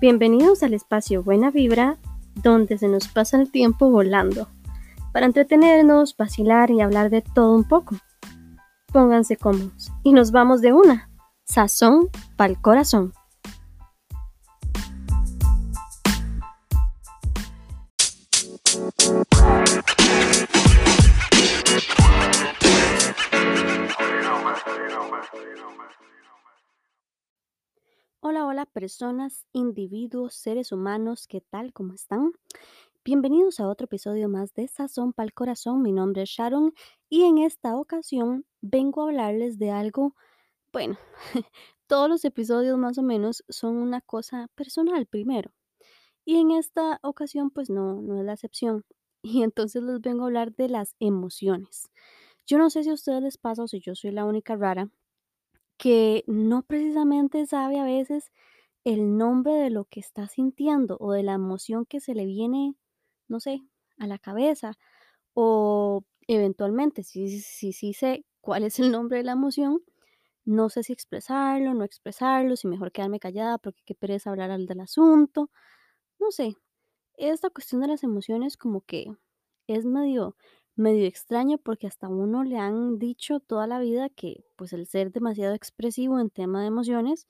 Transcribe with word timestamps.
Bienvenidos 0.00 0.62
al 0.62 0.74
espacio 0.74 1.24
Buena 1.24 1.50
Vibra, 1.50 1.98
donde 2.36 2.78
se 2.78 2.86
nos 2.86 3.08
pasa 3.08 3.36
el 3.36 3.50
tiempo 3.50 3.90
volando, 3.90 4.46
para 5.12 5.26
entretenernos, 5.26 6.16
vacilar 6.16 6.70
y 6.70 6.80
hablar 6.80 7.10
de 7.10 7.20
todo 7.20 7.56
un 7.56 7.64
poco. 7.64 7.96
Pónganse 8.92 9.36
cómodos 9.36 9.90
y 10.04 10.12
nos 10.12 10.30
vamos 10.30 10.60
de 10.60 10.72
una. 10.72 11.10
Sazón 11.42 12.10
pa'l 12.36 12.60
corazón. 12.60 13.12
Personas, 28.88 29.44
individuos, 29.52 30.32
seres 30.32 30.72
humanos, 30.72 31.26
¿qué 31.26 31.42
tal? 31.42 31.74
¿Cómo 31.74 31.92
están? 31.92 32.32
Bienvenidos 33.04 33.60
a 33.60 33.68
otro 33.68 33.84
episodio 33.84 34.30
más 34.30 34.54
de 34.54 34.66
Sazón 34.66 35.12
Pal 35.12 35.34
Corazón. 35.34 35.82
Mi 35.82 35.92
nombre 35.92 36.22
es 36.22 36.30
Sharon 36.30 36.72
y 37.10 37.24
en 37.24 37.36
esta 37.36 37.76
ocasión 37.76 38.46
vengo 38.62 39.02
a 39.02 39.08
hablarles 39.08 39.58
de 39.58 39.72
algo, 39.72 40.14
bueno, 40.72 40.96
todos 41.86 42.08
los 42.08 42.24
episodios 42.24 42.78
más 42.78 42.96
o 42.96 43.02
menos 43.02 43.44
son 43.50 43.76
una 43.76 44.00
cosa 44.00 44.48
personal 44.54 45.04
primero. 45.04 45.50
Y 46.24 46.36
en 46.40 46.52
esta 46.52 46.98
ocasión 47.02 47.50
pues 47.50 47.68
no, 47.68 48.00
no 48.00 48.18
es 48.18 48.24
la 48.24 48.32
excepción. 48.32 48.86
Y 49.22 49.42
entonces 49.42 49.82
les 49.82 50.00
vengo 50.00 50.22
a 50.22 50.26
hablar 50.28 50.54
de 50.54 50.70
las 50.70 50.96
emociones. 50.98 51.90
Yo 52.46 52.56
no 52.56 52.70
sé 52.70 52.84
si 52.84 52.88
a 52.88 52.94
ustedes 52.94 53.22
les 53.22 53.36
pasa 53.36 53.64
o 53.64 53.68
si 53.68 53.80
yo 53.80 53.94
soy 53.94 54.12
la 54.12 54.24
única 54.24 54.56
rara, 54.56 54.88
que 55.76 56.24
no 56.26 56.62
precisamente 56.62 57.44
sabe 57.46 57.78
a 57.78 57.84
veces 57.84 58.32
el 58.88 59.18
nombre 59.18 59.52
de 59.54 59.70
lo 59.70 59.84
que 59.84 60.00
está 60.00 60.28
sintiendo 60.28 60.96
o 61.00 61.12
de 61.12 61.22
la 61.22 61.34
emoción 61.34 61.84
que 61.86 62.00
se 62.00 62.14
le 62.14 62.24
viene, 62.26 62.74
no 63.28 63.40
sé, 63.40 63.60
a 63.98 64.06
la 64.06 64.18
cabeza. 64.18 64.78
O 65.34 66.04
eventualmente, 66.28 67.02
si 67.04 67.28
sí 67.40 67.72
si, 67.72 67.92
sé 67.94 68.24
cuál 68.40 68.64
es 68.64 68.78
el 68.80 68.92
nombre 68.92 69.18
de 69.18 69.24
la 69.24 69.32
emoción, 69.32 69.82
no 70.44 70.70
sé 70.70 70.82
si 70.84 70.92
expresarlo, 70.94 71.74
no 71.74 71.84
expresarlo, 71.84 72.56
si 72.56 72.68
mejor 72.68 72.92
quedarme 72.92 73.20
callada 73.20 73.58
porque 73.58 73.82
qué 73.84 73.94
pereza 73.94 74.30
hablar 74.30 74.50
al 74.50 74.66
del 74.66 74.80
asunto. 74.80 75.50
No 76.20 76.30
sé, 76.32 76.56
esta 77.18 77.50
cuestión 77.50 77.82
de 77.82 77.88
las 77.88 78.04
emociones 78.04 78.56
como 78.56 78.82
que 78.82 79.06
es 79.68 79.84
medio 79.86 80.36
medio 80.76 81.06
extraño 81.06 81.58
porque 81.58 81.88
hasta 81.88 82.08
uno 82.08 82.44
le 82.44 82.58
han 82.58 82.98
dicho 82.98 83.40
toda 83.40 83.66
la 83.66 83.80
vida 83.80 84.08
que 84.10 84.44
pues 84.56 84.72
el 84.72 84.86
ser 84.86 85.12
demasiado 85.12 85.54
expresivo 85.54 86.20
en 86.20 86.30
tema 86.30 86.62
de 86.62 86.68
emociones 86.68 87.26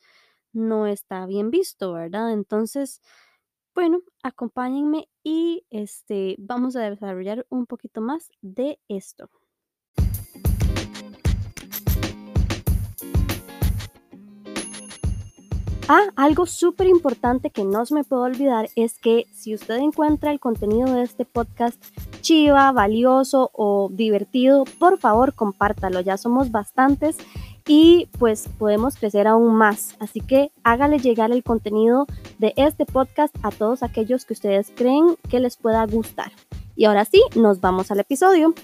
no 0.53 0.87
está 0.87 1.27
bien 1.27 1.51
visto, 1.51 1.93
¿verdad? 1.93 2.33
Entonces, 2.33 3.01
bueno, 3.75 4.01
acompáñenme 4.23 5.09
y 5.23 5.65
este 5.71 6.37
vamos 6.39 6.77
a 6.77 6.91
desarrollar 6.91 7.47
un 7.49 7.67
poquito 7.67 8.01
más 8.01 8.31
de 8.43 8.81
esto. 8.89 9.31
Ah, 15.91 16.05
algo 16.17 16.45
súper 16.45 16.87
importante 16.87 17.49
que 17.49 17.65
no 17.65 17.87
se 17.87 17.95
me 17.95 18.05
puede 18.05 18.23
olvidar 18.23 18.69
es 18.77 18.99
que 18.99 19.25
si 19.33 19.55
usted 19.55 19.77
encuentra 19.77 20.31
el 20.31 20.39
contenido 20.39 20.93
de 20.93 21.03
este 21.03 21.25
podcast 21.25 21.83
chiva, 22.21 22.71
valioso 22.73 23.51
o 23.55 23.89
divertido, 23.91 24.65
por 24.79 24.99
favor 24.99 25.33
compártalo. 25.33 26.01
Ya 26.01 26.19
somos 26.19 26.51
bastantes 26.51 27.17
y 27.69 28.09
pues 28.19 28.49
podemos 28.59 28.97
crecer 28.97 29.29
aún 29.29 29.55
más. 29.55 29.95
Así 30.01 30.21
que 30.21 30.51
hágale 30.65 30.99
llegar 30.99 31.31
el 31.31 31.45
contenido 31.45 32.07
de 32.39 32.55
este 32.57 32.87
podcast 32.87 33.37
a 33.43 33.51
todos 33.51 33.83
aquellos 33.83 34.25
que 34.25 34.33
ustedes 34.33 34.73
creen 34.75 35.17
que 35.29 35.39
les 35.39 35.59
pueda 35.59 35.85
gustar. 35.87 36.33
Y 36.75 36.87
ahora 36.87 37.05
sí, 37.05 37.23
nos 37.37 37.61
vamos 37.61 37.91
al 37.91 38.01
episodio. 38.01 38.55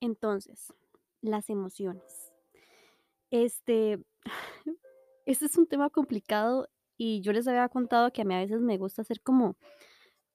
Entonces, 0.00 0.72
las 1.20 1.50
emociones. 1.50 2.32
Este, 3.30 4.02
este 5.26 5.44
es 5.44 5.58
un 5.58 5.66
tema 5.66 5.90
complicado 5.90 6.68
y 6.96 7.20
yo 7.20 7.32
les 7.32 7.46
había 7.48 7.68
contado 7.68 8.12
que 8.12 8.22
a 8.22 8.24
mí 8.24 8.34
a 8.34 8.38
veces 8.38 8.60
me 8.60 8.78
gusta 8.78 9.02
hacer 9.02 9.20
como, 9.20 9.56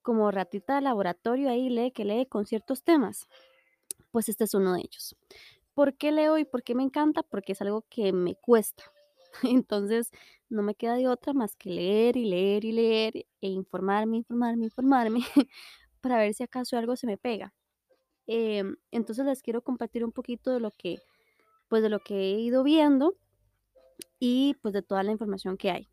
como 0.09 0.31
ratita 0.31 0.73
de 0.73 0.81
laboratorio 0.81 1.51
ahí, 1.51 1.69
lee 1.69 1.91
que 1.91 2.03
lee 2.03 2.25
con 2.25 2.47
ciertos 2.47 2.81
temas. 2.81 3.27
Pues 4.09 4.27
este 4.27 4.45
es 4.45 4.55
uno 4.55 4.73
de 4.73 4.79
ellos. 4.79 5.15
¿Por 5.75 5.97
qué 5.97 6.11
leo 6.11 6.39
y 6.39 6.45
por 6.45 6.63
qué 6.63 6.73
me 6.73 6.81
encanta? 6.81 7.21
Porque 7.21 7.51
es 7.51 7.61
algo 7.61 7.85
que 7.91 8.11
me 8.11 8.33
cuesta. 8.33 8.85
Entonces 9.43 10.09
no 10.49 10.63
me 10.63 10.73
queda 10.73 10.95
de 10.95 11.07
otra 11.07 11.33
más 11.33 11.55
que 11.55 11.69
leer 11.69 12.17
y 12.17 12.25
leer 12.25 12.65
y 12.65 12.71
leer 12.71 13.17
e 13.39 13.49
informarme, 13.49 14.17
informarme, 14.17 14.65
informarme 14.65 15.19
para 16.01 16.17
ver 16.17 16.33
si 16.33 16.41
acaso 16.41 16.75
algo 16.75 16.95
se 16.95 17.05
me 17.05 17.17
pega. 17.17 17.53
Em, 18.25 18.77
entonces 18.89 19.23
les 19.27 19.43
quiero 19.43 19.61
compartir 19.61 20.03
un 20.03 20.11
poquito 20.11 20.49
de 20.49 20.59
lo 20.59 20.71
que, 20.71 20.97
pues 21.67 21.83
de 21.83 21.89
lo 21.89 21.99
que 21.99 22.15
he 22.15 22.39
ido 22.39 22.63
viendo 22.63 23.15
y 24.19 24.55
pues 24.63 24.73
de 24.73 24.81
toda 24.81 25.03
la 25.03 25.11
información 25.11 25.55
que 25.55 25.69
hay. 25.69 25.87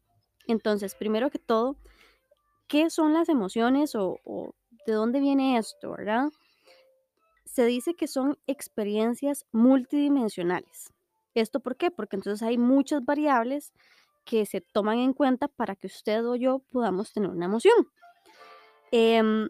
Entonces, 0.46 0.94
primero 0.94 1.28
que 1.28 1.38
todo, 1.38 1.76
¿qué 2.68 2.90
son 2.90 3.12
las 3.12 3.28
emociones 3.28 3.94
o, 3.94 4.18
de 4.86 4.92
dónde 4.92 5.20
viene 5.20 5.58
esto, 5.58 5.92
verdad? 5.92 6.30
Se 7.44 7.64
dice 7.64 7.94
que 7.94 8.06
son 8.06 8.38
experiencias 8.46 9.46
multidimensionales. 9.52 10.92
¿Esto 11.34 11.60
por 11.60 11.76
qué? 11.76 11.90
Porque 11.90 12.16
entonces 12.16 12.46
hay 12.46 12.58
muchas 12.58 13.04
variables 13.04 13.72
que 14.24 14.46
se 14.46 14.60
toman 14.60 14.98
en 14.98 15.12
cuenta 15.12 15.48
para 15.48 15.76
que 15.76 15.86
usted 15.86 16.24
o 16.26 16.34
yo 16.34 16.60
podamos 16.70 17.12
tener 17.12 17.30
una 17.30 17.44
emoción. 17.44 17.88
Em, 18.90 19.48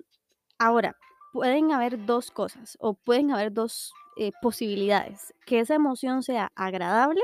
ahora, 0.58 0.96
pueden 1.32 1.72
haber 1.72 2.04
dos 2.04 2.30
cosas 2.30 2.76
o 2.80 2.94
pueden 2.94 3.30
haber 3.30 3.52
dos 3.52 3.92
eh, 4.16 4.32
posibilidades, 4.40 5.34
que 5.44 5.60
esa 5.60 5.74
emoción 5.74 6.22
sea 6.22 6.50
agradable 6.54 7.20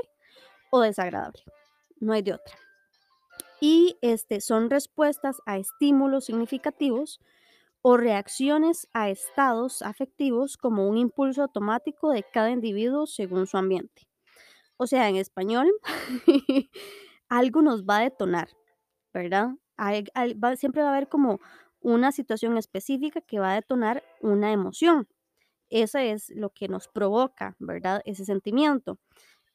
o 0.71 0.81
desagradable, 0.81 1.43
no 2.01 2.13
hay 2.13 2.23
de 2.23 2.35
otra. 2.35 2.62
Y 3.65 3.97
este, 4.03 4.41
son 4.41 4.71
respuestas 4.71 5.41
a 5.47 5.57
estímulos 5.57 6.25
significativos 6.25 7.21
o 7.81 7.97
reacciones 7.97 8.89
a 8.93 9.09
estados 9.09 9.83
afectivos 9.83 10.57
como 10.57 10.89
un 10.89 10.99
impulso 10.99 11.43
automático 11.43 12.11
de 12.11 12.25
cada 12.25 12.51
individuo 12.51 13.07
según 13.07 13.47
su 13.47 13.57
ambiente. 13.59 14.09
O 14.79 14.89
sea, 14.89 15.09
en 15.09 15.15
español, 15.15 15.71
algo 17.29 17.63
nos 17.63 17.85
va 17.85 17.99
a 17.99 18.03
detonar, 18.03 18.49
¿verdad? 19.15 19.51
siempre 20.57 20.83
va 20.83 20.89
a 20.89 20.97
haber 20.97 21.09
como 21.09 21.39
una 21.79 22.11
situación 22.11 22.59
específica 22.59 23.21
que 23.21 23.39
va 23.39 23.53
a 23.53 23.55
detonar 23.55 24.03
una 24.21 24.51
emoción. 24.51 25.07
Eso 25.71 25.99
es 25.99 26.31
lo 26.31 26.51
que 26.51 26.67
nos 26.67 26.89
provoca, 26.89 27.55
¿verdad? 27.61 28.03
Ese 28.07 28.25
sentimiento. 28.25 28.99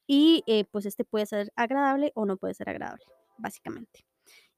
Y 0.07 0.46
eh, 0.47 0.63
pues 0.72 0.85
este 0.85 1.03
puede 1.03 1.25
ser 1.25 1.51
agradable 1.57 2.13
o 2.16 2.25
no 2.25 2.38
puede 2.38 2.53
ser 2.53 2.69
agradable, 2.69 3.03
básicamente. 3.37 4.05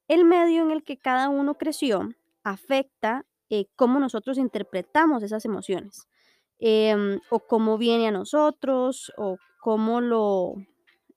El 0.08 0.26
medio 0.26 0.64
en 0.64 0.72
el 0.72 0.84
que 0.84 0.98
cada 0.98 1.30
uno 1.30 1.56
creció 1.56 2.10
afecta 2.44 3.26
eh, 3.50 3.66
cómo 3.76 4.00
nosotros 4.00 4.38
interpretamos 4.38 5.24
esas 5.24 5.46
emociones, 5.46 6.08
em, 6.60 7.20
o 7.30 7.40
cómo 7.40 7.78
viene 7.78 8.08
a 8.08 8.12
nosotros, 8.12 9.12
o 9.18 9.38
cómo 9.60 10.02
lo 10.02 10.56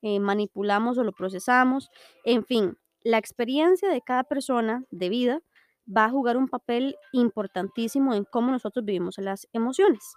eh, 0.02 0.20
manipulamos 0.20 0.98
o 0.98 1.04
lo 1.04 1.12
procesamos. 1.12 1.90
En 2.24 2.44
fin, 2.44 2.76
la 3.02 3.18
experiencia 3.18 3.88
de 3.90 4.02
cada 4.02 4.24
persona 4.24 4.84
de 4.90 5.08
vida 5.08 5.42
va 5.86 6.06
a 6.06 6.10
jugar 6.10 6.36
un 6.36 6.48
papel 6.48 6.96
importantísimo 7.12 8.14
en 8.14 8.24
cómo 8.24 8.50
nosotros 8.50 8.84
vivimos 8.84 9.18
las 9.18 9.48
emociones. 9.52 10.14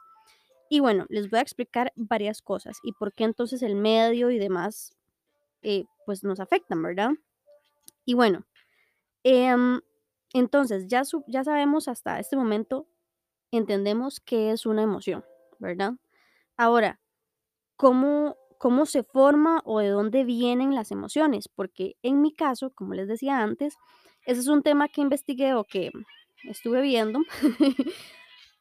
Y 0.69 0.80
bueno, 0.80 1.06
les 1.09 1.30
voy 1.30 1.39
a 1.39 1.44
explicar 1.44 1.91
varias 1.95 2.41
cosas 2.41 2.77
y 2.83 2.94
por 2.94 3.13
qué 3.13 3.24
entonces 3.24 3.62
el 3.62 3.75
medio 3.75 4.31
y 4.31 4.39
demás 4.39 4.95
eh, 5.62 5.86
pues 6.06 6.24
nos 6.24 6.39
afectan, 6.39 6.81
¿verdad? 6.81 7.12
Y 8.06 8.13
bueno, 8.13 8.46
em, 9.24 9.81
entonces 10.34 10.88
ya, 10.88 11.04
ya 11.28 11.44
sabemos 11.44 11.88
hasta 11.88 12.19
este 12.19 12.36
momento, 12.38 12.88
entendemos 13.52 14.19
qué 14.19 14.52
es 14.52 14.66
una 14.66 14.84
emoción, 14.84 15.25
¿verdad? 15.60 15.94
Ahora, 16.57 17.00
¿cómo, 17.78 18.38
¿cómo 18.60 18.86
se 18.86 19.04
forma 19.04 19.62
o 19.66 19.80
de 19.80 19.90
dónde 19.90 20.24
vienen 20.24 20.75
las 20.75 20.92
emociones? 20.92 21.48
Porque 21.50 21.98
en 22.04 22.22
mi 22.22 22.34
caso, 22.34 22.72
como 22.72 22.94
les 22.94 23.07
decía 23.07 23.42
antes, 23.42 23.78
ese 24.25 24.42
es 24.42 24.48
un 24.48 24.63
tema 24.63 24.88
que 24.90 25.01
investigué 25.01 25.54
o 25.56 25.63
que 25.63 25.92
estuve 26.44 26.81
viendo 26.81 27.19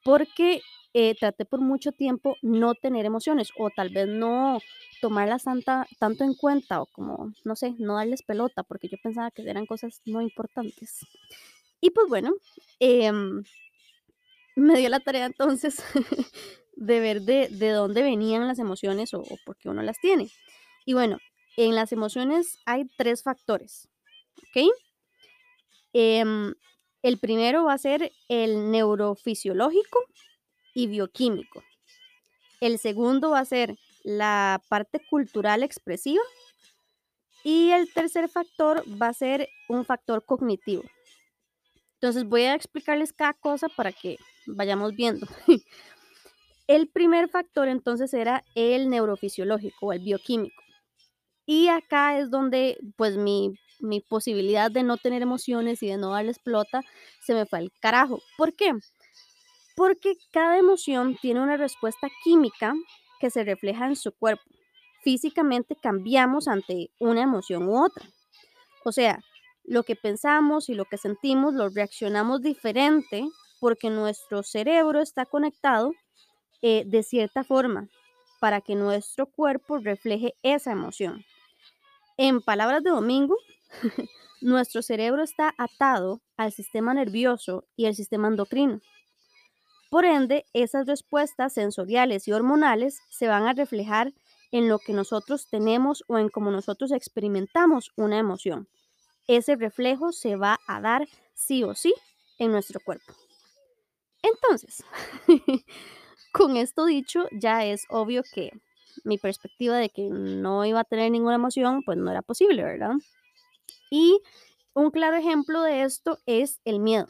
porque 0.04 0.62
eh, 0.96 1.16
traté 1.18 1.44
por 1.44 1.60
mucho 1.60 1.90
tiempo 1.90 2.36
no 2.40 2.76
tener 2.76 3.04
emociones 3.04 3.50
o 3.58 3.68
tal 3.68 3.88
vez 3.88 4.06
no 4.06 4.60
tomarlas 5.00 5.42
tanto 5.42 6.24
en 6.24 6.34
cuenta 6.34 6.80
o 6.80 6.86
como, 6.86 7.32
no 7.44 7.56
sé, 7.56 7.74
no 7.78 7.96
darles 7.96 8.22
pelota 8.22 8.62
porque 8.62 8.88
yo 8.88 8.96
pensaba 9.02 9.32
que 9.32 9.42
eran 9.42 9.66
cosas 9.66 10.00
no 10.04 10.22
importantes. 10.22 11.00
Y 11.80 11.90
pues 11.90 12.06
bueno, 12.08 12.32
em, 12.78 13.42
me 14.54 14.78
dio 14.78 14.88
la 14.88 15.00
tarea 15.00 15.26
entonces 15.26 15.82
de 16.76 17.00
ver 17.00 17.22
de, 17.22 17.48
dónde 17.70 18.02
venían 18.02 18.46
las 18.46 18.60
emociones 18.60 19.12
o, 19.14 19.20
o 19.20 19.36
por 19.44 19.56
qué 19.56 19.68
uno 19.68 19.82
las 19.82 19.98
tiene. 19.98 20.30
Y 20.86 20.94
bueno, 20.94 21.18
en 21.56 21.74
las 21.74 21.90
emociones 21.90 22.58
hay 22.66 22.84
tres 22.96 23.24
factores, 23.24 23.88
¿ok? 24.38 24.70
Em, 25.92 26.54
el 27.02 27.18
primero 27.18 27.64
va 27.64 27.72
a 27.72 27.78
ser 27.78 28.12
el 28.28 28.70
neurofisiológico 28.70 29.98
y 30.74 30.86
bioquímico. 30.88 31.62
El 32.60 32.78
segundo 32.78 33.30
va 33.30 33.40
a 33.40 33.44
ser 33.44 33.76
la 34.02 34.60
parte 34.68 35.00
cultural 35.08 35.62
expresiva. 35.62 36.22
Y 37.42 37.70
el 37.70 37.92
tercer 37.92 38.28
factor 38.28 38.82
va 39.00 39.08
a 39.08 39.14
ser 39.14 39.48
un 39.68 39.84
factor 39.84 40.24
cognitivo. 40.24 40.82
Entonces 41.94 42.24
voy 42.24 42.42
a 42.42 42.54
explicarles 42.54 43.12
cada 43.12 43.34
cosa 43.34 43.68
para 43.68 43.92
que 43.92 44.18
vayamos 44.46 44.94
viendo. 44.94 45.26
El 46.66 46.88
primer 46.88 47.28
factor 47.28 47.68
entonces 47.68 48.14
era 48.14 48.42
el 48.54 48.88
neurofisiológico 48.88 49.86
o 49.86 49.92
el 49.92 50.00
bioquímico. 50.00 50.62
Y 51.44 51.68
acá 51.68 52.18
es 52.18 52.30
donde 52.30 52.78
pues 52.96 53.18
mi, 53.18 53.54
mi 53.80 54.00
posibilidad 54.00 54.70
de 54.70 54.82
no 54.82 54.96
tener 54.96 55.20
emociones 55.20 55.82
y 55.82 55.88
de 55.88 55.98
no 55.98 56.12
darles 56.12 56.38
pelota 56.38 56.82
se 57.20 57.34
me 57.34 57.44
fue 57.44 57.58
al 57.58 57.72
carajo. 57.80 58.22
¿Por 58.38 58.54
qué? 58.54 58.72
Porque 59.74 60.14
cada 60.30 60.58
emoción 60.58 61.16
tiene 61.20 61.40
una 61.40 61.56
respuesta 61.56 62.08
química 62.22 62.74
que 63.20 63.30
se 63.30 63.44
refleja 63.44 63.86
en 63.86 63.96
su 63.96 64.12
cuerpo. 64.12 64.44
Físicamente 65.02 65.76
cambiamos 65.76 66.48
ante 66.48 66.90
una 66.98 67.22
emoción 67.22 67.68
u 67.68 67.84
otra. 67.84 68.06
O 68.84 68.92
sea, 68.92 69.20
lo 69.64 69.82
que 69.82 69.96
pensamos 69.96 70.68
y 70.68 70.74
lo 70.74 70.84
que 70.84 70.98
sentimos 70.98 71.54
lo 71.54 71.68
reaccionamos 71.68 72.42
diferente 72.42 73.26
porque 73.60 73.90
nuestro 73.90 74.42
cerebro 74.42 75.00
está 75.00 75.24
conectado 75.24 75.92
eh, 76.60 76.84
de 76.86 77.02
cierta 77.02 77.44
forma 77.44 77.88
para 78.40 78.60
que 78.60 78.74
nuestro 78.74 79.26
cuerpo 79.26 79.78
refleje 79.78 80.34
esa 80.42 80.72
emoción. 80.72 81.24
En 82.18 82.42
palabras 82.42 82.82
de 82.82 82.90
Domingo, 82.90 83.36
nuestro 84.42 84.82
cerebro 84.82 85.22
está 85.22 85.54
atado 85.56 86.20
al 86.36 86.52
sistema 86.52 86.92
nervioso 86.92 87.64
y 87.74 87.86
al 87.86 87.94
sistema 87.94 88.28
endocrino. 88.28 88.80
Por 89.90 90.04
ende, 90.04 90.44
esas 90.52 90.86
respuestas 90.86 91.52
sensoriales 91.52 92.26
y 92.28 92.32
hormonales 92.32 93.00
se 93.10 93.28
van 93.28 93.46
a 93.46 93.52
reflejar 93.52 94.12
en 94.50 94.68
lo 94.68 94.78
que 94.78 94.92
nosotros 94.92 95.48
tenemos 95.48 96.04
o 96.06 96.18
en 96.18 96.28
cómo 96.28 96.50
nosotros 96.50 96.92
experimentamos 96.92 97.92
una 97.96 98.18
emoción. 98.18 98.68
Ese 99.26 99.56
reflejo 99.56 100.12
se 100.12 100.36
va 100.36 100.58
a 100.66 100.80
dar 100.80 101.08
sí 101.34 101.64
o 101.64 101.74
sí 101.74 101.94
en 102.38 102.52
nuestro 102.52 102.80
cuerpo. 102.80 103.14
Entonces, 104.22 104.84
con 106.32 106.56
esto 106.56 106.86
dicho, 106.86 107.26
ya 107.32 107.64
es 107.64 107.84
obvio 107.90 108.22
que 108.32 108.50
mi 109.04 109.18
perspectiva 109.18 109.76
de 109.76 109.90
que 109.90 110.08
no 110.08 110.64
iba 110.64 110.80
a 110.80 110.84
tener 110.84 111.10
ninguna 111.10 111.34
emoción, 111.34 111.82
pues 111.84 111.98
no 111.98 112.10
era 112.10 112.22
posible, 112.22 112.62
¿verdad? 112.62 112.92
Y 113.90 114.20
un 114.74 114.90
claro 114.90 115.16
ejemplo 115.16 115.62
de 115.62 115.82
esto 115.82 116.18
es 116.26 116.60
el 116.64 116.80
miedo. 116.80 117.06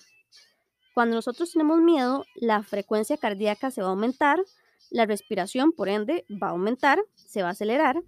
Cuando 0.94 1.16
nosotros 1.16 1.52
tenemos 1.52 1.80
miedo, 1.80 2.24
la 2.36 2.62
frecuencia 2.62 3.16
cardíaca 3.16 3.70
se 3.70 3.82
va 3.82 3.88
a 3.88 3.90
aumentar, 3.90 4.40
la 4.90 5.06
respiración, 5.06 5.72
por 5.72 5.88
ende, 5.88 6.24
va 6.30 6.48
a 6.48 6.50
aumentar, 6.50 7.02
se 7.16 7.42
va 7.42 7.48
a 7.48 7.52
acelerar, 7.52 8.00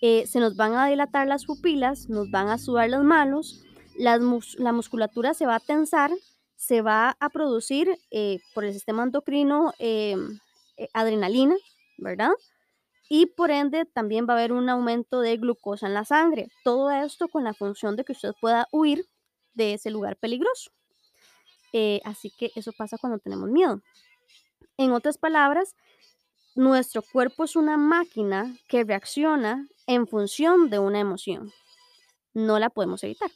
eh, 0.00 0.26
se 0.26 0.40
nos 0.40 0.56
van 0.56 0.74
a 0.74 0.86
dilatar 0.86 1.28
las 1.28 1.44
pupilas, 1.44 2.08
nos 2.08 2.30
van 2.30 2.48
a 2.48 2.58
sudar 2.58 2.90
las 2.90 3.04
manos, 3.04 3.62
la 3.96 4.72
musculatura 4.72 5.34
se 5.34 5.46
va 5.46 5.56
a 5.56 5.60
tensar, 5.60 6.10
se 6.56 6.82
va 6.82 7.16
a 7.20 7.28
producir 7.28 7.98
eh, 8.10 8.40
por 8.52 8.64
el 8.64 8.72
sistema 8.72 9.04
endocrino 9.04 9.72
em, 9.78 10.38
eh, 10.76 10.88
adrenalina, 10.92 11.56
¿verdad? 11.98 12.32
y 13.08 13.26
por 13.26 13.50
ende 13.50 13.86
también 13.86 14.26
va 14.28 14.34
a 14.34 14.36
haber 14.36 14.52
un 14.52 14.68
aumento 14.68 15.20
de 15.20 15.36
glucosa 15.38 15.86
en 15.86 15.94
la 15.94 16.04
sangre. 16.04 16.48
Todo 16.62 16.90
esto 16.90 17.28
con 17.28 17.44
la 17.44 17.54
función 17.54 17.96
de 17.96 18.04
que 18.04 18.12
usted 18.12 18.34
pueda 18.40 18.68
huir 18.70 19.06
de 19.54 19.74
ese 19.74 19.90
lugar 19.90 20.16
peligroso. 20.16 20.70
Eh, 21.72 22.00
así 22.04 22.30
que 22.30 22.50
eso 22.54 22.72
pasa 22.72 22.98
cuando 22.98 23.18
tenemos 23.18 23.50
miedo. 23.50 23.82
En 24.76 24.92
otras 24.92 25.18
palabras, 25.18 25.74
nuestro 26.54 27.02
cuerpo 27.02 27.44
es 27.44 27.56
una 27.56 27.76
máquina 27.76 28.56
que 28.68 28.84
reacciona 28.84 29.66
en 29.86 30.06
función 30.06 30.70
de 30.70 30.78
una 30.78 31.00
emoción. 31.00 31.52
No 32.34 32.58
la 32.58 32.70
podemos 32.70 33.02
evitar. 33.04 33.30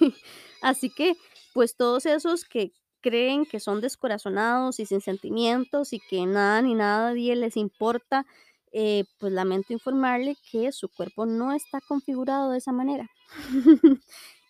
Así 0.62 0.90
que, 0.90 1.14
pues 1.52 1.76
todos 1.76 2.06
esos 2.06 2.44
que 2.44 2.72
creen 3.00 3.44
que 3.44 3.60
son 3.60 3.80
descorazonados 3.80 4.80
y 4.80 4.86
sin 4.86 5.00
sentimientos 5.00 5.92
y 5.92 6.00
que 6.00 6.24
nada 6.26 6.62
ni 6.62 6.74
nadie 6.74 7.36
les 7.36 7.56
importa, 7.56 8.24
eh, 8.72 9.04
pues 9.18 9.32
lamento 9.32 9.72
informarle 9.72 10.36
que 10.50 10.72
su 10.72 10.88
cuerpo 10.88 11.26
no 11.26 11.52
está 11.52 11.80
configurado 11.86 12.50
de 12.50 12.58
esa 12.58 12.72
manera. 12.72 13.10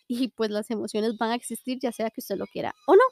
y 0.08 0.28
pues 0.28 0.50
las 0.50 0.70
emociones 0.70 1.18
van 1.18 1.30
a 1.30 1.34
existir 1.34 1.78
ya 1.80 1.92
sea 1.92 2.10
que 2.10 2.20
usted 2.20 2.36
lo 2.36 2.46
quiera 2.46 2.74
o 2.86 2.94
no. 2.94 3.02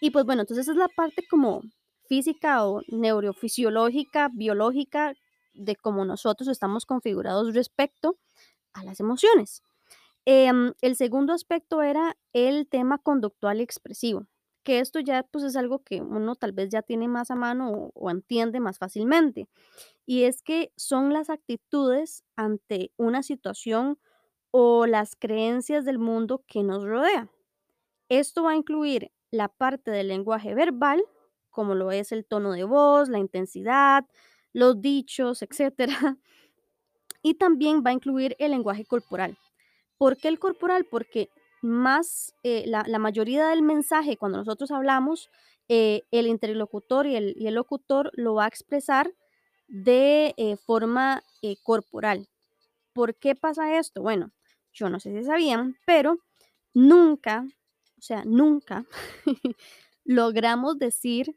Y 0.00 0.10
pues 0.10 0.24
bueno, 0.24 0.42
entonces 0.42 0.68
es 0.68 0.76
la 0.76 0.88
parte 0.88 1.26
como 1.28 1.62
física 2.08 2.66
o 2.66 2.82
neurofisiológica, 2.88 4.30
biológica 4.32 5.14
de 5.54 5.76
cómo 5.76 6.04
nosotros 6.04 6.48
estamos 6.48 6.86
configurados 6.86 7.54
respecto 7.54 8.16
a 8.72 8.84
las 8.84 9.00
emociones. 9.00 9.62
Em, 10.24 10.72
el 10.82 10.96
segundo 10.96 11.32
aspecto 11.32 11.82
era 11.82 12.16
el 12.32 12.68
tema 12.68 12.98
conductual 12.98 13.60
y 13.60 13.62
expresivo, 13.62 14.26
que 14.62 14.80
esto 14.80 15.00
ya 15.00 15.22
pues 15.22 15.44
es 15.44 15.56
algo 15.56 15.82
que 15.82 16.00
uno 16.02 16.36
tal 16.36 16.52
vez 16.52 16.68
ya 16.68 16.82
tiene 16.82 17.08
más 17.08 17.30
a 17.30 17.34
mano 17.34 17.90
o 17.94 18.10
entiende 18.10 18.60
más 18.60 18.78
fácilmente. 18.78 19.48
Y 20.06 20.24
es 20.24 20.42
que 20.42 20.72
son 20.76 21.12
las 21.12 21.30
actitudes 21.30 22.24
ante 22.36 22.92
una 22.96 23.22
situación 23.22 23.98
o 24.50 24.86
las 24.86 25.16
creencias 25.16 25.84
del 25.84 25.98
mundo 25.98 26.44
que 26.46 26.62
nos 26.62 26.84
rodea. 26.84 27.30
Esto 28.08 28.42
va 28.44 28.52
a 28.52 28.56
incluir 28.56 29.10
la 29.30 29.48
parte 29.48 29.90
del 29.90 30.08
lenguaje 30.08 30.54
verbal, 30.54 31.02
como 31.50 31.74
lo 31.74 31.90
es 31.90 32.12
el 32.12 32.24
tono 32.24 32.52
de 32.52 32.64
voz, 32.64 33.08
la 33.08 33.18
intensidad, 33.18 34.06
los 34.52 34.80
dichos, 34.80 35.42
etcétera. 35.42 36.16
Y 37.20 37.34
también 37.34 37.82
va 37.84 37.90
a 37.90 37.94
incluir 37.94 38.36
el 38.38 38.52
lenguaje 38.52 38.84
corporal. 38.84 39.36
¿Por 39.96 40.16
qué 40.16 40.28
el 40.28 40.38
corporal? 40.38 40.86
Porque 40.88 41.30
más 41.62 42.34
eh, 42.44 42.64
la, 42.66 42.84
mayoría 42.98 43.48
del 43.48 43.62
mensaje 43.62 44.16
cuando 44.16 44.38
nosotros 44.38 44.70
hablamos, 44.70 45.28
eh, 45.68 46.02
el 46.12 46.28
interlocutor 46.28 47.06
y 47.06 47.16
el, 47.16 47.54
locutor 47.54 48.12
lo 48.14 48.34
va 48.34 48.44
a 48.44 48.48
expresar 48.48 49.12
de 49.66 50.34
eh, 50.36 50.56
forma 50.56 51.22
corporal. 51.64 52.28
¿Por 52.92 53.16
qué 53.16 53.34
pasa 53.34 53.78
esto? 53.78 54.02
Bueno, 54.02 54.30
yo 54.72 54.88
no 54.88 55.00
sé 55.00 55.12
si 55.12 55.24
sabían, 55.24 55.76
pero 55.84 56.18
nunca, 56.72 57.44
o 57.98 58.02
sea, 58.02 58.24
nunca 58.24 58.84
logramos 60.04 60.78
decir 60.78 61.34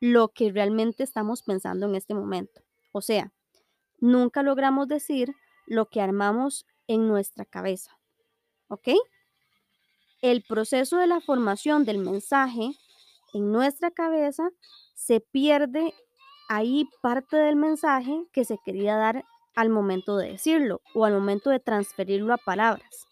lo 0.00 0.28
que 0.28 0.52
realmente 0.52 1.02
estamos 1.02 1.42
pensando 1.42 1.86
en 1.86 1.94
este 1.94 2.14
momento. 2.14 2.62
O 2.92 3.00
sea, 3.00 3.32
nunca 3.98 4.42
logramos 4.42 4.88
decir 4.88 5.34
lo 5.66 5.86
que 5.86 6.00
armamos 6.00 6.66
en 6.86 7.08
nuestra 7.08 7.44
cabeza. 7.44 7.98
¿Ok? 8.68 8.88
El 10.22 10.42
proceso 10.42 10.96
de 10.98 11.06
la 11.06 11.20
formación 11.20 11.84
del 11.84 11.98
mensaje 11.98 12.70
en 13.34 13.52
nuestra 13.52 13.90
cabeza 13.90 14.48
se 14.94 15.20
pierde 15.20 15.92
ahí 16.48 16.88
parte 17.02 17.36
del 17.36 17.56
mensaje 17.56 18.26
que 18.32 18.44
se 18.44 18.58
quería 18.64 18.96
dar 18.96 19.24
al 19.54 19.70
momento 19.70 20.16
de 20.16 20.32
decirlo 20.32 20.80
o 20.94 21.04
al 21.04 21.14
momento 21.14 21.50
de 21.50 21.60
transferirlo 21.60 22.32
a 22.32 22.38
palabras. 22.38 23.06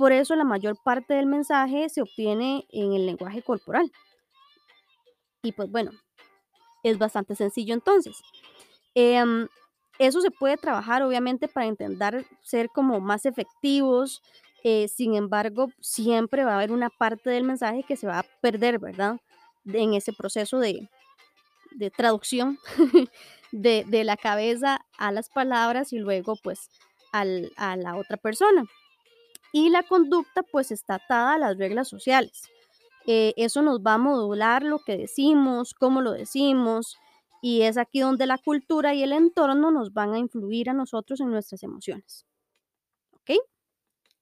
Por 0.00 0.12
eso 0.12 0.34
la 0.34 0.44
mayor 0.44 0.78
parte 0.82 1.12
del 1.12 1.26
mensaje 1.26 1.90
se 1.90 2.00
obtiene 2.00 2.64
en 2.70 2.94
el 2.94 3.04
lenguaje 3.04 3.42
corporal. 3.42 3.92
Y 5.42 5.52
pues 5.52 5.70
bueno, 5.70 5.90
es 6.82 6.96
bastante 6.96 7.34
sencillo 7.34 7.74
entonces. 7.74 8.16
Em, 8.94 9.46
eso 9.98 10.22
se 10.22 10.30
puede 10.30 10.56
trabajar 10.56 11.02
obviamente 11.02 11.48
para 11.48 11.66
intentar 11.66 12.24
ser 12.40 12.70
como 12.70 12.98
más 12.98 13.26
efectivos. 13.26 14.22
Eh, 14.64 14.88
sin 14.88 15.16
embargo, 15.16 15.68
siempre 15.82 16.44
va 16.44 16.52
a 16.52 16.56
haber 16.56 16.72
una 16.72 16.88
parte 16.88 17.28
del 17.28 17.44
mensaje 17.44 17.82
que 17.82 17.96
se 17.98 18.06
va 18.06 18.20
a 18.20 18.26
perder, 18.40 18.78
¿verdad? 18.78 19.20
en 19.66 19.92
ese 19.92 20.14
proceso 20.14 20.60
de, 20.60 20.88
de 21.72 21.90
traducción 21.90 22.58
de, 23.52 23.84
de, 23.86 24.04
la 24.04 24.16
cabeza 24.16 24.80
a 24.96 25.12
las 25.12 25.28
palabras 25.28 25.92
y 25.92 25.98
luego 25.98 26.36
pues 26.42 26.70
al, 27.12 27.52
a 27.58 27.76
la 27.76 27.96
otra 27.96 28.16
persona. 28.16 28.64
Y 29.52 29.70
la 29.70 29.82
conducta 29.82 30.42
pues 30.42 30.70
está 30.70 30.96
atada 30.96 31.34
a 31.34 31.38
las 31.38 31.58
reglas 31.58 31.88
sociales. 31.88 32.48
Eh, 33.06 33.34
eso 33.36 33.62
nos 33.62 33.80
va 33.80 33.94
a 33.94 33.98
modular 33.98 34.62
lo 34.62 34.78
que 34.78 34.96
decimos, 34.96 35.74
cómo 35.74 36.00
lo 36.00 36.12
decimos, 36.12 36.96
y 37.42 37.62
es 37.62 37.78
aquí 37.78 38.00
donde 38.00 38.26
la 38.26 38.38
cultura 38.38 38.94
y 38.94 39.02
el 39.02 39.12
entorno 39.12 39.70
nos 39.70 39.92
van 39.92 40.12
a 40.12 40.18
influir 40.18 40.70
a 40.70 40.74
nosotros 40.74 41.20
en 41.20 41.30
nuestras 41.30 41.62
emociones. 41.62 42.26
¿Ok? 43.12 43.30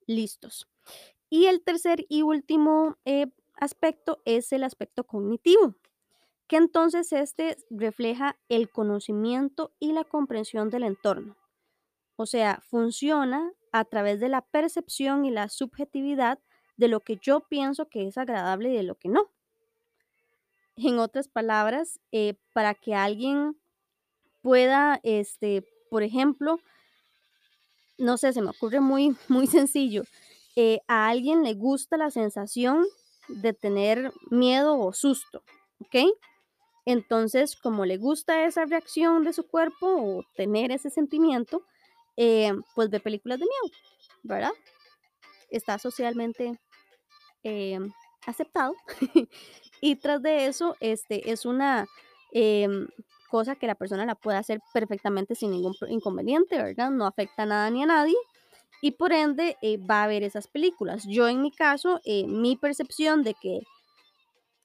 Listos. 0.07 0.67
Y 1.29 1.45
el 1.45 1.61
tercer 1.61 2.05
y 2.09 2.23
último 2.23 2.97
eh, 3.05 3.27
aspecto 3.55 4.21
es 4.25 4.51
el 4.53 4.63
aspecto 4.63 5.03
cognitivo 5.03 5.75
que 6.49 6.57
entonces 6.57 7.13
este 7.13 7.57
refleja 7.69 8.35
el 8.49 8.71
conocimiento 8.71 9.71
y 9.79 9.91
la 9.93 10.03
comprensión 10.03 10.71
del 10.71 10.81
entorno. 10.81 11.37
O 12.15 12.25
sea, 12.25 12.59
funciona 12.67 13.53
a 13.71 13.85
través 13.85 14.19
de 14.19 14.29
la 14.29 14.41
percepción 14.41 15.25
y 15.25 15.31
la 15.31 15.49
subjetividad 15.49 16.39
de 16.77 16.87
lo 16.87 17.01
que 17.01 17.17
yo 17.21 17.41
pienso 17.41 17.87
que 17.89 18.07
es 18.07 18.17
agradable 18.17 18.69
y 18.69 18.77
de 18.77 18.83
lo 18.83 18.95
que 18.95 19.09
no. 19.09 19.29
En 20.75 20.97
otras 20.99 21.27
palabras, 21.27 21.99
eh, 22.11 22.35
para 22.53 22.73
que 22.73 22.95
alguien 22.95 23.57
pueda, 24.41 24.99
este, 25.03 25.65
por 25.89 26.03
ejemplo, 26.03 26.59
no 27.97 28.17
sé, 28.17 28.33
se 28.33 28.41
me 28.41 28.49
ocurre 28.49 28.79
muy, 28.79 29.15
muy 29.27 29.47
sencillo. 29.47 30.03
eh, 30.55 30.79
a 30.87 31.07
alguien 31.07 31.43
le 31.43 31.53
gusta 31.53 31.97
la 31.97 32.11
sensación 32.11 32.85
de 33.27 33.53
tener 33.53 34.11
miedo 34.29 34.77
o 34.79 34.91
susto, 34.93 35.43
¿ok? 35.79 36.11
Entonces, 36.85 37.55
como 37.55 37.85
le 37.85 37.97
gusta 37.97 38.45
esa 38.45 38.65
reacción 38.65 39.23
de 39.23 39.33
su 39.33 39.47
cuerpo 39.47 39.87
o 39.87 40.23
tener 40.35 40.71
ese 40.71 40.89
sentimiento, 40.89 41.63
eh, 42.21 42.51
pues 42.75 42.89
ve 42.89 42.99
películas 42.99 43.39
de 43.39 43.45
miedo, 43.45 43.77
¿verdad? 44.23 44.51
Está 45.49 45.79
socialmente 45.79 46.59
em, 47.43 47.93
aceptado. 48.27 48.75
y 49.81 49.95
tras 49.95 50.21
de 50.21 50.47
eso, 50.47 50.75
este, 50.81 51.31
es 51.31 51.45
una 51.45 51.87
em, 52.33 52.89
cosa 53.29 53.55
que 53.55 53.67
la 53.67 53.75
persona 53.75 54.05
la 54.05 54.15
puede 54.15 54.37
hacer 54.37 54.59
perfectamente 54.73 55.33
sin 55.33 55.51
ningún 55.51 55.73
inconveniente, 55.87 56.57
¿verdad? 56.57 56.91
No 56.91 57.07
afecta 57.07 57.45
nada 57.45 57.69
ni 57.69 57.83
a 57.83 57.85
nadie. 57.85 58.17
Y 58.81 58.91
por 58.91 59.13
ende 59.13 59.55
eh, 59.61 59.77
va 59.77 60.03
a 60.03 60.07
ver 60.07 60.23
esas 60.23 60.47
películas. 60.47 61.05
Yo 61.07 61.29
en 61.29 61.41
mi 61.41 61.51
caso, 61.51 62.01
eh, 62.03 62.27
mi 62.27 62.57
percepción 62.57 63.23
de 63.23 63.33
que 63.33 63.61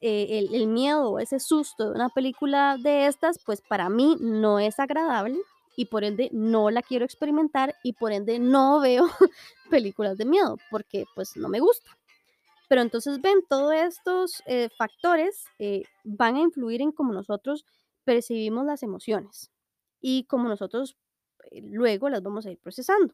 eh, 0.01 0.39
el, 0.39 0.53
el 0.53 0.67
miedo 0.67 1.19
ese 1.19 1.39
susto 1.39 1.85
de 1.85 1.95
una 1.95 2.09
película 2.09 2.75
de 2.77 3.07
estas, 3.07 3.39
pues 3.45 3.61
para 3.61 3.87
mí 3.87 4.17
no 4.19 4.59
es 4.59 4.77
agradable 4.77 5.39
y 5.75 5.85
por 5.85 6.03
ende 6.03 6.29
no 6.31 6.69
la 6.71 6.81
quiero 6.81 7.05
experimentar 7.05 7.75
y 7.83 7.93
por 7.93 8.11
ende 8.11 8.39
no 8.39 8.79
veo 8.79 9.07
películas 9.69 10.17
de 10.17 10.25
miedo 10.25 10.57
porque 10.69 11.05
pues 11.15 11.35
no 11.35 11.49
me 11.49 11.59
gusta. 11.59 11.97
Pero 12.67 12.81
entonces 12.81 13.21
ven, 13.21 13.43
todos 13.47 13.73
estos 13.73 14.41
eh, 14.45 14.69
factores 14.77 15.45
eh, 15.59 15.83
van 16.03 16.35
a 16.35 16.41
influir 16.41 16.81
en 16.81 16.91
cómo 16.91 17.13
nosotros 17.13 17.65
percibimos 18.03 18.65
las 18.65 18.83
emociones 18.83 19.51
y 20.01 20.25
cómo 20.25 20.49
nosotros 20.49 20.97
eh, 21.51 21.61
luego 21.61 22.09
las 22.09 22.23
vamos 22.23 22.45
a 22.45 22.51
ir 22.51 22.59
procesando. 22.59 23.13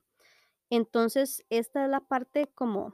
Entonces, 0.69 1.43
esta 1.49 1.83
es 1.83 1.89
la 1.89 1.99
parte 1.99 2.47
como 2.55 2.93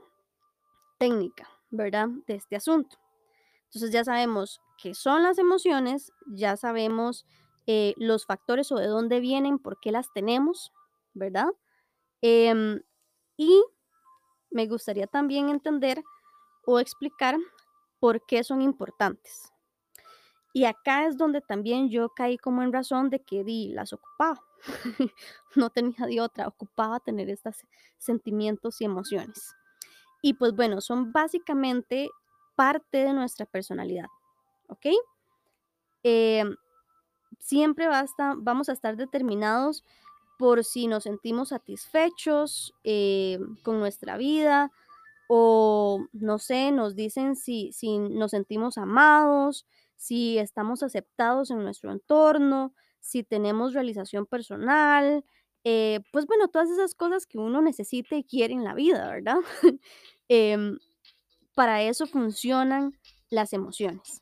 técnica, 0.97 1.47
¿verdad? 1.69 2.07
De 2.25 2.35
este 2.35 2.55
asunto. 2.55 2.97
Entonces 3.65 3.91
ya 3.91 4.03
sabemos 4.03 4.61
qué 4.81 4.93
son 4.95 5.23
las 5.23 5.37
emociones, 5.37 6.11
ya 6.25 6.57
sabemos 6.57 7.25
eh, 7.67 7.93
los 7.97 8.25
factores 8.25 8.71
o 8.71 8.77
de 8.77 8.87
dónde 8.87 9.19
vienen, 9.19 9.59
por 9.59 9.79
qué 9.79 9.91
las 9.91 10.11
tenemos, 10.13 10.71
¿verdad? 11.13 11.49
Em, 12.21 12.81
y 13.35 13.63
me 14.49 14.67
gustaría 14.67 15.05
también 15.05 15.49
entender 15.49 16.01
o 16.65 16.79
explicar 16.79 17.37
por 17.99 18.25
qué 18.25 18.43
son 18.43 18.61
importantes. 18.61 19.51
Y 20.53 20.65
acá 20.65 21.05
es 21.05 21.17
donde 21.17 21.41
también 21.41 21.89
yo 21.89 22.09
caí 22.09 22.37
como 22.37 22.63
en 22.63 22.73
razón 22.73 23.09
de 23.09 23.21
que 23.21 23.43
di, 23.43 23.73
las 23.73 23.93
ocupaba. 23.93 24.41
no 25.55 25.69
tenía 25.69 26.05
de 26.07 26.21
otra, 26.21 26.47
ocupaba 26.47 26.99
tener 26.99 27.29
estos 27.29 27.57
sentimientos 27.97 28.81
y 28.81 28.85
emociones. 28.85 29.53
Y 30.21 30.33
pues 30.33 30.53
bueno, 30.55 30.81
son 30.81 31.11
básicamente 31.11 32.09
parte 32.55 32.99
de 32.99 33.13
nuestra 33.13 33.45
personalidad, 33.45 34.07
¿ok? 34.67 34.87
Em, 36.03 36.55
siempre 37.39 37.87
basta, 37.87 38.35
vamos 38.37 38.69
a 38.69 38.73
estar 38.73 38.97
determinados 38.97 39.83
por 40.37 40.63
si 40.63 40.87
nos 40.87 41.03
sentimos 41.03 41.49
satisfechos 41.49 42.73
eh, 42.83 43.39
con 43.63 43.79
nuestra 43.79 44.17
vida 44.17 44.71
o 45.27 46.05
no 46.13 46.39
sé, 46.39 46.71
nos 46.71 46.95
dicen 46.95 47.35
si, 47.35 47.71
si 47.73 47.99
nos 47.99 48.31
sentimos 48.31 48.77
amados, 48.77 49.65
si 49.97 50.37
estamos 50.37 50.83
aceptados 50.83 51.51
en 51.51 51.63
nuestro 51.63 51.91
entorno, 51.91 52.73
si 52.99 53.23
tenemos 53.23 53.73
realización 53.73 54.25
personal, 54.25 55.25
eh, 55.63 55.99
pues 56.11 56.25
bueno, 56.27 56.47
todas 56.47 56.69
esas 56.69 56.95
cosas 56.95 57.25
que 57.25 57.37
uno 57.37 57.61
necesita 57.61 58.15
y 58.15 58.23
quiere 58.23 58.53
en 58.53 58.63
la 58.63 58.73
vida, 58.73 59.09
¿verdad? 59.09 59.37
Em, 60.29 60.77
para 61.55 61.81
eso 61.83 62.05
funcionan 62.05 62.99
las 63.29 63.53
emociones. 63.53 64.21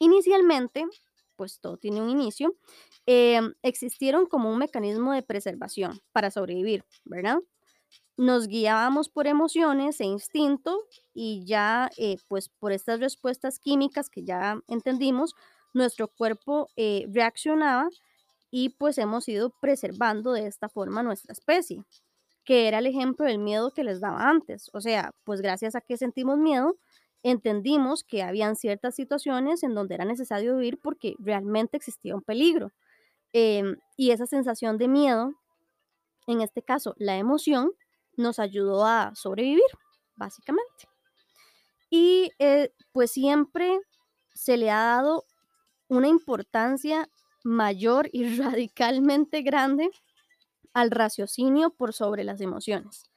Inicialmente, 0.00 0.86
pues 1.36 1.60
todo 1.60 1.76
tiene 1.78 2.00
un 2.02 2.10
inicio, 2.10 2.56
em, 3.06 3.54
existieron 3.62 4.26
como 4.26 4.50
un 4.52 4.58
mecanismo 4.58 5.12
de 5.12 5.22
preservación 5.22 6.00
para 6.12 6.30
sobrevivir, 6.30 6.84
¿verdad? 7.04 7.38
Nos 8.16 8.46
guiábamos 8.46 9.08
por 9.08 9.26
emociones 9.26 10.00
e 10.00 10.04
instinto 10.04 10.78
y 11.14 11.44
ya, 11.46 11.90
eh, 11.98 12.16
pues 12.28 12.48
por 12.48 12.72
estas 12.72 13.00
respuestas 13.00 13.58
químicas 13.58 14.08
que 14.08 14.22
ya 14.24 14.60
entendimos, 14.68 15.34
nuestro 15.74 16.06
cuerpo 16.08 16.68
eh, 16.76 17.06
reaccionaba 17.12 17.88
y 18.50 18.70
pues 18.70 18.98
hemos 18.98 19.28
ido 19.28 19.50
preservando 19.60 20.32
de 20.32 20.46
esta 20.46 20.68
forma 20.68 21.02
nuestra 21.02 21.32
especie, 21.32 21.84
que 22.44 22.68
era 22.68 22.78
el 22.78 22.86
ejemplo 22.86 23.26
del 23.26 23.38
miedo 23.38 23.72
que 23.72 23.84
les 23.84 24.00
daba 24.00 24.28
antes. 24.30 24.70
O 24.74 24.80
sea, 24.80 25.12
pues 25.24 25.40
gracias 25.42 25.74
a 25.76 25.80
que 25.82 25.96
sentimos 25.98 26.38
miedo, 26.38 26.76
entendimos 27.24 28.04
que 28.04 28.22
habían 28.22 28.54
ciertas 28.54 28.94
situaciones 28.94 29.64
en 29.64 29.74
donde 29.74 29.96
era 29.96 30.04
necesario 30.04 30.56
vivir 30.56 30.78
porque 30.80 31.16
realmente 31.18 31.76
existía 31.76 32.14
un 32.14 32.22
peligro. 32.22 32.70
Em, 33.32 33.76
y 33.96 34.10
esa 34.12 34.26
sensación 34.26 34.78
de 34.78 34.88
miedo, 34.88 35.34
en 36.28 36.42
este 36.42 36.62
caso 36.62 36.94
la 36.98 37.16
emoción, 37.16 37.72
nos 38.16 38.38
ayudó 38.38 38.84
a 38.86 39.12
sobrevivir, 39.16 39.64
básicamente. 40.14 40.88
Y 41.90 42.30
eh, 42.38 42.72
pues 42.92 43.10
siempre 43.10 43.80
se 44.34 44.56
le 44.56 44.70
ha 44.70 44.82
dado 44.84 45.24
una 45.88 46.08
importancia 46.08 47.08
mayor 47.42 48.10
y 48.12 48.24
radicalmente 48.38 49.42
grande 49.42 49.90
al 50.74 50.90
raciocinio 50.90 51.70
por 51.70 51.94
sobre 51.94 52.22
las 52.22 52.40
emociones. 52.42 53.10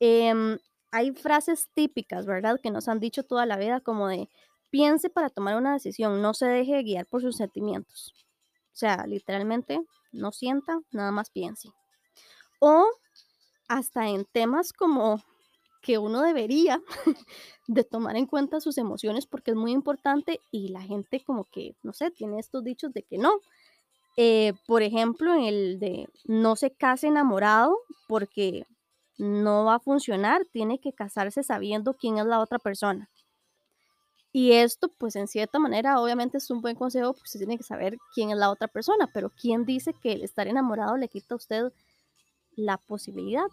Em, 0.00 0.58
hay 0.90 1.12
frases 1.12 1.68
típicas, 1.74 2.26
¿verdad? 2.26 2.58
Que 2.62 2.70
nos 2.70 2.88
han 2.88 3.00
dicho 3.00 3.22
toda 3.22 3.46
la 3.46 3.56
vida 3.56 3.80
como 3.80 4.08
de 4.08 4.28
piense 4.70 5.10
para 5.10 5.30
tomar 5.30 5.56
una 5.56 5.72
decisión, 5.72 6.20
no 6.22 6.34
se 6.34 6.46
deje 6.46 6.82
guiar 6.82 7.06
por 7.06 7.22
sus 7.22 7.36
sentimientos. 7.36 8.14
O 8.72 8.76
sea, 8.78 9.06
literalmente, 9.06 9.80
no 10.12 10.32
sienta, 10.32 10.78
nada 10.92 11.10
más 11.10 11.30
piense. 11.30 11.70
O 12.60 12.86
hasta 13.68 14.08
en 14.08 14.24
temas 14.24 14.72
como 14.72 15.22
que 15.82 15.98
uno 15.98 16.22
debería 16.22 16.82
de 17.66 17.84
tomar 17.84 18.16
en 18.16 18.26
cuenta 18.26 18.60
sus 18.60 18.78
emociones 18.78 19.26
porque 19.26 19.52
es 19.52 19.56
muy 19.56 19.72
importante 19.72 20.40
y 20.50 20.68
la 20.68 20.82
gente 20.82 21.22
como 21.24 21.44
que, 21.44 21.76
no 21.82 21.92
sé, 21.92 22.10
tiene 22.10 22.38
estos 22.40 22.64
dichos 22.64 22.92
de 22.92 23.02
que 23.02 23.18
no. 23.18 23.40
Eh, 24.16 24.54
por 24.66 24.82
ejemplo, 24.82 25.34
el 25.34 25.78
de 25.78 26.08
no 26.24 26.56
se 26.56 26.72
case 26.72 27.06
enamorado 27.06 27.78
porque 28.08 28.66
no 29.18 29.64
va 29.64 29.74
a 29.74 29.80
funcionar, 29.80 30.46
tiene 30.52 30.78
que 30.78 30.92
casarse 30.92 31.42
sabiendo 31.42 31.94
quién 31.94 32.18
es 32.18 32.26
la 32.26 32.40
otra 32.40 32.58
persona. 32.58 33.10
Y 34.32 34.52
esto, 34.52 34.88
pues 34.98 35.16
en 35.16 35.26
cierta 35.26 35.58
manera, 35.58 36.00
obviamente 36.00 36.38
es 36.38 36.50
un 36.50 36.60
buen 36.60 36.76
consejo, 36.76 37.14
pues 37.14 37.30
se 37.30 37.38
tiene 37.38 37.56
que 37.56 37.64
saber 37.64 37.96
quién 38.14 38.30
es 38.30 38.36
la 38.36 38.50
otra 38.50 38.68
persona, 38.68 39.08
pero 39.12 39.30
¿quién 39.30 39.64
dice 39.64 39.94
que 39.94 40.12
el 40.12 40.22
estar 40.22 40.46
enamorado 40.46 40.96
le 40.96 41.08
quita 41.08 41.34
a 41.34 41.36
usted 41.36 41.72
la 42.54 42.76
posibilidad? 42.76 43.46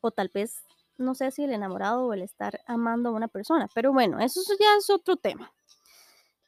O 0.00 0.10
tal 0.10 0.30
vez, 0.32 0.62
no 0.98 1.14
sé 1.14 1.30
si 1.30 1.44
el 1.44 1.52
enamorado 1.52 2.04
o 2.06 2.12
el 2.12 2.22
estar 2.22 2.60
amando 2.66 3.08
a 3.08 3.12
una 3.12 3.28
persona, 3.28 3.68
pero 3.74 3.92
bueno, 3.92 4.20
eso 4.20 4.40
ya 4.60 4.76
es 4.78 4.90
otro 4.90 5.16
tema. 5.16 5.50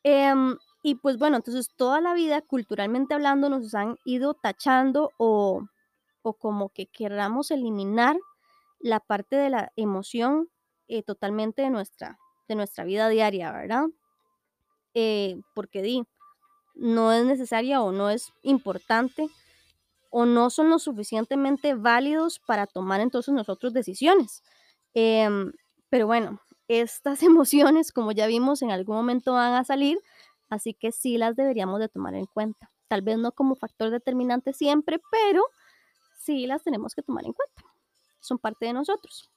Em, 0.05 0.57
y 0.83 0.97
pues 0.97 1.17
bueno, 1.19 1.37
entonces 1.37 1.71
toda 1.77 2.01
la 2.01 2.13
vida, 2.15 2.43
culturalmente 2.43 3.15
hablando, 3.15 3.49
nos 3.49 3.75
han 3.75 3.99
ido 4.05 4.35
tachando 4.35 5.13
o, 5.17 5.67
o 6.23 6.35
como 6.35 6.71
que 6.71 6.87
queramos 6.87 7.51
eliminar 7.51 8.17
la 8.79 9.01
parte 9.01 9.37
de 9.37 9.51
la 9.51 9.73
emoción 9.77 10.49
eh, 10.89 11.03
totalmente 11.03 11.63
de 11.63 11.71
nuestra, 11.71 12.19
de 12.49 12.55
nuestra 12.55 12.85
vida 12.85 13.09
diaria, 13.09 13.53
¿verdad? 13.53 13.87
Eh, 14.95 15.41
porque 15.55 15.83
di, 15.83 16.05
no 16.75 17.13
es 17.13 17.25
necesaria 17.25 17.83
o 17.83 17.93
no 17.93 18.11
es 18.11 18.33
importante 18.43 19.29
o 20.11 20.27
no 20.27 20.51
son 20.51 20.69
lo 20.69 20.79
suficientemente 20.79 21.75
válidos 21.75 22.39
para 22.47 22.67
tomar 22.67 23.01
entonces 23.01 23.33
nosotros 23.33 23.73
decisiones. 23.73 24.43
Em, 24.95 25.53
pero 25.89 26.07
bueno, 26.07 26.41
estas 26.69 27.23
emociones, 27.23 27.93
como 27.93 28.13
ya 28.13 28.27
vimos, 28.27 28.63
en 28.63 28.71
algún 28.71 28.97
momento 28.97 29.33
van 29.33 29.55
a 29.55 29.65
salir, 29.65 29.99
así 30.51 30.75
que 30.75 30.93
sí 30.93 31.17
las 31.19 31.37
deberíamos 31.37 31.81
de 31.81 31.89
tomar 31.89 32.15
en 32.15 32.27
cuenta. 32.27 32.71
Tal 32.89 33.03
vez 33.03 33.19
no 33.19 33.33
como 33.33 33.57
factor 33.57 33.91
determinante 33.91 34.53
siempre, 34.53 35.01
pero 35.11 35.47
sí 36.25 36.47
las 36.47 36.63
tenemos 36.63 36.95
que 36.95 37.03
tomar 37.03 37.25
en 37.27 37.33
cuenta. 37.33 37.63
Son 38.21 38.39
parte 38.39 38.67
de 38.67 38.73
nosotros. 38.75 39.31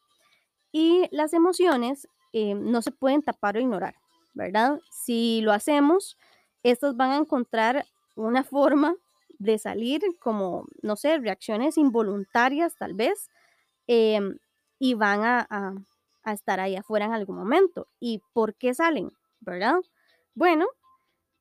Y 0.71 1.07
las 1.11 1.33
emociones 1.33 2.07
eh, 2.33 2.55
no 2.55 2.81
se 2.81 2.91
pueden 2.91 3.21
tapar 3.23 3.57
o 3.57 3.61
ignorar, 3.61 3.95
¿verdad? 4.33 4.79
Si 4.91 5.41
lo 5.41 5.51
hacemos, 5.53 6.17
estas 6.63 6.95
van 6.97 7.11
a 7.11 7.17
encontrar 7.17 7.85
una 8.15 8.43
forma 8.43 8.95
de 9.39 9.57
salir 9.57 10.01
como, 10.19 10.65
no 10.81 10.95
sé, 10.95 11.17
reacciones 11.19 11.77
involuntarias 11.77 12.75
tal 12.77 12.93
vez, 12.93 13.29
em, 13.87 14.37
y 14.79 14.93
van 14.95 15.23
a, 15.23 15.47
a- 15.49 15.73
a 16.23 16.33
estar 16.33 16.59
ahí 16.59 16.75
afuera 16.75 17.05
en 17.05 17.13
algún 17.13 17.37
momento. 17.37 17.87
¿Y 17.99 18.21
por 18.33 18.55
qué 18.55 18.73
salen? 18.73 19.11
¿Verdad? 19.41 19.75
Bueno, 20.35 20.67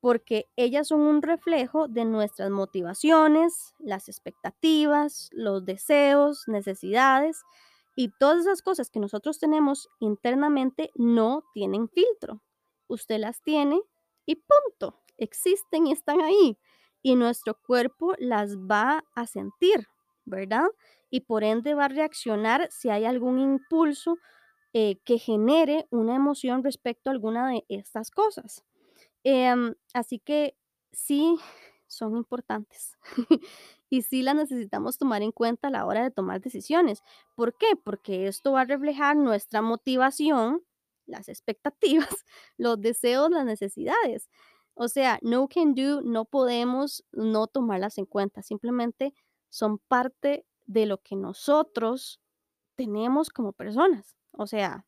porque 0.04 0.50
ellas 0.56 0.88
son 0.88 1.00
un 1.00 1.22
reflejo 1.22 1.88
de 1.88 2.04
nuestras 2.04 2.50
motivaciones, 2.50 3.72
las 3.78 4.10
expectativas, 4.10 5.30
los 5.32 5.64
deseos, 5.64 6.42
necesidades 6.46 7.40
y 7.96 8.10
todas 8.18 8.42
esas 8.42 8.60
cosas 8.60 8.90
que 8.90 9.00
nosotros 9.00 9.38
tenemos 9.38 9.88
internamente 10.00 10.90
no 10.94 11.44
tienen 11.54 11.88
filtro. 11.88 12.42
Usted 12.86 13.18
las 13.18 13.40
tiene 13.40 13.80
y 14.26 14.34
punto. 14.34 15.00
Existen 15.16 15.86
y 15.86 15.92
están 15.92 16.20
ahí. 16.20 16.58
Y 17.00 17.16
nuestro 17.16 17.54
cuerpo 17.54 18.12
las 18.18 18.58
va 18.58 19.04
a 19.14 19.26
sentir, 19.26 19.88
¿verdad? 20.26 20.66
Y 21.08 21.20
por 21.20 21.44
ende 21.44 21.72
va 21.72 21.86
a 21.86 21.88
reaccionar 21.88 22.68
si 22.70 22.90
hay 22.90 23.06
algún 23.06 23.38
impulso 23.38 24.18
eh, 24.74 24.98
que 25.06 25.18
genere 25.18 25.86
una 25.88 26.14
emoción 26.14 26.62
respecto 26.62 27.08
a 27.08 27.14
alguna 27.14 27.48
de 27.48 27.64
estas 27.70 28.10
cosas. 28.10 28.66
Em, 29.24 29.74
así 29.94 30.18
que 30.18 30.56
sí, 30.92 31.38
son 31.86 32.16
importantes. 32.16 32.96
Y 33.90 34.02
sí 34.02 34.22
las 34.22 34.34
necesitamos 34.34 34.98
tomar 34.98 35.22
en 35.22 35.30
cuenta 35.30 35.68
a 35.68 35.70
la 35.70 35.86
hora 35.86 36.02
de 36.02 36.10
tomar 36.10 36.40
decisiones. 36.40 37.04
¿Por 37.36 37.56
qué? 37.56 37.76
Porque 37.76 38.26
esto 38.26 38.50
va 38.50 38.62
a 38.62 38.64
reflejar 38.64 39.14
nuestra 39.16 39.62
motivación, 39.62 40.64
las 41.06 41.28
expectativas, 41.28 42.08
los 42.56 42.80
deseos, 42.80 43.30
las 43.30 43.44
necesidades. 43.44 44.30
O 44.74 44.88
sea, 44.88 45.20
no 45.22 45.46
can 45.46 45.76
do, 45.76 46.00
no 46.02 46.24
podemos 46.24 47.04
no 47.12 47.46
tomarlas 47.46 47.98
en 47.98 48.06
cuenta. 48.06 48.42
Simplemente 48.42 49.14
son 49.48 49.78
parte 49.78 50.44
de 50.66 50.86
lo 50.86 51.00
que 51.00 51.14
nosotros 51.14 52.20
tenemos 52.74 53.30
como 53.30 53.52
personas. 53.52 54.16
O 54.32 54.48
sea, 54.48 54.86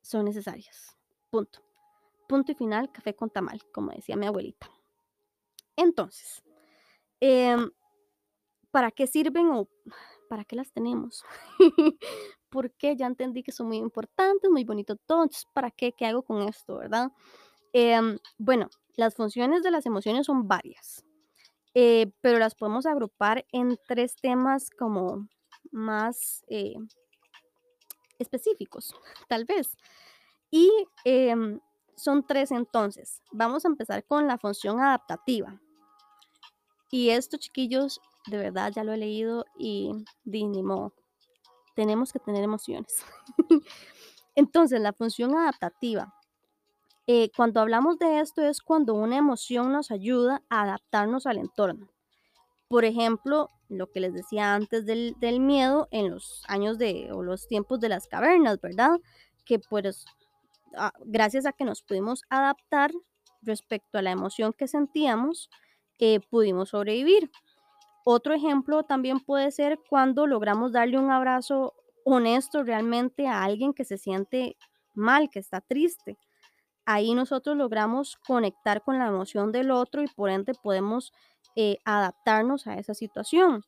son 0.00 0.24
necesarias. 0.24 0.96
Punto. 1.28 1.60
Punto 2.28 2.52
y 2.52 2.54
final, 2.54 2.90
café 2.92 3.14
con 3.14 3.30
tamal, 3.30 3.60
como 3.72 3.90
decía 3.90 4.16
mi 4.16 4.26
abuelita. 4.26 4.70
Entonces, 5.76 6.42
em, 7.20 7.70
¿para 8.70 8.90
qué 8.90 9.06
sirven 9.06 9.50
o 9.50 9.68
para 10.28 10.44
qué 10.44 10.56
las 10.56 10.72
tenemos? 10.72 11.24
Porque 12.50 12.96
ya 12.96 13.06
entendí 13.06 13.42
que 13.42 13.52
son 13.52 13.68
muy 13.68 13.78
importantes, 13.78 14.50
muy 14.50 14.64
bonito 14.64 14.96
todo. 14.96 15.22
Entonces, 15.24 15.46
¿para 15.52 15.70
qué? 15.70 15.92
¿Qué 15.92 16.06
hago 16.06 16.22
con 16.22 16.42
esto, 16.42 16.76
verdad? 16.78 17.10
Em, 17.72 18.18
bueno, 18.38 18.68
las 18.96 19.14
funciones 19.14 19.62
de 19.62 19.70
las 19.70 19.86
emociones 19.86 20.26
son 20.26 20.46
varias, 20.46 21.04
eh, 21.74 22.12
pero 22.20 22.38
las 22.38 22.54
podemos 22.54 22.84
agrupar 22.84 23.46
en 23.52 23.78
tres 23.88 24.14
temas 24.16 24.68
como 24.70 25.28
más 25.70 26.44
eh, 26.48 26.74
específicos, 28.18 28.94
tal 29.28 29.46
vez. 29.46 29.76
Y 30.50 30.70
em, 31.04 31.60
son 31.96 32.26
tres 32.26 32.50
entonces. 32.50 33.22
Vamos 33.32 33.64
a 33.64 33.68
empezar 33.68 34.04
con 34.04 34.26
la 34.28 34.38
función 34.38 34.80
adaptativa. 34.80 35.60
Y 36.90 37.10
esto, 37.10 37.38
chiquillos, 37.38 38.00
de 38.26 38.38
verdad 38.38 38.72
ya 38.74 38.84
lo 38.84 38.92
he 38.92 38.96
leído 38.98 39.44
y 39.58 39.92
di, 40.24 40.44
ni 40.46 40.62
modo. 40.62 40.92
Tenemos 41.74 42.12
que 42.12 42.18
tener 42.20 42.44
emociones. 42.44 43.04
Entonces, 44.34 44.80
la 44.80 44.92
función 44.92 45.36
adaptativa. 45.36 46.14
eh, 47.06 47.30
cuando 47.36 47.60
hablamos 47.60 47.98
de 47.98 48.20
esto 48.20 48.42
es 48.42 48.60
cuando 48.62 48.94
una 48.94 49.16
emoción 49.16 49.72
nos 49.72 49.90
ayuda 49.90 50.42
a 50.48 50.62
adaptarnos 50.62 51.26
al 51.26 51.38
entorno. 51.38 51.90
Por 52.68 52.84
ejemplo, 52.84 53.50
lo 53.68 53.90
que 53.90 54.00
les 54.00 54.14
decía 54.14 54.54
antes 54.54 54.86
del, 54.86 55.16
del 55.20 55.40
miedo 55.40 55.88
en 55.90 56.10
los 56.10 56.44
años 56.48 56.78
de 56.78 57.10
o 57.12 57.22
los 57.22 57.46
tiempos 57.48 57.80
de 57.80 57.88
las 57.90 58.06
cavernas, 58.08 58.60
¿verdad? 58.60 59.00
Que 59.44 59.58
pues 59.60 60.04
gracias 61.04 61.46
a 61.46 61.52
que 61.52 61.64
nos 61.64 61.82
pudimos 61.82 62.22
adaptar 62.28 62.92
respecto 63.42 63.98
a 63.98 64.02
la 64.02 64.10
emoción 64.10 64.52
que 64.52 64.68
sentíamos, 64.68 65.50
eh, 65.98 66.20
pudimos 66.20 66.70
sobrevivir. 66.70 67.30
Otro 68.04 68.34
ejemplo 68.34 68.82
también 68.82 69.20
puede 69.20 69.50
ser 69.50 69.78
cuando 69.88 70.26
logramos 70.26 70.72
darle 70.72 70.98
un 70.98 71.10
abrazo 71.10 71.74
honesto 72.04 72.64
realmente 72.64 73.28
a 73.28 73.44
alguien 73.44 73.72
que 73.72 73.84
se 73.84 73.98
siente 73.98 74.56
mal, 74.94 75.30
que 75.30 75.38
está 75.38 75.60
triste. 75.60 76.18
Ahí 76.84 77.14
nosotros 77.14 77.56
logramos 77.56 78.16
conectar 78.26 78.82
con 78.82 78.98
la 78.98 79.06
emoción 79.06 79.52
del 79.52 79.70
otro 79.70 80.02
y 80.02 80.08
por 80.08 80.30
ende 80.30 80.52
podemos 80.54 81.12
eh, 81.54 81.78
adaptarnos 81.84 82.66
a 82.66 82.74
esa 82.78 82.94
situación. 82.94 83.62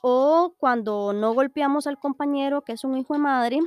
O 0.00 0.54
cuando 0.58 1.12
no 1.12 1.32
golpeamos 1.34 1.86
al 1.86 1.98
compañero 1.98 2.62
que 2.62 2.72
es 2.72 2.84
un 2.84 2.96
hijo 2.96 3.14
de 3.14 3.20
madre 3.20 3.58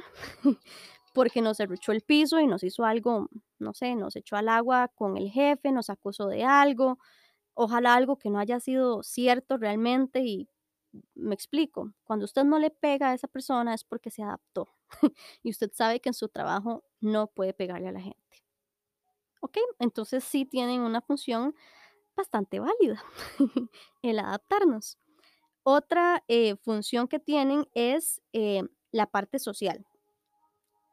porque 1.15 1.41
nos 1.41 1.58
derruchó 1.58 1.93
el 1.93 2.01
piso 2.01 2.41
y 2.41 2.45
nos 2.45 2.62
hizo 2.62 2.84
algo, 2.84 3.30
no 3.58 3.73
sé, 3.73 3.95
nos 3.95 4.17
echó 4.17 4.36
al 4.36 4.49
agua 4.49 4.89
con 4.89 5.15
el 5.15 5.32
jefe, 5.32 5.71
nos 5.71 5.89
acusó 5.89 6.28
de 6.28 6.43
algo, 6.43 6.99
ojalá 7.54 7.95
algo 7.95 8.17
que 8.17 8.30
no 8.30 8.38
haya 8.38 8.60
sido 8.60 9.01
cierto 9.01 9.58
realmente 9.58 10.19
y 10.19 10.49
me 11.13 11.34
explico, 11.34 11.93
cuando 12.04 12.25
usted 12.25 12.43
no 12.43 12.60
le 12.60 12.69
pega 12.69 13.12
a 13.12 13.13
esa 13.13 13.30
persona 13.30 13.73
es 13.73 13.86
porque 13.86 14.12
se 14.12 14.23
adaptó 14.23 14.67
y 15.41 15.51
usted 15.51 15.71
sabe 15.73 16.01
que 16.01 16.10
en 16.10 16.13
su 16.13 16.28
trabajo 16.28 16.84
no 16.99 17.28
puede 17.28 17.54
pegarle 17.54 17.88
a 17.88 17.93
la 17.93 18.01
gente. 18.01 18.43
¿Ok? 19.39 19.58
Entonces 19.80 20.21
sí 20.25 20.43
tienen 20.43 20.82
una 20.82 20.99
función 20.99 21.56
bastante 22.13 22.60
válida, 22.60 23.01
el 24.01 24.19
adaptarnos. 24.19 24.97
Otra 25.63 26.25
eh, 26.28 26.58
función 26.58 27.08
que 27.08 27.19
tienen 27.19 27.69
es 27.73 28.21
eh, 28.34 28.63
la 28.91 29.08
parte 29.08 29.39
social 29.39 29.86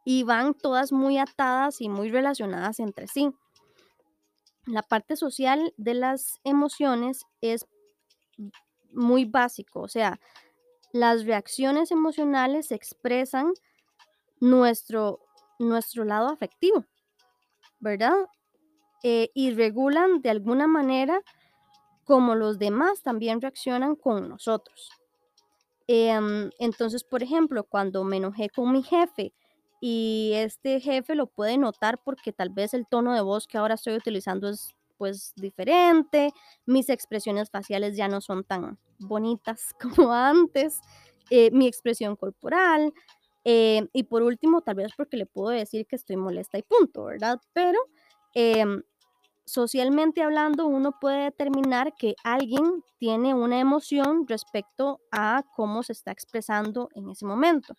y 0.04 0.22
van 0.24 0.54
todas 0.54 0.92
muy 0.92 1.18
atadas 1.18 1.80
y 1.80 1.88
muy 1.88 2.10
relacionadas 2.10 2.80
entre 2.80 3.06
sí. 3.06 3.30
La 4.66 4.82
parte 4.82 5.16
social 5.16 5.74
de 5.76 5.94
las 5.94 6.40
emociones 6.44 7.24
es 7.40 7.66
muy 8.92 9.24
básico, 9.24 9.80
o 9.80 9.88
sea, 9.88 10.20
las 10.92 11.24
reacciones 11.24 11.90
emocionales 11.90 12.70
expresan 12.70 13.52
nuestro, 14.40 15.20
nuestro 15.58 16.04
lado 16.04 16.28
afectivo, 16.28 16.84
¿verdad? 17.80 18.14
Eh, 19.02 19.30
y 19.34 19.52
regulan 19.52 20.20
de 20.20 20.30
alguna 20.30 20.66
manera 20.66 21.22
como 22.04 22.34
los 22.34 22.58
demás 22.58 23.02
también 23.02 23.40
reaccionan 23.40 23.96
con 23.96 24.28
nosotros. 24.28 24.90
Em, 25.86 26.50
entonces, 26.58 27.04
por 27.04 27.22
ejemplo, 27.22 27.64
cuando 27.64 28.04
me 28.04 28.18
enojé 28.18 28.48
con 28.50 28.70
mi 28.72 28.82
jefe 28.82 29.32
y 29.84 30.30
este 30.36 30.78
jefe 30.78 31.16
lo 31.16 31.26
puede 31.26 31.58
notar 31.58 32.00
porque 32.04 32.32
tal 32.32 32.50
vez 32.50 32.72
el 32.72 32.86
tono 32.86 33.14
de 33.14 33.20
voz 33.20 33.48
que 33.48 33.58
ahora 33.58 33.74
estoy 33.74 33.96
utilizando 33.96 34.48
es 34.48 34.76
pues 34.96 35.32
diferente, 35.34 36.30
mis 36.66 36.88
expresiones 36.88 37.50
faciales 37.50 37.96
ya 37.96 38.06
no 38.06 38.20
son 38.20 38.44
tan 38.44 38.78
bonitas 39.00 39.74
como 40.06 40.12
antes, 40.12 40.80
eh, 41.30 41.50
mi 41.50 41.66
expresión 41.66 42.14
corporal, 42.14 42.92
eh, 43.44 43.88
y 43.92 44.04
por 44.04 44.22
último, 44.22 44.62
tal 44.62 44.76
vez 44.76 44.92
porque 44.96 45.16
le 45.16 45.26
puedo 45.26 45.48
decir 45.48 45.84
que 45.88 45.96
estoy 45.96 46.14
molesta 46.14 46.58
y 46.58 46.62
punto, 46.62 47.06
¿verdad? 47.06 47.40
Pero 47.52 47.80
em, 48.34 48.84
socialmente 49.44 50.22
hablando, 50.22 50.66
uno 50.68 50.92
puede 51.00 51.24
determinar 51.24 51.94
que 51.98 52.14
alguien 52.22 52.84
tiene 52.98 53.34
una 53.34 53.58
emoción 53.58 54.28
respecto 54.28 55.00
a 55.10 55.42
cómo 55.56 55.82
se 55.82 55.92
está 55.92 56.12
expresando 56.12 56.88
en 56.94 57.10
ese 57.10 57.26
momento. 57.26 57.74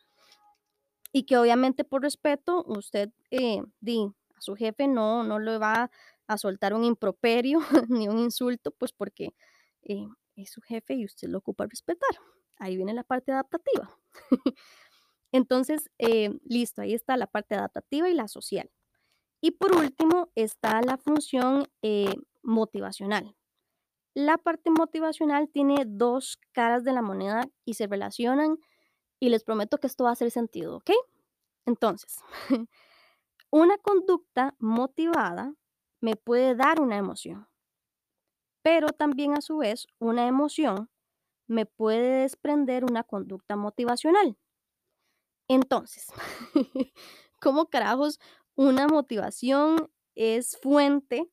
Y 1.14 1.24
que 1.24 1.38
obviamente 1.38 1.86
por 1.86 2.02
respeto, 2.02 2.66
usted 2.68 3.12
eh, 3.32 3.62
di, 3.80 4.12
a 4.36 4.42
su 4.42 4.56
jefe 4.56 4.88
no, 4.88 5.24
no 5.24 5.40
le 5.40 5.58
va 5.58 5.90
a 6.28 6.38
soltar 6.38 6.74
un 6.74 6.84
improperio 6.84 7.60
ni 7.90 8.10
un 8.10 8.20
insulto, 8.20 8.72
pues 8.72 8.92
porque 8.92 9.30
eh, 9.84 10.08
es 10.36 10.52
su 10.52 10.62
jefe 10.62 10.96
y 10.96 11.06
usted 11.06 11.30
lo 11.30 11.38
ocupa 11.38 11.68
respetar. 11.68 12.10
Ahí 12.58 12.76
viene 12.76 12.94
la 12.94 13.04
parte 13.04 13.32
adaptativa. 13.32 13.90
Entonces, 15.32 15.90
eh, 15.98 16.30
listo, 16.46 16.82
ahí 16.82 16.94
está 16.94 17.18
la 17.18 17.28
parte 17.28 17.56
adaptativa 17.56 18.10
y 18.10 18.14
la 18.14 18.28
social. 18.28 18.70
Y 19.42 19.52
por 19.52 19.76
último 19.76 20.32
está 20.36 20.82
la 20.82 20.98
función 20.98 21.68
eh, 21.82 22.14
motivacional. 22.44 23.36
La 24.14 24.38
parte 24.38 24.70
motivacional 24.70 25.50
tiene 25.50 25.86
dos 25.88 26.40
caras 26.52 26.84
de 26.84 26.94
la 26.94 27.02
moneda 27.02 27.50
y 27.66 27.74
se 27.74 27.88
relacionan 27.88 28.58
y 29.24 29.30
les 29.30 29.46
prometo 29.46 29.78
que 29.78 29.88
esto 29.88 30.04
va 30.04 30.10
a 30.10 30.14
hacer 30.14 30.32
sentido, 30.32 30.76
¿ok? 30.76 30.92
Entonces, 31.66 32.20
una 33.52 33.78
conducta 33.78 34.54
motivada 34.60 35.56
me 36.02 36.18
puede 36.18 36.56
dar 36.56 36.82
una 36.82 36.98
emoción, 36.98 37.48
pero 38.62 38.90
también 38.90 39.34
a 39.34 39.40
su 39.40 39.60
vez 39.60 39.88
una 39.98 40.28
emoción 40.28 40.90
me 41.48 41.66
puede 41.66 42.24
desprender 42.24 42.84
una 42.84 43.06
conducta 43.06 43.56
motivacional. 43.56 44.38
Entonces, 45.48 46.08
¿cómo 47.40 47.70
carajos 47.70 48.20
una 48.56 48.88
motivación 48.88 49.90
es 50.16 50.58
fuente 50.58 51.32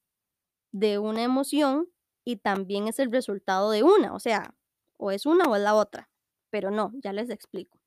de 0.71 1.01
una 1.01 1.25
emoción 1.25 1.89
y 2.25 2.37
también 2.37 2.87
es 2.87 3.01
el 3.01 3.11
resultado 3.11 3.73
de 3.73 3.83
una, 3.83 4.15
o 4.15 4.21
sea, 4.21 4.55
o 4.97 5.11
es 5.11 5.27
una 5.27 5.47
o 5.47 5.57
es 5.57 5.63
la 5.63 5.75
otra, 5.75 6.09
pero 6.51 6.71
no, 6.71 6.93
ya 7.03 7.13
les 7.13 7.31
explico. 7.31 7.80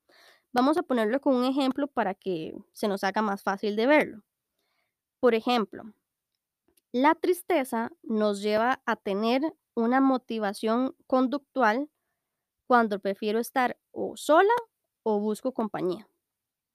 Vamos 0.53 0.77
a 0.77 0.83
ponerlo 0.83 1.19
con 1.19 1.35
un 1.35 1.45
ejemplo 1.45 1.87
para 1.87 2.13
que 2.13 2.53
se 2.73 2.87
nos 2.87 3.03
haga 3.03 3.23
más 3.23 3.41
fácil 3.41 3.75
de 3.75 3.87
verlo. 3.87 4.23
Por 5.19 5.33
ejemplo, 5.33 5.83
la 6.91 7.15
tristeza 7.15 7.91
nos 8.03 8.41
lleva 8.41 8.81
a 8.85 8.95
tener 8.95 9.41
una 9.73 9.99
motivación 9.99 10.95
conductual 11.07 11.89
cuando 12.67 12.99
prefiero 12.99 13.39
estar 13.39 13.79
o 13.91 14.15
sola 14.15 14.53
o 15.03 15.19
busco 15.19 15.53
compañía. 15.53 16.07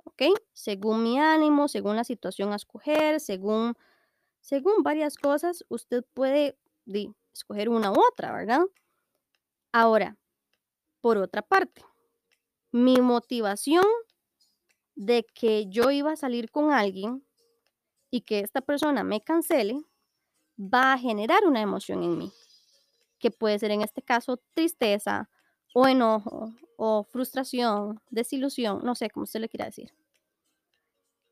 ¿Ok? 0.04 0.22
Según 0.52 1.04
mi 1.04 1.18
ánimo, 1.20 1.68
según 1.68 1.96
la 1.96 2.04
situación 2.04 2.52
a 2.52 2.56
escoger, 2.56 3.20
según, 3.20 3.74
según 4.40 4.82
varias 4.82 5.16
cosas, 5.16 5.64
usted 5.68 6.04
puede 6.14 6.58
escoger 7.34 7.68
una 7.68 7.92
u 7.92 7.96
otra, 8.12 8.32
¿verdad? 8.32 8.62
Ahora, 9.72 10.16
por 11.00 11.18
otra 11.18 11.42
parte, 11.42 11.84
mi 12.72 13.00
motivación 13.00 13.84
de 14.94 15.24
que 15.34 15.66
yo 15.68 15.90
iba 15.90 16.12
a 16.12 16.16
salir 16.16 16.50
con 16.50 16.72
alguien 16.72 17.24
y 18.10 18.22
que 18.22 18.40
esta 18.40 18.60
persona 18.60 19.04
me 19.04 19.20
cancele 19.20 19.82
va 20.58 20.92
a 20.92 20.98
generar 20.98 21.46
una 21.46 21.60
emoción 21.60 22.02
en 22.02 22.18
mí, 22.18 22.32
que 23.18 23.30
puede 23.30 23.58
ser 23.58 23.70
en 23.70 23.82
este 23.82 24.02
caso 24.02 24.40
tristeza 24.54 25.30
o 25.74 25.86
enojo 25.86 26.52
o 26.76 27.04
frustración, 27.04 28.00
desilusión, 28.10 28.80
no 28.82 28.94
sé 28.94 29.10
cómo 29.10 29.26
se 29.26 29.38
le 29.38 29.48
quiera 29.48 29.66
decir. 29.66 29.92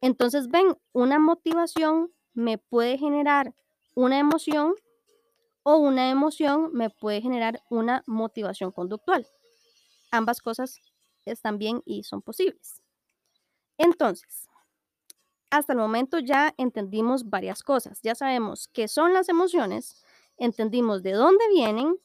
Entonces, 0.00 0.48
ven, 0.48 0.76
una 0.92 1.18
motivación 1.18 2.12
me 2.34 2.58
puede 2.58 2.98
generar 2.98 3.54
una 3.94 4.18
emoción 4.18 4.74
o 5.62 5.76
una 5.78 6.10
emoción 6.10 6.70
me 6.72 6.90
puede 6.90 7.20
generar 7.20 7.62
una 7.70 8.04
motivación 8.06 8.70
conductual. 8.70 9.26
Ambas 10.12 10.40
cosas 10.40 10.80
están 11.32 11.58
bien 11.58 11.82
y 11.84 12.04
son 12.04 12.22
posibles. 12.22 12.80
Entonces, 13.78 14.48
hasta 15.50 15.72
el 15.72 15.78
momento 15.78 16.18
ya 16.18 16.54
entendimos 16.56 17.28
varias 17.28 17.62
cosas. 17.62 18.00
Ya 18.02 18.14
sabemos 18.14 18.68
qué 18.72 18.88
son 18.88 19.12
las 19.12 19.28
emociones, 19.28 20.04
entendimos 20.38 21.02
de 21.02 21.12
dónde 21.12 21.44
vienen 21.48 21.96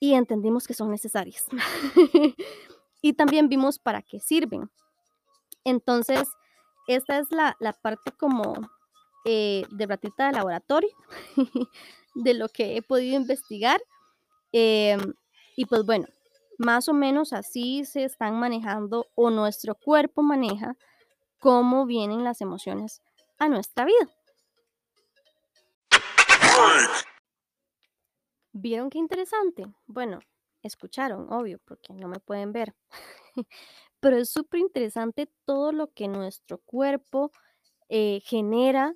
y 0.00 0.14
entendimos 0.14 0.66
que 0.66 0.74
son 0.74 0.90
necesarias. 0.90 1.46
y 3.02 3.12
también 3.12 3.48
vimos 3.48 3.78
para 3.78 4.02
qué 4.02 4.20
sirven. 4.20 4.70
Entonces, 5.64 6.28
esta 6.86 7.18
es 7.18 7.30
la, 7.30 7.56
parte 7.82 8.12
como 8.12 8.54
eh, 9.24 9.64
de 9.70 9.86
ratita 9.86 10.26
de 10.26 10.32
laboratorio 10.32 10.90
de 12.14 12.34
lo 12.34 12.48
que 12.48 12.76
he 12.76 12.82
podido 12.82 13.16
investigar. 13.16 13.80
Em, 14.52 15.14
y 15.56 15.66
pues 15.66 15.84
bueno, 15.84 16.06
más 16.58 16.88
o 16.88 16.94
menos 16.94 17.32
así 17.32 17.84
se 17.84 18.04
están 18.04 18.38
manejando 18.38 19.06
o 19.14 19.30
nuestro 19.30 19.74
cuerpo 19.74 20.22
maneja 20.22 20.76
cómo 21.38 21.86
vienen 21.86 22.24
las 22.24 22.40
emociones 22.40 23.02
a 23.38 23.48
nuestra 23.48 23.84
vida. 23.84 24.10
¿Vieron 28.52 28.88
qué 28.88 28.98
interesante? 28.98 29.66
Bueno, 29.86 30.20
escucharon, 30.62 31.30
obvio, 31.32 31.60
porque 31.64 31.92
no 31.92 32.08
me 32.08 32.20
pueden 32.20 32.52
ver. 32.52 32.74
Pero 34.00 34.16
es 34.16 34.30
súper 34.30 34.60
interesante 34.60 35.30
todo 35.44 35.72
lo 35.72 35.88
que 35.92 36.08
nuestro 36.08 36.58
cuerpo 36.58 37.32
eh, 37.88 38.20
genera 38.24 38.94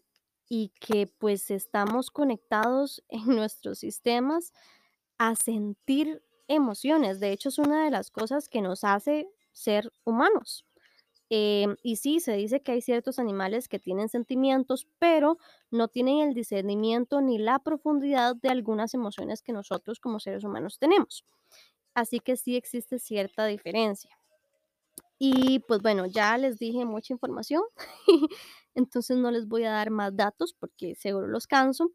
y 0.49 0.73
que 0.81 1.07
pues 1.07 1.51
estamos 1.51 2.11
conectados 2.11 3.05
en 3.09 3.27
nuestros 3.37 3.79
sistemas 3.79 4.53
a 5.19 5.37
sentir 5.37 6.23
emociones. 6.51 7.21
De 7.21 7.33
hecho, 7.33 7.49
es 7.49 7.59
una 7.59 7.85
de 7.85 7.91
las 7.91 8.11
cosas 8.11 8.49
que 8.49 8.61
nos 8.61 8.85
hace 8.85 9.29
ser 9.53 9.93
humanos. 10.05 10.67
Em, 11.31 11.77
y 11.83 11.97
sí, 11.97 12.19
se 12.19 12.33
dice 12.33 12.61
que 12.61 12.73
hay 12.73 12.83
ciertos 12.83 13.21
animales 13.21 13.69
que 13.69 13.79
tienen 13.79 14.09
sentimientos, 14.09 14.89
pero 14.99 15.39
no 15.71 15.87
tienen 15.89 16.19
el 16.21 16.35
discernimiento 16.35 17.21
ni 17.21 17.39
la 17.39 17.61
profundidad 17.61 18.35
de 18.37 18.49
algunas 18.49 18.95
emociones 18.95 19.41
que 19.43 19.53
nosotros 19.53 20.01
como 20.01 20.19
seres 20.19 20.43
humanos 20.43 20.79
tenemos. 20.81 21.25
Así 21.95 22.19
que 22.21 22.37
sí 22.37 22.57
existe 22.57 22.99
cierta 22.99 23.47
diferencia. 23.47 24.11
Y 25.21 25.61
pues 25.61 25.83
bueno, 25.83 26.07
ya 26.07 26.37
les 26.39 26.59
dije 26.59 26.85
mucha 26.85 27.13
información, 27.13 27.63
entonces 28.75 29.19
no 29.19 29.31
les 29.31 29.47
voy 29.47 29.65
a 29.65 29.71
dar 29.73 29.91
más 29.91 30.17
datos 30.17 30.55
porque 30.59 30.95
seguro 30.97 31.29
los 31.29 31.47
canso. 31.47 31.93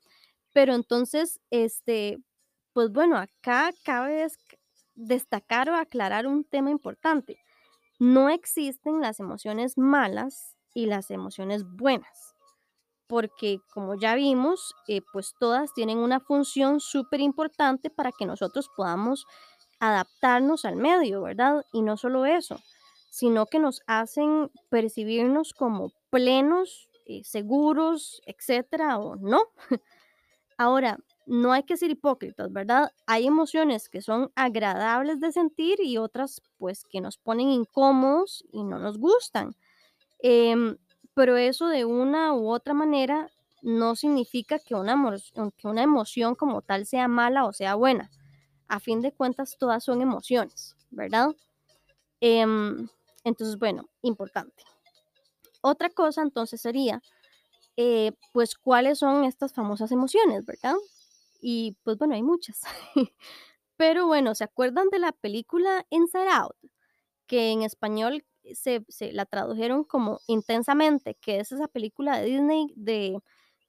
Pero 0.54 0.76
entonces, 0.76 1.42
este, 1.50 2.20
pues 2.76 2.92
bueno, 2.92 3.18
acá 3.18 3.72
cabe 3.84 4.28
destacar 4.94 5.72
o 5.72 5.76
aclarar 5.76 6.28
un 6.28 6.44
tema 6.44 6.70
importante 6.70 7.40
no 8.00 8.30
existen 8.30 9.02
las 9.02 9.20
emociones 9.20 9.78
malas 9.78 10.56
y 10.74 10.88
las 10.88 11.12
emociones 11.12 11.64
buenas, 11.66 12.36
porque 13.08 13.60
como 13.74 13.96
ya 13.96 14.16
vimos, 14.16 14.76
eh, 14.88 15.02
pues 15.14 15.34
todas 15.40 15.74
tienen 15.74 16.00
una 16.00 16.20
función 16.20 16.80
súper 16.82 17.22
importante 17.22 17.90
para 17.90 18.12
que 18.12 18.26
nosotros 18.26 18.70
podamos 18.76 19.26
adaptarnos 19.80 20.66
al 20.66 20.76
medio, 20.76 21.22
¿verdad? 21.22 21.66
Y 21.72 21.82
no 21.82 21.96
solo 21.98 22.26
eso, 22.26 22.60
sino 23.10 23.46
que 23.46 23.60
nos 23.60 23.82
hacen 23.88 24.52
percibirnos 24.70 25.54
como 25.54 25.92
plenos, 26.10 26.90
eh, 27.06 27.22
seguros, 27.24 28.22
etcétera, 28.26 28.98
o 28.98 29.16
no. 29.16 29.42
Ahora, 30.58 30.98
no 31.26 31.54
hay 31.54 31.64
que 31.64 31.78
ser 31.78 31.92
hipócritas, 31.92 32.52
¿verdad? 32.52 32.92
Hay 33.08 33.28
emociones 33.28 33.90
que 33.90 34.02
son 34.02 34.32
agradables 34.36 35.20
de 35.20 35.32
sentir 35.32 35.80
y 35.82 35.98
otras 35.98 36.42
pues 36.58 36.84
que 36.86 37.02
nos 37.02 37.18
ponen 37.18 37.50
incómodos 37.50 38.46
y 38.52 38.64
no 38.64 38.80
nos 38.80 38.98
gustan. 38.98 39.56
Em, 40.20 40.78
pero 41.14 41.38
eso 41.38 41.68
de 41.68 41.86
una 41.86 42.34
u 42.34 42.50
otra 42.50 42.74
manera 42.74 43.30
no 43.62 43.96
significa 43.96 44.60
que 44.60 44.76
una, 44.76 44.96
que 45.58 45.68
una 45.68 45.84
emoción 45.84 46.36
como 46.36 46.62
tal 46.62 46.86
sea 46.86 47.08
mala 47.08 47.46
o 47.46 47.54
sea 47.54 47.76
buena. 47.76 48.12
A 48.68 48.80
fin 48.80 49.02
de 49.02 49.12
cuentas, 49.12 49.58
todas 49.60 49.84
son 49.84 50.02
emociones, 50.02 50.76
¿verdad? 50.92 51.30
Em, 52.22 52.88
entonces, 53.24 53.58
bueno, 53.60 53.90
importante. 54.02 54.64
Otra 55.62 55.90
cosa 55.90 56.22
entonces 56.22 56.62
sería, 56.62 57.02
eh, 57.78 58.14
pues, 58.34 58.56
cuáles 58.56 59.00
son 59.00 59.24
estas 59.26 59.54
famosas 59.54 59.92
emociones, 59.92 60.46
¿verdad? 60.46 60.76
Y 61.42 61.78
pues 61.84 61.98
bueno, 61.98 62.16
hay 62.16 62.24
muchas. 62.24 62.62
Pero 63.78 64.08
bueno, 64.08 64.36
¿se 64.36 64.44
acuerdan 64.44 64.90
de 64.90 65.00
la 65.00 65.12
película 65.12 65.86
Inside 65.90 66.30
Out? 66.30 66.56
Que 67.28 67.52
en 67.52 67.64
español 67.64 68.24
se, 68.54 68.86
la 69.12 69.26
tradujeron 69.26 69.84
como 69.84 70.20
Intensamente, 70.28 71.16
que 71.16 71.40
es 71.40 71.52
esa 71.52 71.68
película 71.68 72.20
de 72.20 72.26
Disney 72.26 72.74
de, 72.76 73.20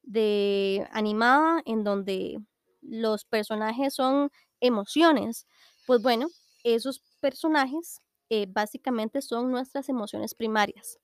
de 0.03 0.87
animada 0.93 1.63
en 1.65 1.85
donde 1.85 2.39
los 2.83 3.25
personajes 3.25 3.95
son 3.95 4.31
emociones. 4.61 5.47
Pues 5.87 6.03
bueno, 6.03 6.29
esos 6.65 7.03
personajes 7.21 8.01
eh, 8.29 8.47
básicamente 8.49 9.23
son 9.23 9.51
nuestras 9.51 9.89
emociones 9.89 10.35
primarias. 10.35 10.99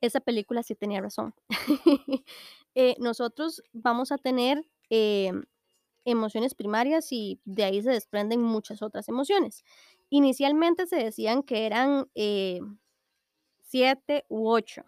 Esa 0.00 0.20
película 0.20 0.62
sí 0.62 0.74
tenía 0.74 1.00
razón. 1.00 1.34
Eh, 2.74 2.94
nosotros 3.00 3.60
vamos 3.72 4.12
a 4.12 4.18
tener 4.18 4.64
em, 4.88 5.42
emociones 6.10 6.54
primarias 6.54 7.12
y 7.12 7.40
de 7.44 7.64
ahí 7.64 7.82
se 7.82 7.90
desprenden 7.90 8.42
muchas 8.42 8.82
otras 8.82 9.08
emociones. 9.08 9.64
Inicialmente 10.10 10.86
se 10.86 10.96
decían 10.96 11.42
que 11.42 11.66
eran 11.66 12.08
eh, 12.14 12.60
siete 13.62 14.24
u 14.28 14.48
ocho 14.48 14.84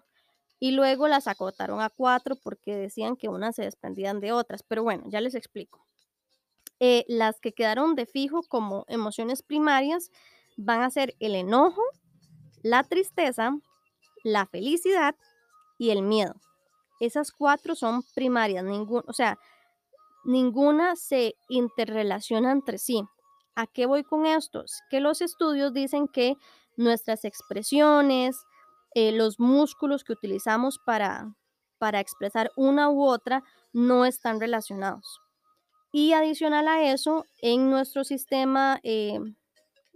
y 0.59 0.73
luego 0.73 1.09
las 1.09 1.27
acotaron 1.27 1.81
a 1.81 1.91
cuatro 1.91 2.37
porque 2.37 2.77
decían 2.77 3.17
que 3.17 3.29
unas 3.29 3.57
se 3.57 3.63
desprendían 3.63 4.21
de 4.21 4.33
otras, 4.33 4.63
pero 4.63 4.83
bueno, 4.83 5.05
ya 5.09 5.21
les 5.21 5.35
explico. 5.35 5.87
Eh, 6.79 7.05
las 7.09 7.41
que 7.41 7.53
quedaron 7.53 7.95
de 7.95 8.07
fijo 8.07 8.43
como 8.43 8.85
emociones 8.89 9.43
primarias 9.43 10.11
van 10.57 10.83
a 10.83 10.91
ser 10.91 11.15
el 11.21 11.35
enojo, 11.35 11.83
la 12.63 12.85
tristeza, 12.85 13.57
la 14.25 14.47
felicidad 14.47 15.15
y 15.79 15.91
el 15.91 16.03
miedo. 16.03 16.35
Esas 17.01 17.33
cuatro 17.33 17.75
son 17.75 18.03
primarias, 18.15 18.65
ningún, 18.65 19.03
o 19.07 19.13
sea, 19.15 19.39
ninguna 20.25 20.97
se 20.97 21.35
interrelaciona 21.49 22.53
entre 22.53 22.79
sí. 22.79 23.03
¿A 23.55 23.67
qué 23.67 23.87
voy 23.87 24.05
con 24.05 24.27
estos? 24.27 24.81
Que 24.91 25.01
los 25.01 25.21
estudios 25.21 25.73
dicen 25.73 26.09
que 26.09 26.37
nuestras 26.77 27.25
expresiones, 27.25 28.37
eh, 28.95 29.13
los 29.13 29.39
músculos 29.39 30.03
que 30.03 30.13
utilizamos 30.13 30.79
para, 30.79 31.35
para 31.79 32.01
expresar 32.01 32.51
una 32.57 32.91
u 32.91 33.05
otra 33.05 33.43
no 33.73 34.05
están 34.05 34.41
relacionados. 34.41 35.21
Y 35.93 36.13
adicional 36.13 36.69
a 36.69 36.91
eso, 36.93 37.27
en 37.43 37.71
nuestro 37.71 38.05
sistema 38.05 38.81
eh, 38.83 39.19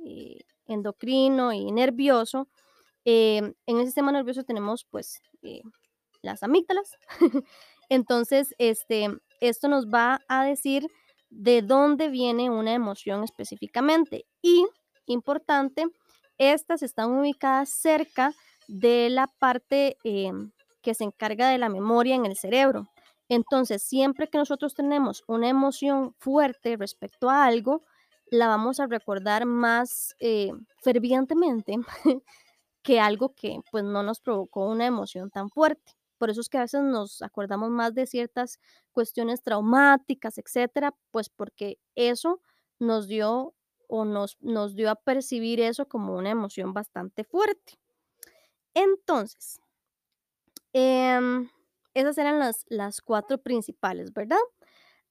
eh, 0.05 0.41
endocrino 0.67 1.53
y 1.53 1.71
nervioso, 1.73 2.49
en 3.07 3.55
el 3.67 3.85
sistema 3.85 4.13
nervioso 4.13 4.45
tenemos 4.45 4.87
pues 4.91 5.21
las 6.23 6.43
amígdalas. 6.43 6.97
Entonces, 7.91 8.55
este, 8.59 9.09
esto 9.41 9.69
nos 9.69 9.87
va 9.87 10.21
a 10.29 10.45
decir 10.45 10.87
de 11.31 11.63
dónde 11.63 12.09
viene 12.09 12.51
una 12.51 12.73
emoción 12.73 13.25
específicamente. 13.25 14.27
Y, 14.43 14.67
importante, 15.07 15.87
estas 16.39 16.83
están 16.83 17.13
ubicadas 17.13 17.71
cerca 17.71 18.35
de 18.69 19.11
la 19.11 19.27
parte 19.27 19.97
em, 20.05 20.53
que 20.83 20.95
se 20.95 21.05
encarga 21.05 21.49
de 21.49 21.59
la 21.59 21.69
memoria 21.69 22.15
en 22.15 22.27
el 22.27 22.37
cerebro. 22.37 22.89
Entonces, 23.29 23.83
siempre 23.83 24.29
que 24.29 24.39
nosotros 24.39 24.75
tenemos 24.75 25.25
una 25.27 25.49
emoción 25.49 26.15
fuerte 26.19 26.77
respecto 26.77 27.31
a 27.31 27.47
algo, 27.47 27.83
la 28.31 28.49
vamos 28.49 28.81
a 28.81 28.87
recordar 28.87 29.47
más 29.47 30.15
eh, 30.21 30.53
fervientemente 30.83 31.77
que 32.83 33.01
algo 33.01 33.35
que 33.35 33.61
pues 33.71 33.85
no 33.85 34.03
nos 34.03 34.21
provocó 34.21 34.67
una 34.69 34.87
emoción 34.87 35.31
tan 35.31 35.49
fuerte. 35.49 35.93
Por 36.25 36.31
eso 36.31 36.41
es 36.41 36.49
que 36.49 36.57
a 36.57 36.63
veces 36.63 36.83
nos 36.83 37.21
acordamos 37.21 37.69
más 37.69 37.93
de 37.93 38.07
ciertas 38.07 38.59
cuestiones 38.93 39.43
traumáticas, 39.43 40.39
etcétera, 40.39 40.95
pues 41.11 41.29
porque 41.29 41.79
eso 41.97 42.41
nos 42.79 43.09
dio 43.09 43.55
o 43.89 44.07
nos, 44.07 44.39
nos 44.41 44.75
dio 44.75 44.91
a 44.91 44.95
percibir 44.95 45.61
eso 45.61 45.87
como 45.87 46.17
una 46.17 46.31
emoción 46.31 46.73
bastante 46.73 47.25
fuerte. 47.25 47.75
Entonces, 48.73 49.61
em, 50.73 51.51
esas 51.93 52.17
eran 52.17 52.39
las, 52.39 52.65
las 52.71 53.03
cuatro 53.03 53.37
principales, 53.37 54.11
¿verdad? 54.15 54.39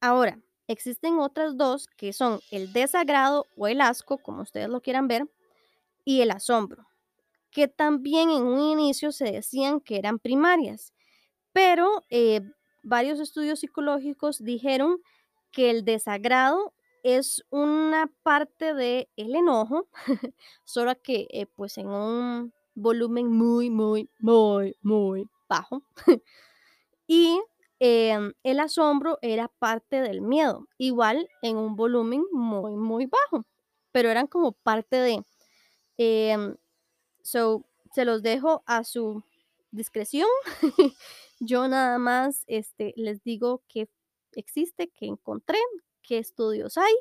Ahora, 0.02 0.39
existen 0.67 1.19
otras 1.19 1.58
dos 1.58 1.86
que 1.95 2.12
son 2.12 2.39
el 2.49 2.73
desagrado 2.73 3.45
o 3.56 3.67
el 3.67 3.82
asco, 3.82 4.17
como 4.17 4.41
ustedes 4.41 4.67
lo 4.67 4.82
quieran 4.82 5.08
ver, 5.08 5.30
y 6.06 6.21
el 6.21 6.32
asombro, 6.32 6.88
que 7.52 7.67
también 7.67 8.32
en 8.32 8.41
un 8.43 8.60
inicio 8.60 9.12
se 9.12 9.26
decían 9.26 9.80
que 9.80 9.99
eran 9.99 10.17
primarias, 10.17 10.92
pero 11.54 12.04
eh, 12.10 12.42
varios 12.84 13.20
estudios 13.20 13.60
psicológicos 13.60 14.44
dijeron 14.44 14.98
que 15.52 15.70
el 15.70 15.86
desagrado 15.86 16.74
es 17.04 17.44
una 17.50 18.12
parte 18.24 18.74
del 18.74 19.08
el 19.18 19.36
enojo, 19.36 19.88
solo 20.63 20.94
que 21.02 21.28
eh, 21.32 21.46
pues 21.46 21.78
en 21.78 21.88
un 21.89 22.54
volumen 22.76 23.28
muy, 23.28 23.70
muy, 23.70 24.10
muy, 24.20 24.76
muy 24.82 25.30
bajo. 25.48 25.84
y 27.08 27.39
em, 27.80 28.34
el 28.44 28.60
asombro 28.60 29.20
era 29.22 29.48
parte 29.48 30.02
del 30.02 30.22
miedo, 30.22 30.68
igual 30.78 31.30
en 31.42 31.58
un 31.58 31.76
volumen 31.76 32.24
muy, 32.32 32.76
muy 32.76 33.06
bajo, 33.06 33.46
pero 33.92 34.10
eran 34.10 34.28
como 34.28 34.54
parte 34.54 34.96
de... 34.98 35.24
Em, 35.98 36.56
so, 37.22 37.63
se 37.94 38.06
los 38.06 38.24
dejo 38.24 38.63
a 38.66 38.84
su 38.84 39.24
discreción. 39.72 40.28
Yo 41.39 41.67
nada 41.67 41.98
más 41.98 42.43
este, 42.48 42.93
les 42.96 43.24
digo 43.24 43.63
que 43.67 43.89
existe, 44.34 44.89
que 44.89 45.06
encontré, 45.06 45.58
qué 46.02 46.17
estudios 46.17 46.78
hay. 46.78 46.93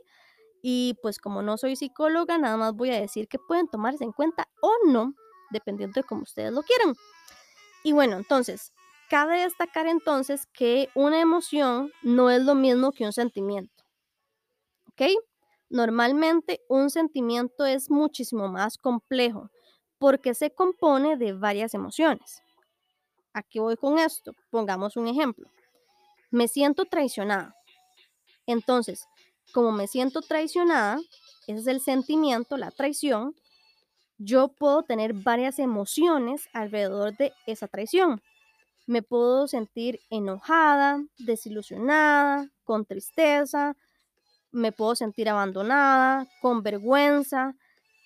Y 0.62 0.96
pues 1.02 1.18
como 1.18 1.42
no 1.42 1.58
soy 1.58 1.76
psicóloga, 1.76 2.38
nada 2.38 2.56
más 2.56 2.74
voy 2.74 2.90
a 2.90 3.00
decir 3.00 3.28
que 3.28 3.38
pueden 3.38 3.68
tomarse 3.68 4.04
en 4.04 4.12
cuenta 4.12 4.48
o 4.60 4.70
no, 4.86 5.14
dependiendo 5.50 6.00
de 6.00 6.06
cómo 6.06 6.22
ustedes 6.22 6.52
lo 6.52 6.62
quieran. 6.62 6.94
Y 7.84 7.92
bueno, 7.92 8.16
entonces, 8.16 8.72
cabe 9.10 9.40
destacar 9.40 9.86
entonces 9.86 10.46
que 10.54 10.88
una 10.94 11.20
emoción 11.20 11.90
no 12.02 12.30
es 12.30 12.42
lo 12.42 12.54
mismo 12.54 12.92
que 12.92 13.04
un 13.04 13.12
sentimiento. 13.12 13.84
¿Ok? 14.88 15.02
Normalmente 15.68 16.60
un 16.68 16.90
sentimiento 16.90 17.64
es 17.64 17.90
muchísimo 17.90 18.48
más 18.48 18.76
complejo 18.78 19.50
porque 19.98 20.34
se 20.34 20.54
compone 20.54 21.16
de 21.16 21.32
varias 21.32 21.74
emociones. 21.74 22.41
Aquí 23.34 23.58
voy 23.58 23.76
con 23.76 23.98
esto? 23.98 24.34
Pongamos 24.50 24.96
un 24.96 25.08
ejemplo. 25.08 25.48
Me 26.30 26.48
siento 26.48 26.84
traicionada. 26.84 27.54
Entonces, 28.46 29.06
como 29.52 29.72
me 29.72 29.86
siento 29.86 30.20
traicionada, 30.22 30.98
ese 31.46 31.60
es 31.60 31.66
el 31.66 31.80
sentimiento, 31.80 32.56
la 32.56 32.70
traición, 32.70 33.34
yo 34.18 34.48
puedo 34.48 34.82
tener 34.82 35.14
varias 35.14 35.58
emociones 35.58 36.48
alrededor 36.52 37.16
de 37.16 37.32
esa 37.46 37.68
traición. 37.68 38.22
Me 38.86 39.02
puedo 39.02 39.48
sentir 39.48 40.00
enojada, 40.10 41.02
desilusionada, 41.18 42.50
con 42.64 42.84
tristeza, 42.84 43.76
me 44.50 44.72
puedo 44.72 44.94
sentir 44.94 45.28
abandonada, 45.28 46.28
con 46.40 46.62
vergüenza 46.62 47.54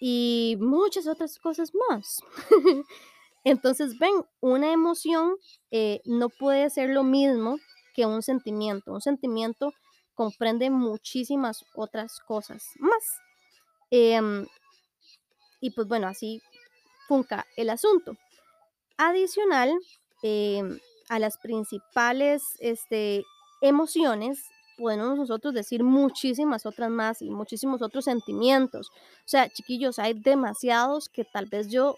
y 0.00 0.56
muchas 0.60 1.06
otras 1.06 1.38
cosas 1.38 1.72
más. 1.88 2.20
Entonces, 3.46 3.96
ven, 4.00 4.12
una 4.40 4.72
emoción 4.72 5.36
eh, 5.70 6.00
no 6.04 6.30
puede 6.30 6.68
ser 6.68 6.90
lo 6.90 7.04
mismo 7.04 7.58
que 7.94 8.04
un 8.04 8.20
sentimiento. 8.20 8.92
Un 8.92 9.00
sentimiento 9.00 9.72
comprende 10.14 10.68
muchísimas 10.68 11.64
otras 11.76 12.18
cosas 12.26 12.64
más. 12.80 13.04
Em, 13.92 14.44
y 15.60 15.70
pues 15.70 15.86
bueno, 15.86 16.08
así 16.08 16.42
funca 17.06 17.46
el 17.56 17.70
asunto. 17.70 18.16
Adicional 18.96 19.72
em, 20.24 20.80
a 21.08 21.20
las 21.20 21.38
principales 21.38 22.42
este, 22.58 23.22
emociones, 23.60 24.42
podemos 24.76 25.18
nosotros 25.18 25.54
decir 25.54 25.84
muchísimas 25.84 26.66
otras 26.66 26.90
más 26.90 27.22
y 27.22 27.30
muchísimos 27.30 27.80
otros 27.80 28.06
sentimientos. 28.06 28.88
O 28.90 29.28
sea, 29.28 29.48
chiquillos, 29.48 30.00
hay 30.00 30.14
demasiados 30.14 31.08
que 31.08 31.24
tal 31.24 31.46
vez 31.46 31.68
yo 31.70 31.94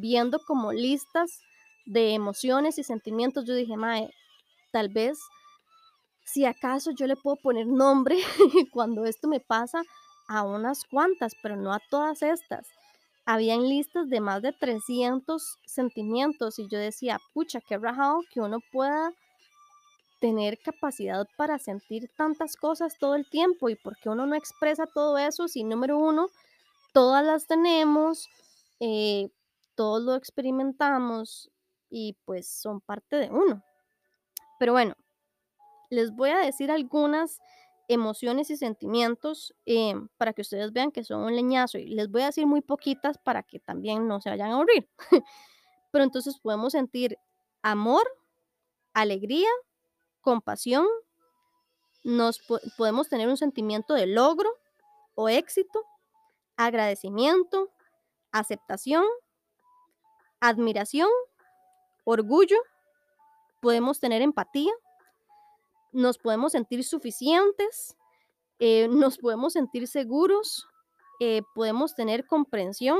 viendo 0.00 0.38
como 0.38 0.72
listas 0.72 1.40
de 1.86 2.14
emociones 2.14 2.78
y 2.78 2.84
sentimientos, 2.84 3.44
yo 3.44 3.54
dije, 3.54 3.76
mae, 3.76 4.10
tal 4.72 4.88
vez 4.88 5.18
si 6.24 6.44
acaso 6.46 6.90
yo 6.90 7.06
le 7.06 7.16
puedo 7.16 7.36
poner 7.36 7.66
nombre 7.66 8.16
cuando 8.72 9.04
esto 9.04 9.28
me 9.28 9.40
pasa 9.40 9.82
a 10.28 10.42
unas 10.42 10.84
cuantas, 10.84 11.34
pero 11.42 11.56
no 11.56 11.72
a 11.72 11.80
todas 11.90 12.22
estas. 12.22 12.66
Habían 13.26 13.68
listas 13.68 14.08
de 14.08 14.20
más 14.20 14.42
de 14.42 14.52
300 14.52 15.58
sentimientos 15.64 16.58
y 16.58 16.68
yo 16.68 16.78
decía, 16.78 17.18
pucha, 17.32 17.60
qué 17.60 17.78
rajado 17.78 18.20
que 18.30 18.40
uno 18.40 18.58
pueda 18.72 19.12
tener 20.20 20.58
capacidad 20.58 21.26
para 21.36 21.58
sentir 21.58 22.10
tantas 22.16 22.56
cosas 22.56 22.96
todo 22.98 23.14
el 23.14 23.28
tiempo 23.28 23.68
y 23.68 23.76
porque 23.76 24.08
uno 24.08 24.26
no 24.26 24.34
expresa 24.34 24.86
todo 24.86 25.18
eso 25.18 25.48
si 25.48 25.64
número 25.64 25.98
uno, 25.98 26.28
todas 26.92 27.24
las 27.24 27.46
tenemos, 27.46 28.28
eh, 28.80 29.28
todos 29.74 30.02
lo 30.02 30.14
experimentamos 30.14 31.50
y 31.90 32.16
pues 32.24 32.48
son 32.48 32.80
parte 32.80 33.16
de 33.16 33.30
uno. 33.30 33.62
Pero 34.58 34.72
bueno, 34.72 34.94
les 35.90 36.10
voy 36.14 36.30
a 36.30 36.38
decir 36.38 36.70
algunas 36.70 37.40
emociones 37.88 38.50
y 38.50 38.56
sentimientos 38.56 39.54
em, 39.66 40.08
para 40.16 40.32
que 40.32 40.42
ustedes 40.42 40.72
vean 40.72 40.90
que 40.90 41.04
son 41.04 41.22
un 41.22 41.36
leñazo 41.36 41.78
y 41.78 41.86
les 41.86 42.10
voy 42.10 42.22
a 42.22 42.26
decir 42.26 42.46
muy 42.46 42.62
poquitas 42.62 43.18
para 43.18 43.42
que 43.42 43.60
también 43.60 44.08
no 44.08 44.20
se 44.20 44.30
vayan 44.30 44.50
a 44.50 44.54
aburrir. 44.54 44.88
Pero 45.90 46.04
entonces 46.04 46.38
podemos 46.40 46.72
sentir 46.72 47.18
amor, 47.62 48.02
alegría, 48.94 49.48
compasión, 50.20 50.86
nos 52.02 52.40
podemos 52.76 53.08
tener 53.08 53.28
un 53.28 53.36
sentimiento 53.36 53.94
de 53.94 54.06
logro 54.06 54.50
o 55.14 55.28
éxito, 55.28 55.82
agradecimiento, 56.56 57.70
aceptación, 58.32 59.04
admiración, 60.48 61.08
orgullo, 62.04 62.58
podemos 63.60 63.98
tener 63.98 64.20
empatía, 64.20 64.72
nos 65.92 66.18
podemos 66.18 66.52
sentir 66.52 66.84
suficientes, 66.84 67.96
eh, 68.58 68.88
nos 68.88 69.16
podemos 69.16 69.54
sentir 69.54 69.88
seguros, 69.88 70.68
eh, 71.20 71.40
podemos 71.54 71.94
tener 71.94 72.26
comprensión, 72.26 72.98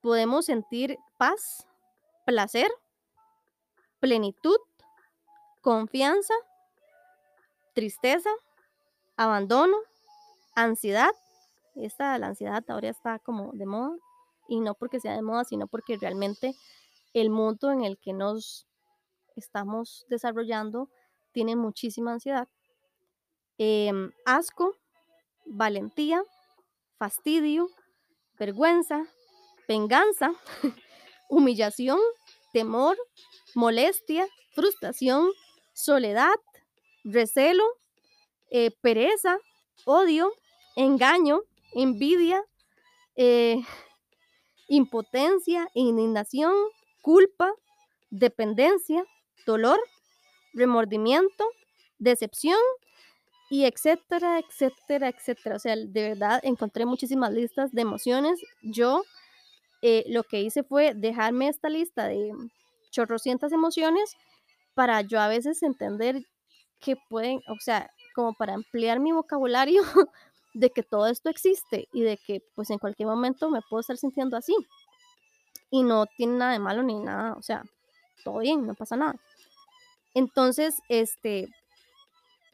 podemos 0.00 0.46
sentir 0.46 0.98
paz, 1.18 1.68
placer, 2.26 2.70
plenitud, 4.00 4.58
confianza, 5.60 6.34
tristeza, 7.74 8.30
abandono, 9.16 9.76
ansiedad. 10.56 11.12
Esta, 11.76 12.18
la 12.18 12.26
ansiedad 12.28 12.64
ahora 12.68 12.88
está 12.88 13.20
como 13.20 13.52
de 13.52 13.66
moda 13.66 13.96
y 14.52 14.60
no 14.60 14.74
porque 14.74 15.00
sea 15.00 15.14
de 15.14 15.22
moda, 15.22 15.44
sino 15.44 15.66
porque 15.66 15.96
realmente 15.96 16.54
el 17.14 17.30
mundo 17.30 17.72
en 17.72 17.84
el 17.84 17.96
que 17.96 18.12
nos 18.12 18.66
estamos 19.34 20.04
desarrollando 20.10 20.90
tiene 21.32 21.56
muchísima 21.56 22.12
ansiedad. 22.12 22.48
Em, 23.56 24.12
asco, 24.26 24.76
valentía, 25.46 26.22
fastidio, 26.98 27.70
vergüenza, 28.38 29.06
venganza, 29.66 30.34
humillación, 31.30 31.98
temor, 32.52 32.98
molestia, 33.54 34.28
frustración, 34.54 35.30
soledad, 35.72 36.34
recelo, 37.04 37.64
eh, 38.50 38.70
pereza, 38.82 39.38
odio, 39.86 40.30
engaño, 40.76 41.40
envidia, 41.74 42.44
eh, 43.16 43.62
impotencia, 44.72 45.68
indignación, 45.74 46.54
culpa, 47.02 47.52
dependencia, 48.08 49.04
dolor, 49.44 49.78
remordimiento, 50.54 51.44
decepción 51.98 52.56
y 53.50 53.66
etcétera, 53.66 54.38
etcétera, 54.38 55.10
etcétera. 55.10 55.56
O 55.56 55.58
sea, 55.58 55.76
de 55.76 56.08
verdad 56.08 56.40
encontré 56.42 56.86
muchísimas 56.86 57.30
listas 57.32 57.70
de 57.72 57.82
emociones. 57.82 58.40
Yo 58.62 59.02
eh, 59.82 60.04
lo 60.08 60.22
que 60.22 60.40
hice 60.40 60.62
fue 60.62 60.94
dejarme 60.94 61.48
esta 61.48 61.68
lista 61.68 62.08
de 62.08 62.32
chorrocientas 62.90 63.52
emociones 63.52 64.16
para 64.72 65.02
yo 65.02 65.20
a 65.20 65.28
veces 65.28 65.62
entender 65.62 66.22
que 66.80 66.96
pueden, 67.10 67.40
o 67.46 67.56
sea, 67.60 67.90
como 68.14 68.32
para 68.32 68.54
ampliar 68.54 69.00
mi 69.00 69.12
vocabulario 69.12 69.82
de 70.54 70.70
que 70.70 70.82
todo 70.82 71.06
esto 71.06 71.30
existe 71.30 71.88
y 71.92 72.02
de 72.02 72.18
que 72.18 72.42
pues 72.54 72.70
en 72.70 72.78
cualquier 72.78 73.08
momento 73.08 73.50
me 73.50 73.60
puedo 73.68 73.80
estar 73.80 73.96
sintiendo 73.96 74.36
así. 74.36 74.54
Y 75.70 75.82
no 75.82 76.06
tiene 76.06 76.36
nada 76.36 76.52
de 76.52 76.58
malo 76.58 76.82
ni 76.82 76.98
nada, 77.00 77.34
o 77.34 77.42
sea, 77.42 77.64
todo 78.24 78.38
bien, 78.38 78.66
no 78.66 78.74
pasa 78.74 78.96
nada. 78.96 79.14
Entonces, 80.14 80.76
este, 80.88 81.48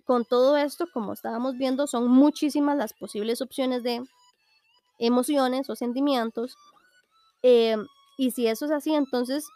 con 0.05 0.25
todo 0.25 0.57
esto, 0.57 0.87
como 0.93 1.13
estábamos 1.13 1.57
viendo, 1.57 1.87
son 1.87 2.09
muchísimas 2.09 2.77
las 2.77 2.93
posibles 2.93 3.43
opciones 3.43 3.83
de 3.83 4.03
emociones 4.99 5.69
o 5.69 5.77
sentimientos. 5.77 6.57
Em, 7.43 7.87
y 8.17 8.31
si 8.31 8.47
eso 8.47 8.67
es 8.67 8.71
así, 8.71 8.95
entonces, 8.95 9.47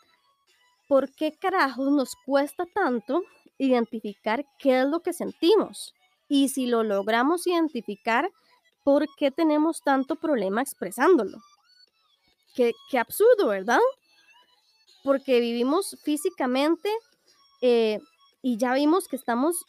¿por 0.89 1.11
qué 1.15 1.33
carajos 1.33 1.91
nos 1.91 2.15
cuesta 2.27 2.65
tanto 2.75 3.23
identificar 3.59 4.45
qué 4.59 4.81
es 4.81 4.87
lo 4.89 5.01
que 5.01 5.13
sentimos? 5.13 5.95
Y 6.35 6.49
si 6.49 6.65
lo 6.65 6.83
logramos 6.83 7.47
identificar, 7.47 8.33
¿por 8.85 9.05
qué 9.19 9.31
tenemos 9.31 9.83
tanto 9.83 10.17
problema 10.17 10.63
expresándolo? 10.63 11.37
Qué, 12.55 12.73
absurdo, 12.99 13.49
¿verdad? 13.49 13.83
Porque 15.05 15.41
vivimos 15.41 15.95
físicamente 16.03 16.89
eh, 17.61 17.99
y 18.41 18.57
ya 18.57 18.73
vimos 18.73 19.09
que 19.09 19.17
estamos 19.17 19.63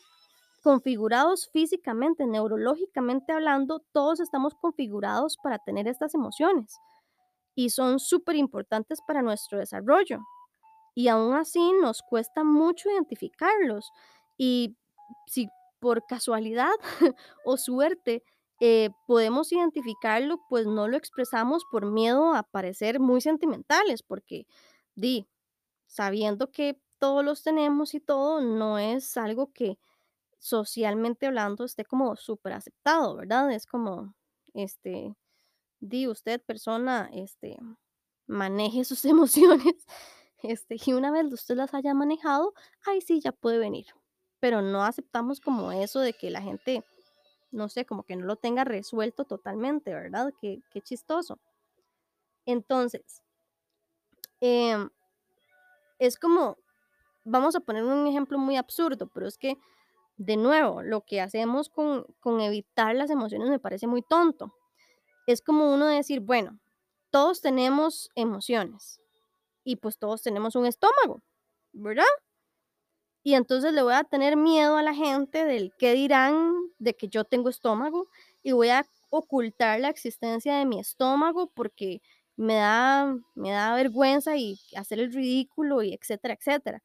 configurados 0.63 1.49
físicamente, 1.51 2.25
neurológicamente 2.27 3.33
hablando, 3.33 3.81
todos 3.91 4.21
estamos 4.21 4.53
configurados 4.55 5.35
para 5.43 5.57
tener 5.57 5.89
estas 5.89 6.13
emociones 6.13 6.77
y 7.55 7.71
son 7.71 7.99
súper 7.99 8.37
importantes 8.37 8.99
para 9.05 9.21
nuestro 9.21 9.59
desarrollo. 9.59 10.21
Y 10.95 11.09
aún 11.09 11.33
así 11.33 11.73
nos 11.81 12.01
cuesta 12.03 12.45
mucho 12.45 12.89
identificarlos. 12.89 13.91
Y 14.37 14.77
si 15.27 15.49
por 15.83 16.05
casualidad 16.05 16.71
o 17.43 17.57
suerte 17.57 18.23
eh, 18.61 18.89
podemos 19.05 19.51
identificarlo, 19.51 20.39
pues 20.47 20.65
no 20.65 20.87
lo 20.87 20.95
expresamos 20.95 21.65
por 21.69 21.85
miedo 21.85 22.33
a 22.33 22.43
parecer 22.43 23.01
muy 23.01 23.19
sentimentales, 23.19 24.01
porque 24.01 24.47
di, 24.95 25.27
sabiendo 25.87 26.51
que 26.51 26.79
todos 26.99 27.25
los 27.25 27.43
tenemos 27.43 27.95
y 27.95 27.99
todo, 27.99 28.39
no 28.39 28.79
es 28.79 29.17
algo 29.17 29.51
que 29.51 29.77
socialmente 30.39 31.27
hablando 31.27 31.65
esté 31.65 31.83
como 31.83 32.15
súper 32.15 32.53
aceptado, 32.53 33.17
¿verdad? 33.17 33.51
Es 33.51 33.65
como, 33.65 34.15
este, 34.53 35.13
di 35.81 36.07
usted 36.07 36.41
persona, 36.41 37.09
este, 37.13 37.57
maneje 38.27 38.85
sus 38.85 39.03
emociones, 39.05 39.85
este, 40.43 40.77
y 40.85 40.93
una 40.93 41.11
vez 41.11 41.25
usted 41.33 41.55
las 41.57 41.73
haya 41.73 41.93
manejado, 41.93 42.53
ahí 42.87 43.01
sí 43.01 43.19
ya 43.21 43.33
puede 43.33 43.59
venir 43.59 43.87
pero 44.43 44.61
no 44.61 44.83
aceptamos 44.83 45.39
como 45.39 45.71
eso 45.71 46.01
de 46.01 46.11
que 46.11 46.29
la 46.29 46.41
gente, 46.41 46.83
no 47.51 47.69
sé, 47.69 47.85
como 47.85 48.03
que 48.03 48.17
no 48.17 48.25
lo 48.25 48.35
tenga 48.35 48.65
resuelto 48.65 49.23
totalmente, 49.23 49.93
¿verdad? 49.93 50.33
Qué, 50.41 50.61
qué 50.69 50.81
chistoso. 50.81 51.39
Entonces, 52.45 53.23
em, 54.41 54.89
es 55.97 56.19
como, 56.19 56.57
vamos 57.23 57.55
a 57.55 57.61
poner 57.61 57.85
un 57.85 58.05
ejemplo 58.05 58.37
muy 58.37 58.57
absurdo, 58.57 59.07
pero 59.13 59.27
es 59.27 59.37
que, 59.37 59.57
de 60.17 60.35
nuevo, 60.35 60.81
lo 60.83 61.05
que 61.05 61.21
hacemos 61.21 61.69
con, 61.69 62.05
con 62.19 62.41
evitar 62.41 62.97
las 62.97 63.11
emociones 63.11 63.47
me 63.47 63.59
parece 63.59 63.87
muy 63.87 64.01
tonto. 64.01 64.53
Es 65.25 65.41
como 65.41 65.73
uno 65.73 65.85
decir, 65.85 66.19
bueno, 66.19 66.59
todos 67.11 67.39
tenemos 67.39 68.09
emociones 68.13 68.99
y 69.63 69.77
pues 69.77 69.97
todos 69.97 70.21
tenemos 70.21 70.57
un 70.57 70.65
estómago, 70.65 71.21
¿verdad? 71.71 72.03
Y 73.23 73.35
entonces 73.35 73.73
le 73.73 73.81
voy 73.81 73.93
a 73.93 74.03
tener 74.03 74.35
miedo 74.35 74.75
a 74.75 74.83
la 74.83 74.93
gente 74.93 75.45
del 75.45 75.73
qué 75.77 75.93
dirán 75.93 76.53
de 76.77 76.93
que 76.93 77.07
yo 77.07 77.23
tengo 77.23 77.49
estómago 77.49 78.09
y 78.43 78.51
voy 78.51 78.69
a 78.69 78.85
ocultar 79.09 79.79
la 79.79 79.89
existencia 79.89 80.57
de 80.57 80.65
mi 80.65 80.79
estómago 80.79 81.49
porque 81.53 82.01
me 82.35 82.55
da, 82.55 83.15
me 83.35 83.51
da 83.51 83.75
vergüenza 83.75 84.35
y 84.35 84.59
hacer 84.75 84.99
el 84.99 85.13
ridículo 85.13 85.83
y 85.83 85.93
etcétera, 85.93 86.33
etcétera. 86.33 86.83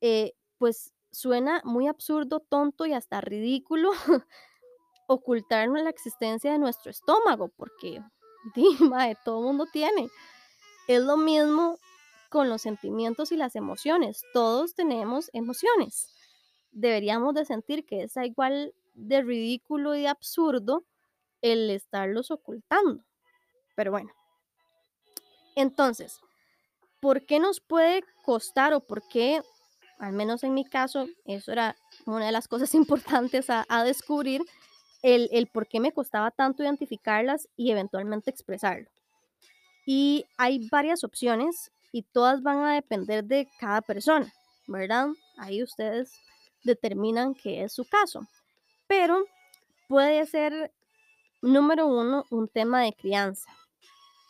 Eh, 0.00 0.34
pues 0.58 0.92
suena 1.10 1.62
muy 1.64 1.86
absurdo, 1.86 2.40
tonto 2.40 2.84
y 2.84 2.92
hasta 2.92 3.20
ridículo 3.20 3.90
ocultarnos 5.06 5.82
la 5.82 5.90
existencia 5.90 6.52
de 6.52 6.58
nuestro 6.58 6.90
estómago 6.90 7.48
porque 7.56 8.02
dime, 8.54 9.16
todo 9.24 9.40
el 9.40 9.46
mundo 9.46 9.66
tiene. 9.72 10.08
Es 10.86 11.02
lo 11.02 11.16
mismo 11.16 11.78
con 12.28 12.48
los 12.48 12.62
sentimientos 12.62 13.32
y 13.32 13.36
las 13.36 13.56
emociones. 13.56 14.24
Todos 14.32 14.74
tenemos 14.74 15.30
emociones. 15.32 16.14
Deberíamos 16.70 17.34
de 17.34 17.44
sentir 17.44 17.86
que 17.86 18.02
es 18.02 18.16
igual 18.16 18.74
de 18.94 19.22
ridículo 19.22 19.94
y 19.96 20.06
absurdo 20.06 20.84
el 21.40 21.70
estarlos 21.70 22.30
ocultando. 22.30 23.04
Pero 23.74 23.92
bueno. 23.92 24.10
Entonces, 25.54 26.20
¿por 27.00 27.24
qué 27.26 27.38
nos 27.38 27.60
puede 27.60 28.04
costar 28.24 28.74
o 28.74 28.80
por 28.80 29.06
qué, 29.08 29.42
al 29.98 30.12
menos 30.12 30.44
en 30.44 30.54
mi 30.54 30.64
caso, 30.64 31.06
eso 31.24 31.52
era 31.52 31.76
una 32.06 32.26
de 32.26 32.32
las 32.32 32.48
cosas 32.48 32.74
importantes 32.74 33.50
a, 33.50 33.64
a 33.68 33.84
descubrir, 33.84 34.42
el, 35.02 35.28
el 35.32 35.46
por 35.46 35.68
qué 35.68 35.78
me 35.78 35.92
costaba 35.92 36.32
tanto 36.32 36.64
identificarlas 36.64 37.48
y 37.56 37.70
eventualmente 37.70 38.30
expresarlo? 38.30 38.90
Y 39.86 40.26
hay 40.36 40.68
varias 40.70 41.02
opciones 41.02 41.72
y 41.92 42.02
todas 42.02 42.42
van 42.42 42.58
a 42.58 42.74
depender 42.74 43.24
de 43.24 43.48
cada 43.58 43.80
persona, 43.80 44.32
¿verdad? 44.66 45.08
Ahí 45.36 45.62
ustedes 45.62 46.12
determinan 46.64 47.34
qué 47.34 47.64
es 47.64 47.72
su 47.72 47.84
caso. 47.84 48.26
Pero 48.86 49.24
puede 49.88 50.26
ser, 50.26 50.72
número 51.42 51.86
uno, 51.86 52.24
un 52.30 52.48
tema 52.48 52.82
de 52.82 52.92
crianza. 52.92 53.50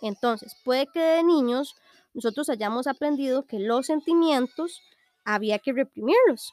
Entonces, 0.02 0.56
puede 0.64 0.86
que 0.86 1.00
de 1.00 1.24
niños 1.24 1.74
nosotros 2.14 2.48
hayamos 2.48 2.86
aprendido 2.86 3.46
que 3.46 3.58
los 3.58 3.86
sentimientos 3.86 4.80
había 5.24 5.58
que 5.58 5.72
reprimirlos, 5.72 6.52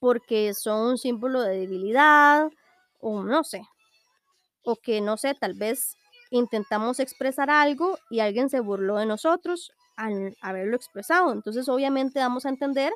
porque 0.00 0.54
son 0.54 0.90
un 0.90 0.98
símbolo 0.98 1.42
de 1.42 1.58
debilidad 1.58 2.48
o 3.00 3.22
no 3.22 3.44
sé, 3.44 3.62
o 4.62 4.76
que 4.76 5.00
no 5.00 5.16
sé, 5.16 5.34
tal 5.34 5.54
vez 5.54 5.96
intentamos 6.30 7.00
expresar 7.00 7.50
algo 7.50 7.98
y 8.10 8.20
alguien 8.20 8.50
se 8.50 8.60
burló 8.60 8.96
de 8.96 9.06
nosotros 9.06 9.72
haberlo 10.40 10.76
expresado. 10.76 11.32
Entonces, 11.32 11.68
obviamente 11.68 12.20
vamos 12.20 12.46
a 12.46 12.50
entender 12.50 12.92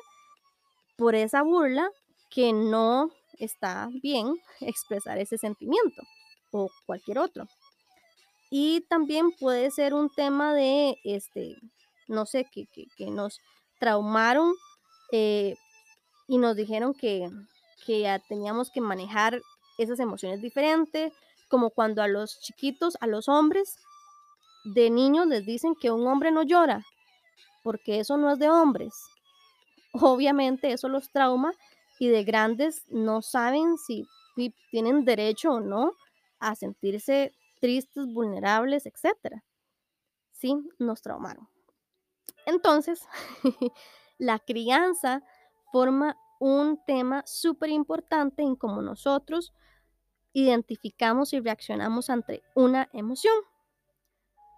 por 0.97 1.15
esa 1.15 1.41
burla 1.41 1.89
que 2.29 2.53
no 2.53 3.11
está 3.39 3.89
bien 4.01 4.35
expresar 4.61 5.17
ese 5.19 5.37
sentimiento 5.37 6.01
o 6.51 6.69
cualquier 6.85 7.19
otro. 7.19 7.45
Y 8.49 8.81
también 8.87 9.31
puede 9.31 9.71
ser 9.71 9.93
un 9.93 10.09
tema 10.09 10.53
de, 10.53 10.95
este, 11.03 11.55
no 12.07 12.25
sé, 12.25 12.45
que, 12.51 12.67
que, 12.95 13.07
nos 13.07 13.39
traumaron 13.79 14.53
eh, 15.11 15.55
y 16.27 16.37
nos 16.37 16.55
dijeron 16.55 16.93
que, 16.93 17.27
que 17.85 18.01
ya 18.01 18.19
teníamos 18.19 18.69
que 18.69 18.79
manejar 18.79 19.41
esas 19.79 19.99
emociones 19.99 20.39
diferentes, 20.39 21.11
como 21.49 21.71
cuando 21.71 22.03
a 22.03 22.07
los 22.07 22.39
chiquitos, 22.41 22.95
a 23.01 23.07
los 23.07 23.27
hombres, 23.27 23.75
de 24.65 24.91
niños 24.91 25.27
les 25.27 25.45
dicen 25.45 25.73
que 25.75 25.91
un 25.91 26.07
hombre 26.07 26.31
no 26.31 26.43
llora 26.43 26.85
porque 27.63 27.99
eso 27.99 28.17
no 28.17 28.31
es 28.31 28.39
de 28.39 28.49
hombres. 28.49 28.93
Obviamente 29.93 30.71
eso 30.71 30.89
los 30.89 31.09
trauma 31.11 31.53
y 31.99 32.09
de 32.09 32.23
grandes 32.23 32.83
no 32.89 33.21
saben 33.21 33.77
si 33.77 34.05
tienen 34.71 35.05
derecho 35.05 35.53
o 35.53 35.59
no 35.59 35.91
a 36.39 36.55
sentirse 36.55 37.31
tristes, 37.61 38.05
vulnerables, 38.07 38.85
etc. 38.85 39.41
Sí, 40.31 40.55
nos 40.79 41.01
traumaron. 41.01 41.47
Entonces, 42.45 43.07
la 44.17 44.39
crianza 44.39 45.23
forma 45.71 46.17
un 46.39 46.83
tema 46.85 47.23
súper 47.25 47.69
importante 47.69 48.41
en 48.41 48.55
cómo 48.57 48.81
nosotros 48.81 49.53
identificamos 50.33 51.31
y 51.31 51.39
reaccionamos 51.39 52.09
ante 52.09 52.43
una 52.55 52.89
emoción. 52.91 53.35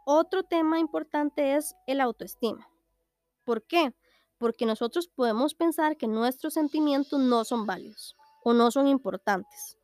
Otro 0.06 0.44
tema 0.44 0.80
importante 0.80 1.56
es 1.56 1.76
el 1.86 2.02
autoestima. 2.02 2.68
¿Por 3.46 3.66
qué? 3.66 3.94
Porque 4.38 4.66
nosotros 4.66 5.08
podemos 5.08 5.56
pensar 5.56 5.98
que 5.98 6.08
nuestros 6.08 6.54
sentimientos 6.54 7.20
no 7.20 7.46
son 7.46 7.66
válidos 7.66 8.16
o 8.44 8.54
no 8.54 8.72
son 8.72 8.88
importantes. 8.88 9.78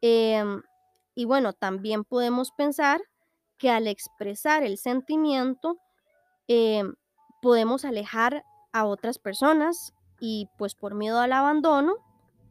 Em, 0.00 0.62
y 1.14 1.24
bueno, 1.24 1.52
también 1.52 2.04
podemos 2.04 2.52
pensar 2.52 3.00
que 3.58 3.70
al 3.70 3.86
expresar 3.86 4.62
el 4.62 4.78
sentimiento 4.78 5.78
em, 6.48 6.94
podemos 7.42 7.84
alejar 7.84 8.44
a 8.72 8.86
otras 8.86 9.18
personas 9.18 9.92
y 10.20 10.48
pues 10.58 10.74
por 10.74 10.94
miedo 10.94 11.20
al 11.20 11.32
abandono 11.32 11.96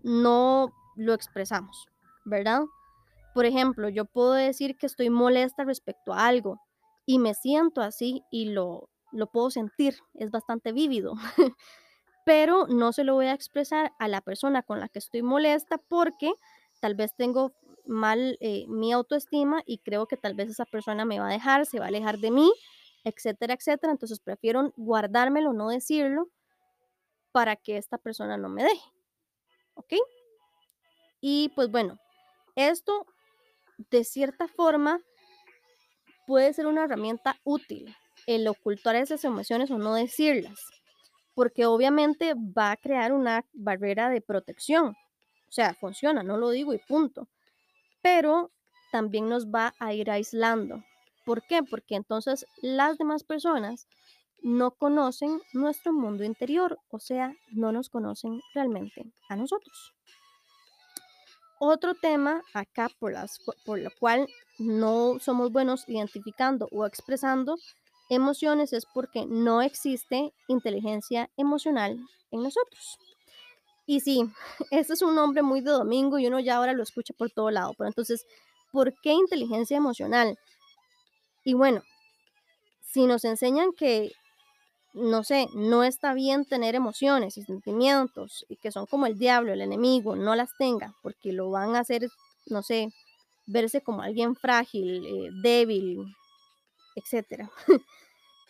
no 0.04 0.72
lo 0.96 1.14
expresamos. 1.14 1.88
¿verdad? 2.26 2.64
Por 3.34 3.46
ejemplo, 3.46 3.90
yo 3.90 4.06
puedo 4.06 4.34
decir 4.34 4.78
que 4.78 4.86
estoy 4.86 5.10
molesta 5.10 5.64
respecto 5.64 6.14
a 6.14 6.28
algo 6.28 6.60
y 7.06 7.20
me 7.20 7.34
siento 7.34 7.82
así 7.82 8.24
y 8.32 8.50
lo, 8.50 8.90
lo 9.14 9.28
puedo 9.28 9.50
sentir, 9.50 9.96
es 10.14 10.32
bastante 10.32 10.72
vívido, 10.72 11.14
pero 12.26 12.68
no 12.68 12.94
se 12.94 13.04
lo 13.04 13.14
voy 13.14 13.28
a 13.28 13.34
expresar 13.34 13.94
a 14.00 14.08
la 14.08 14.22
persona 14.22 14.64
con 14.64 14.80
la 14.80 14.90
que 14.90 15.00
estoy 15.00 15.22
molesta 15.22 15.78
porque 15.78 16.34
tal 16.80 16.96
vez 16.96 17.16
tengo 17.16 17.54
mal 17.86 18.38
eh, 18.40 18.66
mi 18.68 18.92
autoestima 18.94 19.62
y 19.66 19.80
creo 19.80 20.08
que 20.08 20.18
tal 20.18 20.34
vez 20.34 20.50
esa 20.50 20.66
persona 20.66 21.06
me 21.06 21.20
va 21.20 21.28
a 21.28 21.34
dejar, 21.34 21.66
se 21.66 21.80
va 21.80 21.86
a 21.86 21.88
alejar 21.90 22.18
de 22.20 22.32
mí, 22.32 22.52
etcétera, 23.04 23.54
etcétera. 23.54 23.92
Entonces 23.92 24.20
prefiero 24.20 24.74
guardármelo, 24.76 25.54
no 25.54 25.70
decirlo, 25.70 26.30
para 27.32 27.56
que 27.56 27.78
esta 27.78 27.98
persona 27.98 28.38
no 28.38 28.50
me 28.50 28.64
deje. 28.64 28.92
¿Ok? 29.76 29.94
Y 31.20 31.50
pues 31.56 31.70
bueno, 31.70 31.98
esto 32.56 33.06
de 33.90 34.04
cierta 34.04 34.48
forma 34.48 35.00
puede 36.28 36.54
ser 36.54 36.68
una 36.68 36.86
herramienta 36.86 37.38
útil, 37.44 37.96
el 38.28 38.48
ocultar 38.48 38.96
esas 38.96 39.24
emociones 39.24 39.72
o 39.72 39.78
no 39.78 39.96
decirlas, 39.96 40.60
porque 41.34 41.66
obviamente 41.66 42.34
va 42.36 42.72
a 42.72 42.78
crear 42.78 43.14
una 43.14 43.46
barrera 43.54 44.10
de 44.10 44.22
protección. 44.22 44.96
O 45.48 45.52
sea, 45.52 45.74
funciona, 45.74 46.24
no 46.24 46.38
lo 46.38 46.50
digo 46.50 46.74
y 46.74 46.80
punto. 46.80 47.28
Pero 48.02 48.52
también 48.92 49.30
nos 49.30 49.48
va 49.48 49.74
a 49.80 49.94
ir 49.94 50.10
aislando. 50.12 50.84
¿Por 51.26 51.42
qué? 51.48 51.64
Porque 51.64 51.96
entonces 51.96 52.46
las 52.62 52.98
demás 52.98 53.24
personas 53.24 53.88
no 54.42 54.72
conocen 54.72 55.42
nuestro 55.54 55.94
mundo 55.94 56.24
interior, 56.24 56.78
o 56.90 57.00
sea, 57.00 57.34
no 57.52 57.72
nos 57.72 57.90
conocen 57.90 58.42
realmente 58.54 59.06
a 59.30 59.36
nosotros. 59.36 59.94
Otro 61.60 61.94
tema 61.96 62.44
acá 62.54 62.90
por, 63.00 63.14
las, 63.14 63.40
por 63.66 63.80
lo 63.80 63.90
cual 64.00 64.28
no 64.60 65.18
somos 65.20 65.50
buenos 65.52 65.88
identificando 65.88 66.68
o 66.72 66.86
expresando 66.86 67.56
emociones 68.14 68.74
es 68.74 68.86
porque 68.94 69.26
no 69.26 69.62
existe 69.62 70.34
inteligencia 70.48 71.30
emocional 71.38 71.98
en 72.32 72.44
nosotros. 72.44 72.98
Y 73.86 74.00
sí, 74.00 74.24
este 74.72 74.94
es 74.94 75.02
un 75.02 75.16
nombre 75.16 75.42
muy 75.42 75.62
de 75.62 75.72
domingo 75.72 76.20
y 76.20 76.28
uno 76.28 76.40
ya 76.40 76.58
ahora 76.58 76.74
lo 76.74 76.84
escucha 76.84 77.14
por 77.18 77.32
todo 77.32 77.52
lado, 77.52 77.74
pero 77.78 77.88
entonces, 77.88 78.26
¿por 78.72 78.94
qué 79.02 79.12
inteligencia 79.14 79.78
emocional? 79.78 80.38
Y 81.44 81.54
bueno, 81.54 81.82
si 82.82 83.06
nos 83.06 83.26
enseñan 83.26 83.74
que 83.74 84.12
no 84.94 85.24
sé, 85.24 85.48
no 85.56 85.84
está 85.84 86.14
bien 86.14 86.46
tener 86.46 86.76
emociones 86.76 87.38
y 87.38 87.42
sentimientos 87.44 88.46
y 88.48 88.58
que 88.58 88.72
son 88.72 88.86
como 88.86 89.08
el 89.08 89.18
diablo, 89.18 89.52
el 89.52 89.62
enemigo, 89.62 90.16
no 90.16 90.36
las 90.36 90.56
tenga 90.58 90.94
porque 91.02 91.34
lo 91.34 91.50
van 91.50 91.76
a 91.76 91.80
hacer, 91.80 92.08
no 92.46 92.62
sé, 92.62 92.90
verse 93.48 93.82
como 93.82 94.04
alguien 94.04 94.36
frágil, 94.36 95.06
eh, 95.06 95.30
débil, 95.42 96.06
etcétera. 96.96 97.52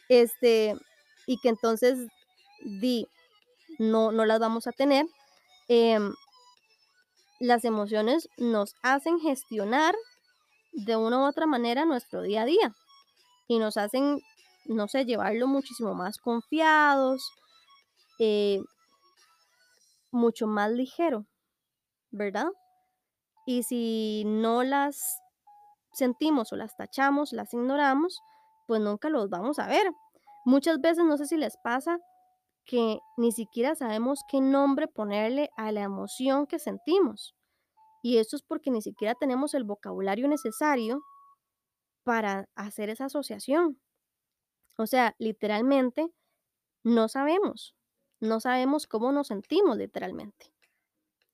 este, 0.09 0.75
y 1.27 1.37
que 1.39 1.49
entonces 1.49 1.99
di, 2.63 3.07
no, 3.79 4.11
no 4.11 4.25
las 4.25 4.39
vamos 4.39 4.67
a 4.67 4.71
tener. 4.71 5.05
Em, 5.67 6.13
las 7.39 7.65
emociones 7.65 8.29
nos 8.37 8.75
hacen 8.83 9.19
gestionar 9.19 9.95
de 10.71 10.95
una 10.95 11.19
u 11.19 11.27
otra 11.27 11.45
manera 11.45 11.85
nuestro 11.85 12.21
día 12.21 12.43
a 12.43 12.45
día 12.45 12.73
y 13.47 13.59
nos 13.59 13.77
hacen 13.77 14.21
no 14.65 14.87
sé, 14.87 15.05
llevarlo 15.05 15.47
muchísimo 15.47 15.93
más 15.93 16.17
confiados, 16.17 17.31
eh, 18.19 18.61
mucho 20.11 20.47
más 20.47 20.71
ligero, 20.71 21.25
¿verdad? 22.11 22.47
Y 23.45 23.63
si 23.63 24.23
no 24.25 24.63
las 24.63 25.19
sentimos 25.93 26.53
o 26.53 26.55
las 26.55 26.75
tachamos, 26.77 27.33
las 27.33 27.53
ignoramos, 27.53 28.21
pues 28.67 28.81
nunca 28.81 29.09
los 29.09 29.29
vamos 29.29 29.59
a 29.59 29.67
ver. 29.67 29.91
Muchas 30.45 30.79
veces 30.81 31.05
no 31.05 31.17
sé 31.17 31.25
si 31.25 31.37
les 31.37 31.57
pasa 31.63 31.99
que 32.65 32.99
ni 33.17 33.31
siquiera 33.31 33.75
sabemos 33.75 34.21
qué 34.29 34.41
nombre 34.41 34.87
ponerle 34.87 35.49
a 35.57 35.71
la 35.71 35.81
emoción 35.81 36.47
que 36.47 36.59
sentimos. 36.59 37.35
Y 38.01 38.17
eso 38.17 38.35
es 38.35 38.43
porque 38.43 38.71
ni 38.71 38.81
siquiera 38.81 39.15
tenemos 39.15 39.53
el 39.53 39.63
vocabulario 39.63 40.27
necesario 40.27 41.01
para 42.03 42.49
hacer 42.55 42.89
esa 42.89 43.05
asociación. 43.05 43.79
O 44.77 44.87
sea, 44.87 45.15
literalmente 45.19 46.07
no 46.83 47.07
sabemos, 47.07 47.75
no 48.19 48.39
sabemos 48.39 48.87
cómo 48.87 49.11
nos 49.11 49.27
sentimos 49.27 49.77
literalmente. 49.77 50.53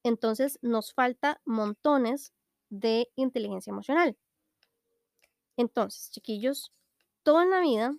Entonces 0.04 0.60
nos 0.62 0.94
falta 0.94 1.42
montones 1.46 2.34
de 2.70 3.12
inteligencia 3.16 3.72
emocional. 3.72 4.18
Entonces, 5.58 6.10
chiquillos, 6.12 6.72
todo 7.24 7.42
en 7.42 7.50
la 7.50 7.62
vida 7.62 7.96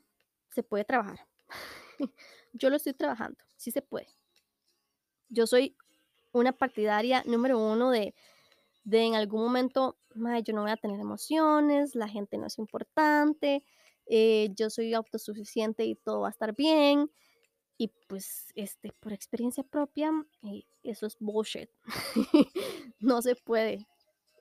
se 0.51 0.63
puede 0.63 0.85
trabajar. 0.85 1.27
Yo 2.53 2.71
lo 2.71 2.77
estoy 2.77 2.95
trabajando, 2.95 3.39
sí 3.57 3.71
se 3.71 3.83
puede. 3.83 4.09
Yo 5.29 5.47
soy 5.47 5.77
una 6.33 6.53
partidaria 6.53 7.23
número 7.27 7.59
uno 7.59 7.91
de, 7.91 8.15
de 8.85 9.05
en 9.05 9.15
algún 9.15 9.43
momento, 9.43 9.97
yo 10.45 10.53
no 10.53 10.63
voy 10.63 10.71
a 10.71 10.77
tener 10.77 10.99
emociones, 10.99 11.95
la 11.95 12.09
gente 12.09 12.37
no 12.39 12.47
es 12.47 12.59
importante, 12.59 13.63
eh, 14.07 14.49
yo 14.57 14.71
soy 14.71 14.93
autosuficiente 14.95 15.85
y 15.85 15.95
todo 15.95 16.23
va 16.23 16.29
a 16.29 16.31
estar 16.31 16.55
bien. 16.55 17.11
Y 17.79 17.89
pues, 18.09 18.53
este, 18.57 18.93
por 19.01 19.13
experiencia 19.13 19.65
propia, 19.65 20.11
eh, 20.43 20.65
eso 20.83 21.07
es 21.07 21.17
bullshit. 21.19 21.71
no 23.01 23.23
se 23.23 23.37
puede. 23.37 23.87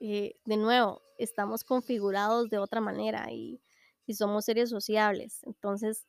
Eh, 0.01 0.35
de 0.45 0.57
nuevo, 0.57 1.01
estamos 1.17 1.63
configurados 1.63 2.49
de 2.49 2.57
otra 2.57 2.81
manera 2.81 3.31
y, 3.31 3.61
y 4.09 4.15
somos 4.15 4.45
seres 4.45 4.71
sociables. 4.71 5.43
Entonces, 5.43 6.07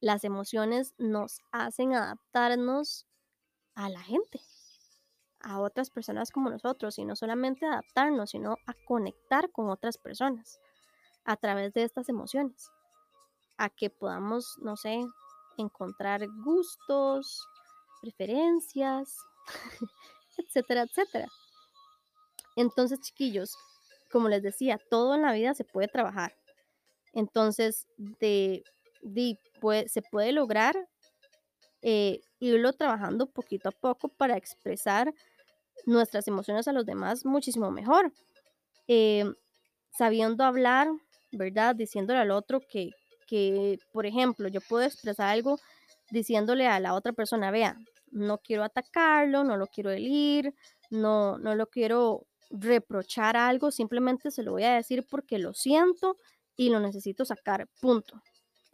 las 0.00 0.24
emociones 0.24 0.94
nos 0.98 1.40
hacen 1.52 1.94
adaptarnos 1.94 3.06
a 3.74 3.88
la 3.88 4.00
gente, 4.00 4.40
a 5.40 5.60
otras 5.60 5.88
personas 5.88 6.30
como 6.30 6.50
nosotros, 6.50 6.98
y 6.98 7.06
no 7.06 7.16
solamente 7.16 7.64
adaptarnos, 7.64 8.30
sino 8.30 8.58
a 8.66 8.74
conectar 8.86 9.50
con 9.50 9.70
otras 9.70 9.96
personas 9.96 10.60
a 11.24 11.36
través 11.36 11.72
de 11.72 11.84
estas 11.84 12.10
emociones, 12.10 12.68
a 13.56 13.70
que 13.70 13.88
podamos, 13.88 14.58
no 14.60 14.76
sé, 14.76 15.00
encontrar 15.56 16.26
gustos, 16.44 17.48
preferencias, 18.02 19.16
etcétera, 20.36 20.82
etcétera. 20.82 21.28
Entonces, 22.56 23.00
chiquillos, 23.00 23.56
como 24.12 24.28
les 24.28 24.42
decía, 24.42 24.78
todo 24.90 25.14
en 25.14 25.22
la 25.22 25.32
vida 25.32 25.54
se 25.54 25.64
puede 25.64 25.88
trabajar. 25.88 26.34
Entonces, 27.14 27.86
se 28.20 30.02
puede 30.10 30.32
lograr 30.32 30.76
eh, 31.82 32.20
irlo 32.40 32.72
trabajando 32.72 33.26
poquito 33.26 33.68
a 33.68 33.72
poco 33.72 34.08
para 34.08 34.36
expresar 34.36 35.12
nuestras 35.86 36.28
emociones 36.28 36.68
a 36.68 36.72
los 36.72 36.86
demás 36.86 37.24
muchísimo 37.24 37.70
mejor. 37.70 38.12
Eh, 38.88 39.24
sabiendo 39.90 40.44
hablar 40.44 40.88
¿verdad? 41.36 41.74
Diciéndole 41.74 42.20
al 42.20 42.30
otro 42.30 42.60
que, 42.60 42.90
que, 43.26 43.78
por 43.92 44.06
ejemplo, 44.06 44.48
yo 44.48 44.60
puedo 44.60 44.84
expresar 44.84 45.28
algo 45.28 45.58
diciéndole 46.10 46.66
a 46.66 46.80
la 46.80 46.94
otra 46.94 47.12
persona, 47.12 47.50
vea, 47.50 47.76
no 48.10 48.38
quiero 48.38 48.62
atacarlo, 48.62 49.44
no 49.44 49.56
lo 49.56 49.66
quiero 49.66 49.90
herir, 49.90 50.54
no, 50.90 51.38
no 51.38 51.54
lo 51.54 51.66
quiero 51.66 52.26
reprochar 52.50 53.36
algo, 53.36 53.70
simplemente 53.70 54.30
se 54.30 54.42
lo 54.42 54.52
voy 54.52 54.64
a 54.64 54.74
decir 54.74 55.04
porque 55.10 55.38
lo 55.38 55.54
siento 55.54 56.16
y 56.56 56.70
lo 56.70 56.80
necesito 56.80 57.24
sacar, 57.24 57.68
punto. 57.80 58.22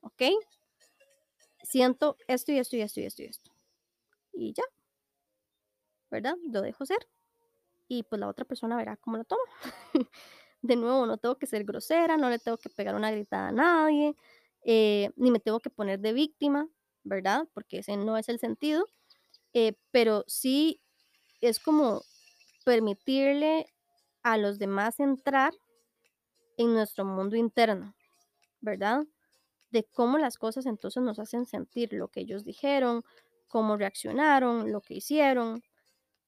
¿Ok? 0.03 0.23
Siento 1.63 2.17
esto 2.27 2.53
y 2.53 2.59
esto 2.59 2.77
y 2.77 2.81
esto 2.81 3.01
y 3.01 3.05
esto 3.05 3.23
y 3.23 3.27
esto. 3.27 3.51
Y 4.33 4.53
ya. 4.53 4.65
¿Verdad? 6.11 6.37
Lo 6.51 6.63
dejo 6.63 6.85
ser. 6.87 7.09
Y 7.89 8.03
pues 8.05 8.21
la 8.21 8.29
otra 8.29 8.45
persona 8.45 8.77
verá 8.77 8.97
cómo 8.97 9.17
lo 9.17 9.25
toma. 9.25 9.43
de 10.63 10.77
nuevo, 10.77 11.07
no 11.07 11.17
tengo 11.19 11.37
que 11.39 11.47
ser 11.47 11.65
grosera, 11.65 12.17
no 12.17 12.31
le 12.31 12.39
tengo 12.39 12.59
que 12.59 12.69
pegar 12.69 12.95
una 12.95 13.11
gritada 13.11 13.49
a 13.49 13.53
nadie, 13.53 14.15
eh, 14.65 15.11
ni 15.17 15.31
me 15.31 15.41
tengo 15.41 15.61
que 15.61 15.71
poner 15.71 16.01
de 16.01 16.13
víctima, 16.13 16.69
¿verdad? 17.03 17.49
Porque 17.55 17.79
ese 17.79 17.97
no 17.97 18.17
es 18.17 18.29
el 18.29 18.39
sentido, 18.39 18.87
eh, 19.55 19.75
pero 19.91 20.25
sí 20.27 20.81
es 21.41 21.59
como 21.59 22.03
permitirle 22.65 23.67
a 24.23 24.37
los 24.37 24.59
demás 24.59 25.01
entrar 25.01 25.55
en 26.61 26.75
nuestro 26.75 27.07
mundo 27.07 27.37
interno, 27.37 27.95
¿verdad? 28.61 29.07
De 29.71 29.85
cómo 29.85 30.19
las 30.19 30.39
cosas 30.39 30.67
entonces 30.67 31.03
nos 31.03 31.19
hacen 31.19 31.47
sentir 31.47 31.95
lo 31.95 32.09
que 32.09 32.21
ellos 32.21 32.45
dijeron, 32.45 33.05
cómo 33.49 33.79
reaccionaron, 33.79 34.71
lo 34.71 34.83
que 34.83 34.95
hicieron. 34.95 35.63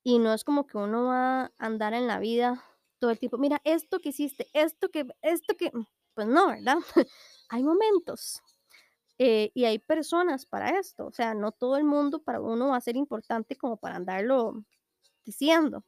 Y 0.05 0.19
no 0.19 0.35
es 0.35 0.45
como 0.45 0.67
que 0.67 0.79
uno 0.79 1.07
va 1.07 1.45
a 1.45 1.53
andar 1.59 1.95
en 1.95 2.07
la 2.07 2.19
vida 2.19 2.65
todo 2.99 3.11
el 3.11 3.19
tiempo, 3.19 3.39
mira, 3.39 3.61
esto 3.65 3.99
que 4.01 4.11
hiciste, 4.11 4.49
esto 4.55 4.91
que, 4.91 5.07
esto 5.23 5.57
que, 5.57 5.71
mm, 5.75 5.87
pues 6.15 6.29
no, 6.29 6.49
¿verdad? 6.49 6.79
hay 7.51 7.63
momentos 7.65 8.41
eh, 9.19 9.51
y 9.55 9.65
hay 9.67 9.79
personas 9.81 10.47
para 10.47 10.79
esto, 10.79 11.07
o 11.07 11.13
sea, 11.13 11.35
no 11.35 11.53
todo 11.53 11.77
el 11.77 11.85
mundo 11.85 12.23
para 12.23 12.41
uno 12.41 12.71
va 12.71 12.77
a 12.77 12.81
ser 12.81 12.97
importante 12.97 13.57
como 13.57 13.77
para 13.77 13.97
andarlo 13.97 14.65
diciendo, 15.25 15.85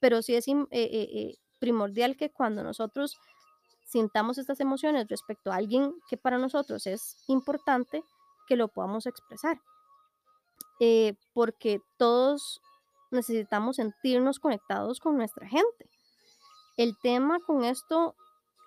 pero 0.00 0.22
sí 0.22 0.34
es 0.36 0.48
eh, 0.48 0.66
eh, 0.72 1.36
primordial 1.58 2.16
que 2.16 2.30
cuando 2.30 2.62
nosotros 2.62 3.18
sintamos 3.86 4.36
estas 4.36 4.60
emociones 4.60 5.06
respecto 5.08 5.50
a 5.50 5.56
alguien 5.56 5.94
que 6.08 6.16
para 6.16 6.38
nosotros 6.38 6.86
es 6.86 7.16
importante, 7.28 8.04
que 8.46 8.56
lo 8.56 8.68
podamos 8.68 9.06
expresar, 9.06 9.60
eh, 10.80 11.14
porque 11.32 11.80
todos 11.96 12.60
necesitamos 13.10 13.76
sentirnos 13.76 14.38
conectados 14.38 15.00
con 15.00 15.16
nuestra 15.16 15.48
gente. 15.48 15.88
El 16.76 16.98
tema 16.98 17.38
con 17.40 17.64
esto 17.64 18.14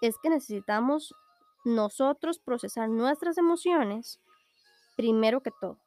es 0.02 0.18
que 0.18 0.30
necesitamos 0.30 1.14
nosotros 1.66 2.40
procesar 2.40 2.90
nuestras 2.90 3.38
emociones 3.38 4.20
primero 4.96 5.42
que 5.42 5.52
todo, 5.52 5.78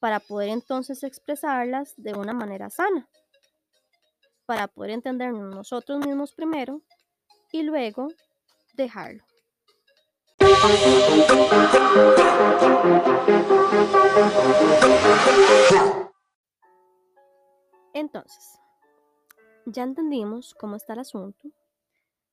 para 0.00 0.20
poder 0.20 0.50
entonces 0.50 1.02
expresarlas 1.04 1.94
de 1.96 2.12
una 2.14 2.32
manera 2.32 2.68
sana, 2.68 3.08
para 4.46 4.68
poder 4.68 4.90
entendernos 4.90 5.54
nosotros 5.54 6.04
mismos 6.04 6.34
primero 6.34 6.82
y 7.54 7.62
luego 7.62 8.08
dejarlo. 8.74 9.22
Entonces, 17.92 18.58
ya 19.66 19.84
entendimos 19.84 20.52
cómo 20.54 20.74
está 20.74 20.94
el 20.94 20.98
asunto, 20.98 21.48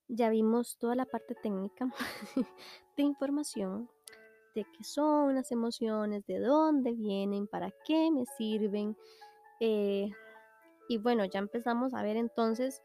ya 0.08 0.32
vimos 0.32 0.80
toda 0.80 0.96
la 0.96 1.06
parte 1.06 1.36
técnica 1.36 1.86
de 2.98 3.04
información 3.04 3.88
de 4.56 4.64
qué 4.64 4.84
son 4.84 5.36
las 5.36 5.52
emociones, 5.52 6.26
de 6.26 6.40
dónde 6.40 6.94
vienen, 6.94 7.46
para 7.46 7.70
qué 7.86 8.10
me 8.10 8.26
sirven. 8.38 8.98
eh, 9.60 10.10
y 10.90 10.98
bueno, 10.98 11.26
ya 11.26 11.40
empezamos 11.40 11.94
a 11.94 12.02
ver 12.02 12.18
entonces 12.18 12.82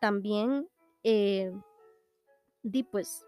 también, 0.00 0.68
eh, 1.04 1.52
di 2.62 2.82
pues, 2.82 3.24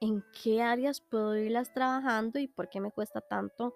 en 0.00 0.24
qué 0.42 0.62
áreas 0.62 1.00
puedo 1.00 1.36
irlas 1.36 1.72
trabajando 1.72 2.38
y 2.38 2.48
por 2.48 2.68
qué 2.68 2.80
me 2.80 2.90
cuesta 2.90 3.20
tanto 3.20 3.74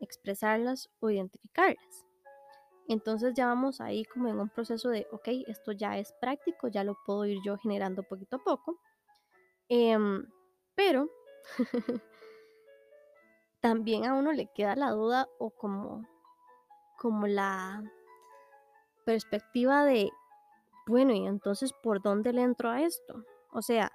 expresarlas 0.00 0.90
o 1.00 1.10
identificarlas. 1.10 2.06
Entonces 2.88 3.34
ya 3.34 3.46
vamos 3.46 3.80
ahí 3.80 4.04
como 4.04 4.28
en 4.28 4.38
un 4.38 4.48
proceso 4.48 4.88
de, 4.90 5.06
ok, 5.10 5.28
esto 5.48 5.72
ya 5.72 5.98
es 5.98 6.12
práctico, 6.20 6.68
ya 6.68 6.84
lo 6.84 6.96
puedo 7.04 7.26
ir 7.26 7.38
yo 7.44 7.56
generando 7.58 8.02
poquito 8.04 8.36
a 8.36 8.44
poco. 8.44 8.78
Em, 9.68 10.24
pero 10.74 11.10
también 13.60 14.06
a 14.06 14.14
uno 14.14 14.32
le 14.32 14.46
queda 14.52 14.76
la 14.76 14.90
duda 14.90 15.28
o 15.38 15.50
como, 15.50 16.06
como 16.98 17.26
la 17.26 17.82
perspectiva 19.04 19.84
de, 19.84 20.10
bueno, 20.86 21.12
y 21.12 21.26
entonces, 21.26 21.72
¿por 21.82 22.00
dónde 22.00 22.32
le 22.32 22.42
entro 22.42 22.70
a 22.70 22.82
esto? 22.82 23.24
O 23.52 23.62
sea, 23.62 23.90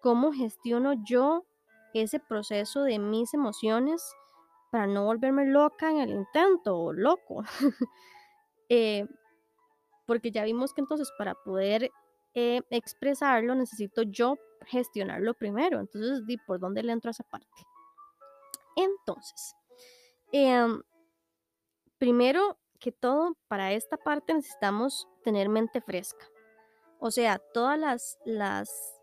¿cómo 0.00 0.32
gestiono 0.32 0.94
yo 1.04 1.44
ese 1.94 2.20
proceso 2.20 2.82
de 2.82 2.98
mis 2.98 3.34
emociones 3.34 4.02
para 4.70 4.86
no 4.86 5.04
volverme 5.04 5.46
loca 5.46 5.90
en 5.90 6.00
el 6.00 6.10
intento 6.10 6.78
o 6.78 6.92
loco? 6.92 7.42
Eh, 8.72 9.04
porque 10.06 10.30
ya 10.30 10.44
vimos 10.44 10.72
que 10.72 10.80
entonces 10.80 11.10
para 11.18 11.34
poder 11.34 11.90
eh, 12.34 12.62
expresarlo 12.70 13.56
necesito 13.56 14.02
yo 14.02 14.36
gestionarlo 14.66 15.34
primero. 15.34 15.80
Entonces, 15.80 16.24
di 16.24 16.36
por 16.36 16.60
dónde 16.60 16.84
le 16.84 16.92
entro 16.92 17.08
a 17.08 17.10
esa 17.10 17.24
parte. 17.24 17.48
Entonces, 18.76 19.56
em, 20.30 20.80
primero 21.98 22.59
que 22.80 22.92
todo, 22.92 23.36
para 23.48 23.72
esta 23.72 23.96
parte 23.96 24.34
necesitamos 24.34 25.08
tener 25.22 25.48
mente 25.48 25.80
fresca. 25.80 26.26
O 26.98 27.10
sea, 27.10 27.38
todas 27.52 27.78
las, 27.78 28.18
las, 28.24 29.00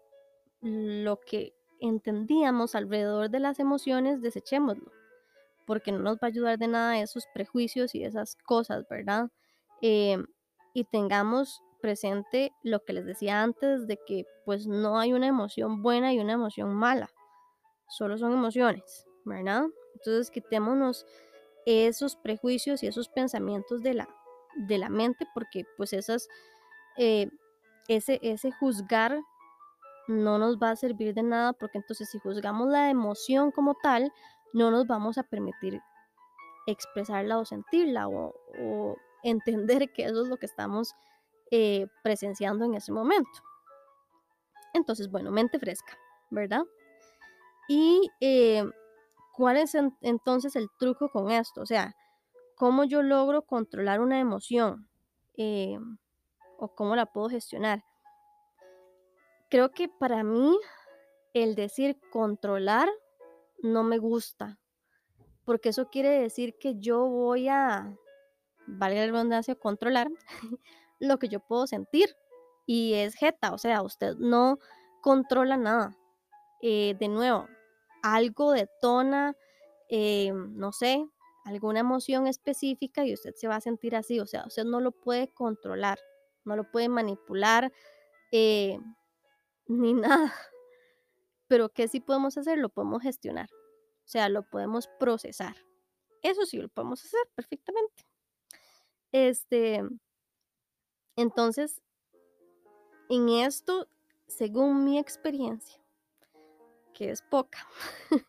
lo 0.62 1.20
que 1.20 1.54
entendíamos 1.80 2.76
alrededor 2.76 3.30
de 3.30 3.40
las 3.40 3.60
emociones, 3.60 4.22
desechémoslo, 4.22 4.92
porque 5.66 5.92
no 5.92 6.00
nos 6.00 6.16
va 6.16 6.22
a 6.24 6.28
ayudar 6.28 6.58
de 6.58 6.68
nada 6.68 7.00
esos 7.00 7.26
prejuicios 7.34 7.94
y 7.96 8.04
esas 8.04 8.36
cosas, 8.36 8.86
¿verdad? 8.90 9.30
Em, 9.82 10.26
y 10.74 10.84
tengamos 10.86 11.62
presente 11.82 12.52
lo 12.64 12.84
que 12.84 12.94
les 12.94 13.06
decía 13.06 13.44
antes 13.44 13.88
de 13.88 13.98
que 14.06 14.26
pues 14.46 14.68
no 14.68 15.00
hay 15.00 15.14
una 15.14 15.28
emoción 15.28 15.82
buena 15.82 16.14
y 16.14 16.20
una 16.20 16.34
emoción 16.34 16.74
mala, 16.74 17.10
solo 17.90 18.18
son 18.18 18.34
emociones, 18.34 19.06
¿verdad? 19.26 19.66
Entonces 19.94 20.32
quitémonos 20.32 21.06
esos 21.68 22.16
prejuicios 22.16 22.82
y 22.82 22.88
esos 22.88 23.10
pensamientos 23.10 23.82
de 23.84 23.94
la, 23.94 24.10
de 24.56 24.78
la 24.78 24.88
mente 24.88 25.28
porque 25.34 25.66
pues 25.76 25.92
esas, 25.92 26.30
eh, 26.98 27.30
ese, 27.90 28.20
ese 28.22 28.52
juzgar 28.52 29.20
no 30.08 30.38
nos 30.38 30.58
va 30.58 30.70
a 30.70 30.76
servir 30.78 31.14
de 31.14 31.24
nada 31.24 31.52
porque 31.52 31.78
entonces 31.78 32.10
si 32.10 32.20
juzgamos 32.20 32.70
la 32.70 32.90
emoción 32.90 33.52
como 33.52 33.76
tal, 33.76 34.14
no 34.54 34.72
nos 34.72 34.88
vamos 34.88 35.18
a 35.18 35.24
permitir 35.24 35.82
expresarla 36.68 37.38
o 37.38 37.44
sentirla 37.44 38.08
o, 38.08 38.34
entender 39.24 39.92
que 39.92 40.06
eso 40.06 40.22
es 40.22 40.30
lo 40.30 40.38
que 40.38 40.46
estamos 40.46 40.94
eh, 41.52 41.88
presenciando 42.02 42.64
en 42.64 42.76
ese 42.76 42.94
momento. 42.94 43.42
Entonces, 44.74 45.10
bueno, 45.10 45.32
mente 45.32 45.60
fresca, 45.60 45.98
¿verdad? 46.30 46.64
Y 47.68 48.10
eh, 48.22 48.64
cuál 49.38 49.58
es 49.58 49.76
en- 49.76 49.96
entonces 50.02 50.56
el 50.56 50.68
truco 50.80 51.10
con 51.10 51.30
esto? 51.30 51.62
O 51.62 51.66
sea, 51.68 51.96
¿cómo 52.56 52.84
yo 52.84 53.04
logro 53.04 53.44
controlar 53.44 54.02
una 54.02 54.20
emoción? 54.20 54.90
Eh, 55.38 55.78
¿O 56.58 56.70
cómo 56.74 56.96
la 56.96 57.06
puedo 57.06 57.30
gestionar? 57.30 57.84
Creo 59.50 59.72
que 59.72 59.88
para 59.88 60.24
mí 60.24 60.58
el 61.34 61.54
decir 61.54 62.00
controlar 62.12 62.90
no 63.62 63.84
me 63.84 64.00
gusta, 64.00 64.60
porque 65.46 65.70
eso 65.70 65.88
quiere 65.90 66.10
decir 66.10 66.56
que 66.60 66.80
yo 66.80 67.06
voy 67.08 67.48
a, 67.48 67.96
valga 68.66 69.06
la 69.06 69.12
redundancia, 69.12 69.54
controlar 69.56 70.08
lo 71.00 71.20
que 71.20 71.30
yo 71.30 71.40
puedo 71.40 71.68
sentir. 71.68 72.16
Y 72.66 72.96
es 72.96 73.16
jeta, 73.16 73.54
o 73.54 73.58
sea, 73.60 73.84
usted 73.84 74.16
no 74.18 74.58
controla 75.02 75.58
nada. 75.58 75.96
Eh, 76.62 76.96
de 77.00 77.08
nuevo, 77.08 77.48
algo 78.16 78.52
detona, 78.52 79.36
eh, 79.90 80.32
no 80.34 80.72
sé, 80.72 81.08
alguna 81.46 81.80
emoción 81.80 82.28
específica 82.28 83.06
y 83.06 83.14
usted 83.14 83.34
se 83.36 83.48
va 83.48 83.56
a 83.56 83.62
sentir 83.62 83.96
así. 83.96 84.20
O 84.20 84.28
sea, 84.28 84.46
usted 84.46 84.66
no 84.66 84.82
lo 84.82 84.92
puede 84.92 85.30
controlar, 85.30 86.00
no 86.44 86.56
lo 86.56 86.70
puede 86.70 86.90
manipular, 86.90 87.72
eh, 88.32 88.80
ni 89.68 89.94
nada. 90.30 90.34
Pero 91.48 91.70
¿qué 91.70 91.88
sí 91.88 92.00
podemos 92.00 92.38
hacer? 92.38 92.58
Lo 92.58 92.70
podemos 92.70 93.02
gestionar. 93.02 93.50
O 94.06 94.10
sea, 94.10 94.30
lo 94.30 94.44
podemos 94.44 94.88
procesar. 95.00 95.56
Eso 96.22 96.46
sí 96.46 96.58
lo 96.58 96.70
podemos 96.70 97.04
hacer 97.04 97.22
perfectamente. 97.36 98.04
Este, 99.12 99.82
entonces, 101.16 101.82
en 103.10 103.30
esto, 103.30 103.88
según 104.28 104.84
mi 104.84 105.00
experiencia, 105.00 105.82
que 106.98 107.12
es 107.12 107.22
poca, 107.22 107.60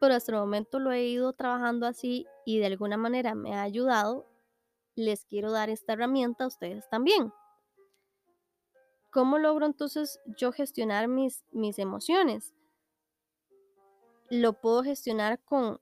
pero 0.00 0.14
hasta 0.14 0.32
el 0.32 0.38
momento 0.38 0.78
lo 0.78 0.90
he 0.90 1.04
ido 1.04 1.34
trabajando 1.34 1.86
así 1.86 2.26
y 2.46 2.58
de 2.58 2.66
alguna 2.66 2.96
manera 2.96 3.34
me 3.34 3.54
ha 3.54 3.60
ayudado, 3.60 4.26
les 4.96 5.26
quiero 5.26 5.52
dar 5.52 5.68
esta 5.68 5.92
herramienta 5.92 6.44
a 6.44 6.46
ustedes 6.46 6.88
también. 6.88 7.30
¿Cómo 9.10 9.38
logro 9.38 9.66
entonces 9.66 10.18
yo 10.38 10.50
gestionar 10.50 11.08
mis, 11.08 11.44
mis 11.52 11.78
emociones? 11.78 12.54
Lo 14.30 14.54
puedo 14.54 14.82
gestionar 14.82 15.38
con 15.44 15.78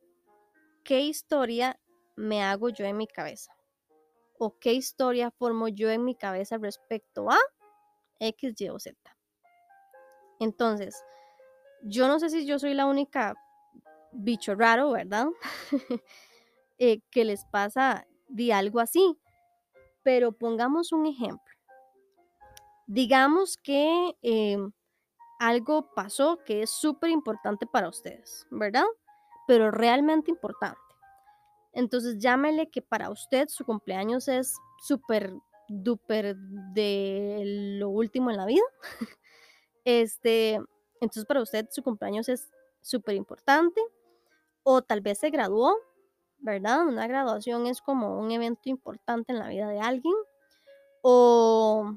qué 0.82 1.02
historia 1.02 1.78
me 2.16 2.42
hago 2.42 2.68
yo 2.68 2.84
en 2.84 2.96
mi 2.96 3.06
cabeza 3.06 3.54
o 4.38 4.58
qué 4.58 4.72
historia 4.72 5.30
formo 5.30 5.68
yo 5.68 5.88
en 5.90 6.04
mi 6.04 6.16
cabeza 6.16 6.58
respecto 6.58 7.30
a 7.30 7.36
X, 8.18 8.60
Y 8.60 8.68
o 8.70 8.78
Z. 8.78 8.96
Entonces, 10.40 11.04
yo 11.82 12.08
no 12.08 12.18
sé 12.18 12.30
si 12.30 12.46
yo 12.46 12.58
soy 12.58 12.74
la 12.74 12.86
única 12.86 13.34
bicho 14.12 14.54
raro, 14.54 14.92
¿verdad? 14.92 15.28
eh, 16.78 17.00
que 17.10 17.24
les 17.24 17.44
pasa 17.46 18.06
de 18.28 18.52
algo 18.52 18.80
así. 18.80 19.18
Pero 20.02 20.32
pongamos 20.32 20.92
un 20.92 21.06
ejemplo. 21.06 21.54
Digamos 22.86 23.56
que 23.58 24.16
eh, 24.22 24.56
algo 25.38 25.92
pasó 25.94 26.38
que 26.44 26.62
es 26.62 26.70
súper 26.70 27.10
importante 27.10 27.66
para 27.66 27.88
ustedes, 27.88 28.46
¿verdad? 28.50 28.86
Pero 29.46 29.70
realmente 29.70 30.30
importante. 30.30 30.80
Entonces 31.72 32.18
llámele 32.18 32.70
que 32.70 32.82
para 32.82 33.10
usted 33.10 33.48
su 33.48 33.64
cumpleaños 33.64 34.28
es 34.28 34.56
súper 34.80 35.32
duper 35.68 36.36
de 36.72 37.42
lo 37.78 37.90
último 37.90 38.30
en 38.30 38.36
la 38.36 38.46
vida. 38.46 38.64
Este, 39.84 40.60
entonces 41.00 41.24
para 41.24 41.42
usted 41.42 41.66
su 41.70 41.82
cumpleaños 41.82 42.28
es 42.28 42.50
súper 42.80 43.14
importante. 43.14 43.80
O 44.62 44.82
tal 44.82 45.00
vez 45.00 45.18
se 45.18 45.30
graduó, 45.30 45.76
¿verdad? 46.38 46.86
Una 46.86 47.06
graduación 47.06 47.66
es 47.66 47.80
como 47.80 48.18
un 48.18 48.30
evento 48.30 48.68
importante 48.68 49.32
en 49.32 49.38
la 49.38 49.48
vida 49.48 49.68
de 49.68 49.80
alguien. 49.80 50.14
O 51.02 51.94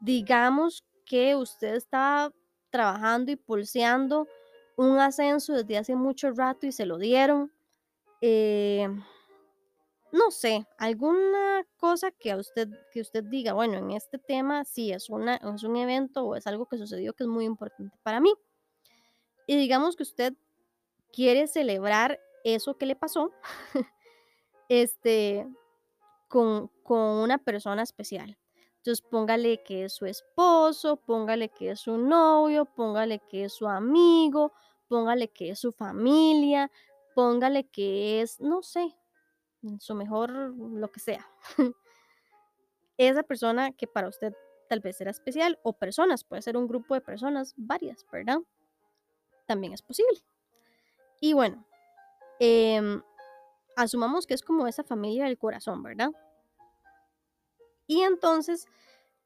digamos 0.00 0.84
que 1.04 1.36
usted 1.36 1.74
está 1.74 2.32
trabajando 2.70 3.30
y 3.30 3.36
pulseando 3.36 4.26
un 4.76 4.98
ascenso 4.98 5.54
desde 5.54 5.78
hace 5.78 5.94
mucho 5.94 6.30
rato 6.32 6.66
y 6.66 6.72
se 6.72 6.86
lo 6.86 6.98
dieron. 6.98 7.52
Eh, 8.20 8.88
no 10.12 10.30
sé, 10.30 10.66
alguna 10.78 11.66
cosa 11.76 12.10
que 12.10 12.30
a 12.30 12.36
usted, 12.36 12.68
que 12.92 13.00
usted 13.00 13.24
diga, 13.24 13.52
bueno, 13.52 13.78
en 13.78 13.90
este 13.90 14.18
tema 14.18 14.64
sí 14.64 14.92
es, 14.92 15.10
una, 15.10 15.36
es 15.36 15.62
un 15.64 15.76
evento 15.76 16.24
o 16.24 16.36
es 16.36 16.46
algo 16.46 16.66
que 16.66 16.78
sucedió 16.78 17.12
que 17.14 17.24
es 17.24 17.28
muy 17.28 17.44
importante 17.44 17.96
para 18.02 18.20
mí. 18.20 18.32
Y 19.46 19.56
digamos 19.56 19.96
que 19.96 20.02
usted 20.02 20.34
quiere 21.12 21.46
celebrar 21.46 22.20
eso 22.44 22.76
que 22.76 22.86
le 22.86 22.96
pasó, 22.96 23.32
este, 24.68 25.46
con, 26.28 26.68
con 26.82 26.98
una 26.98 27.38
persona 27.38 27.82
especial. 27.82 28.38
Entonces 28.76 29.02
póngale 29.02 29.62
que 29.64 29.84
es 29.84 29.94
su 29.94 30.06
esposo, 30.06 30.96
póngale 30.96 31.48
que 31.48 31.72
es 31.72 31.80
su 31.80 31.98
novio, 31.98 32.66
póngale 32.66 33.20
que 33.28 33.44
es 33.44 33.52
su 33.52 33.66
amigo, 33.66 34.52
póngale 34.86 35.28
que 35.28 35.50
es 35.50 35.58
su 35.58 35.72
familia, 35.72 36.70
póngale 37.14 37.68
que 37.68 38.20
es, 38.20 38.40
no 38.40 38.62
sé, 38.62 38.94
su 39.80 39.94
mejor, 39.94 40.30
lo 40.30 40.90
que 40.90 41.00
sea. 41.00 41.26
Esa 42.96 43.22
persona 43.22 43.72
que 43.72 43.86
para 43.86 44.08
usted 44.08 44.34
tal 44.68 44.80
vez 44.80 45.00
era 45.00 45.10
especial 45.10 45.58
o 45.62 45.72
personas, 45.72 46.24
puede 46.24 46.42
ser 46.42 46.56
un 46.56 46.66
grupo 46.66 46.94
de 46.94 47.00
personas, 47.00 47.54
varias, 47.56 48.04
¿verdad? 48.10 48.38
También 49.46 49.72
es 49.72 49.82
posible. 49.82 50.18
Y 51.20 51.32
bueno, 51.32 51.64
em, 52.40 53.02
asumamos 53.76 54.26
que 54.26 54.34
es 54.34 54.42
como 54.42 54.66
esa 54.66 54.84
familia 54.84 55.24
del 55.24 55.38
corazón, 55.38 55.82
¿verdad? 55.82 56.10
Y 57.86 58.02
entonces 58.02 58.66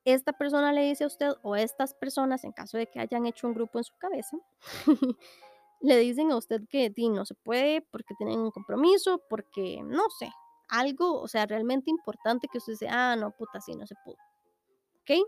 esta 0.05 0.33
persona 0.33 0.73
le 0.73 0.83
dice 0.83 1.05
a 1.05 1.07
usted 1.07 1.33
o 1.43 1.57
estas 1.57 1.95
personas, 1.95 2.45
en 2.45 2.53
caso 2.53 2.79
de 2.79 2.87
que 2.87 3.01
hayan 3.01 3.27
hecho 3.27 3.47
un 3.47 3.55
grupo 3.55 3.79
en 3.79 3.85
su 3.85 3.97
cabeza, 3.97 4.37
le 5.81 5.97
dicen 5.99 6.31
a 6.31 6.37
usted 6.37 6.63
que 6.69 6.93
no 7.11 7.25
se 7.25 7.35
puede 7.35 7.83
porque 7.91 8.15
tienen 8.17 8.41
un 8.41 8.51
compromiso, 8.51 9.23
porque 9.29 9.81
no 9.83 10.05
sé, 10.19 10.31
algo, 10.69 11.21
o 11.21 11.29
sea, 11.29 11.47
realmente 11.47 11.91
importante 11.91 12.49
que 12.51 12.59
usted 12.59 12.75
dice, 12.75 12.89
ah, 12.89 13.17
no, 13.17 13.33
puta, 13.33 13.61
sí, 13.61 13.75
no 13.75 13.87
se 13.87 13.95
pudo. 14.05 14.17
¿Ok? 15.01 15.27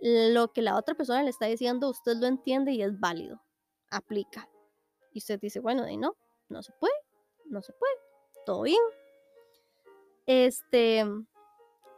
Lo 0.00 0.52
que 0.52 0.62
la 0.62 0.76
otra 0.76 0.94
persona 0.94 1.22
le 1.22 1.30
está 1.30 1.46
diciendo, 1.46 1.90
usted 1.90 2.16
lo 2.16 2.26
entiende 2.26 2.72
y 2.72 2.82
es 2.82 2.98
válido, 2.98 3.42
aplica. 3.90 4.48
Y 5.12 5.18
usted 5.18 5.40
dice, 5.40 5.60
bueno, 5.60 5.84
de 5.84 5.96
no, 5.96 6.14
no 6.48 6.62
se 6.62 6.72
puede, 6.72 6.94
no 7.46 7.62
se 7.62 7.72
puede, 7.72 7.94
todo 8.44 8.62
bien. 8.62 8.80
Este, 10.26 11.04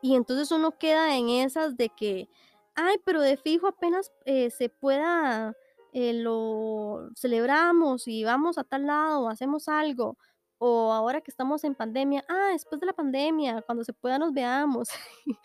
y 0.03 0.15
entonces 0.15 0.51
uno 0.51 0.79
queda 0.79 1.17
en 1.17 1.29
esas 1.29 1.77
de 1.77 1.89
que, 1.89 2.29
ay, 2.75 2.97
pero 3.05 3.21
de 3.21 3.37
fijo 3.37 3.67
apenas 3.67 4.13
eh, 4.25 4.51
se 4.51 4.69
pueda, 4.69 5.57
eh, 5.93 6.13
lo 6.15 7.11
celebramos 7.15 8.09
y 8.09 8.25
vamos 8.25 8.59
a 8.59 8.65
tal 8.65 8.87
lado 8.87 9.29
hacemos 9.29 9.69
algo. 9.69 10.19
O 10.59 10.93
ahora 10.93 11.21
que 11.21 11.31
estamos 11.31 11.65
en 11.65 11.75
pandemia, 11.75 12.25
ah, 12.29 12.51
después 12.53 12.81
de 12.81 12.87
la 12.87 12.93
pandemia, 12.95 13.63
cuando 13.63 13.85
se 13.85 13.93
pueda 13.93 14.19
nos 14.19 14.33
veamos. 14.33 14.89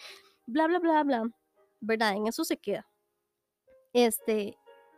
bla, 0.47 0.67
bla, 0.67 0.79
bla, 0.79 1.03
bla. 1.03 1.23
¿Verdad? 1.81 2.15
En 2.15 2.27
eso 2.27 2.43
se 2.45 2.57
queda. 2.57 2.87
Este, 3.93 4.57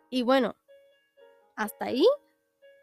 y 0.09 0.21
bueno, 0.23 0.55
hasta 1.55 1.85
ahí 1.85 2.05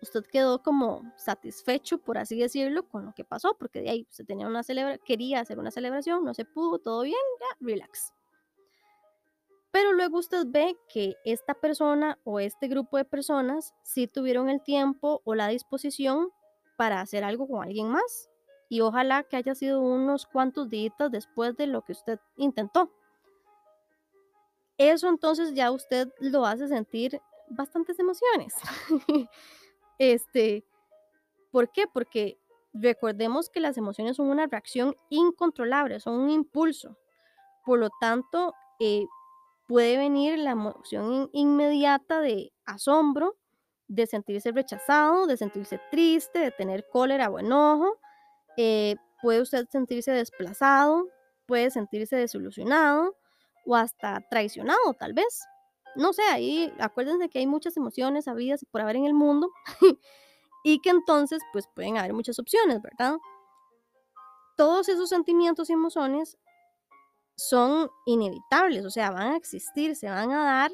usted 0.03 0.25
quedó 0.27 0.63
como 0.63 1.13
satisfecho, 1.17 1.99
por 1.99 2.19
así 2.19 2.39
decirlo, 2.39 2.89
con 2.89 3.07
lo 3.07 3.13
que 3.15 3.25
pasó, 3.25 3.57
porque 3.59 3.81
de 3.83 3.91
ahí 3.91 4.07
se 4.11 4.25
tenía 4.25 4.47
una 4.47 4.63
celebra 4.63 4.99
quería 4.99 5.41
hacer 5.41 5.59
una 5.59 5.71
celebración, 5.71 6.25
no 6.25 6.35
se 6.35 6.45
pudo, 6.45 6.79
todo 6.79 7.03
bien, 7.03 7.19
ya, 7.41 7.57
relax. 7.61 8.13
Pero 9.73 9.93
luego 9.93 10.19
usted 10.19 10.45
ve 10.47 10.77
que 10.89 11.17
esta 11.25 11.55
persona 11.55 12.19
o 12.25 12.41
este 12.41 12.67
grupo 12.67 12.97
de 12.97 13.05
personas 13.05 13.75
sí 13.85 14.07
tuvieron 14.09 14.49
el 14.49 14.63
tiempo 14.63 15.23
o 15.25 15.35
la 15.35 15.49
disposición 15.49 16.31
para 16.77 17.01
hacer 17.01 17.25
algo 17.25 17.47
con 17.47 17.63
alguien 17.63 17.89
más. 17.89 18.29
Y 18.69 18.81
ojalá 18.81 19.23
que 19.25 19.37
haya 19.37 19.55
sido 19.55 19.81
unos 19.81 20.27
cuantos 20.27 20.69
días 20.71 20.93
después 21.11 21.57
de 21.57 21.67
lo 21.67 21.83
que 21.83 21.93
usted 21.93 22.19
intentó. 22.37 22.91
Eso 24.79 25.09
entonces 25.09 25.55
ya 25.55 25.71
usted 25.71 26.09
lo 26.21 26.47
hace 26.47 26.67
sentir 26.69 27.21
bastantes 27.49 27.99
emociones. 27.99 28.55
Este, 30.03 30.65
¿por 31.51 31.71
qué? 31.73 31.85
Porque 31.93 32.39
recordemos 32.73 33.51
que 33.51 33.61
las 33.61 33.77
emociones 33.77 34.17
son 34.17 34.31
una 34.31 34.47
reacción 34.47 34.97
incontrolable, 35.11 36.01
son 36.01 36.15
un 36.15 36.31
impulso. 36.31 36.97
Por 37.67 37.81
lo 37.81 37.91
tanto, 38.01 38.55
eh, 38.79 39.05
puede 39.71 39.97
venir 39.99 40.37
la 40.37 40.51
emoción 40.51 41.31
inmediata 41.33 42.21
de 42.21 42.53
asombro, 42.65 43.37
de 43.87 44.09
sentirse 44.09 44.51
rechazado, 44.51 45.29
de 45.29 45.37
sentirse 45.37 45.81
triste, 45.93 46.41
de 46.41 46.51
tener 46.51 46.89
cólera 46.89 47.31
o 47.31 47.39
enojo. 47.39 48.01
Eh, 48.57 48.97
puede 49.23 49.41
usted 49.41 49.69
sentirse 49.71 50.11
desplazado, 50.11 51.07
puede 51.47 51.71
sentirse 51.71 52.17
desilusionado 52.17 53.15
o 53.65 53.77
hasta 53.77 54.21
traicionado 54.29 54.95
tal 54.99 55.13
vez 55.13 55.45
no 55.95 56.13
sé, 56.13 56.23
ahí 56.23 56.73
acuérdense 56.81 57.29
que 57.29 57.39
hay 57.39 57.47
muchas 57.47 57.77
emociones 57.77 58.27
habidas 58.27 58.65
por 58.73 58.81
haber 58.81 58.97
en 58.97 59.05
el 59.05 59.15
mundo 59.15 59.53
y 60.65 60.81
que 60.81 60.91
entonces 60.91 61.43
pues 61.53 61.67
pueden 61.77 61.97
haber 61.97 62.13
muchas 62.13 62.41
opciones, 62.41 62.83
¿verdad? 62.83 63.19
Todos 64.57 64.89
esos 64.89 65.09
sentimientos 65.09 65.71
y 65.71 65.75
emociones 65.75 66.37
son 67.49 67.91
inevitables, 68.07 68.85
o 68.85 68.91
sea, 68.91 69.11
van 69.11 69.33
a 69.33 69.37
existir, 69.37 69.97
se 69.97 70.09
van 70.09 70.31
a 70.33 70.45
dar, 70.45 70.73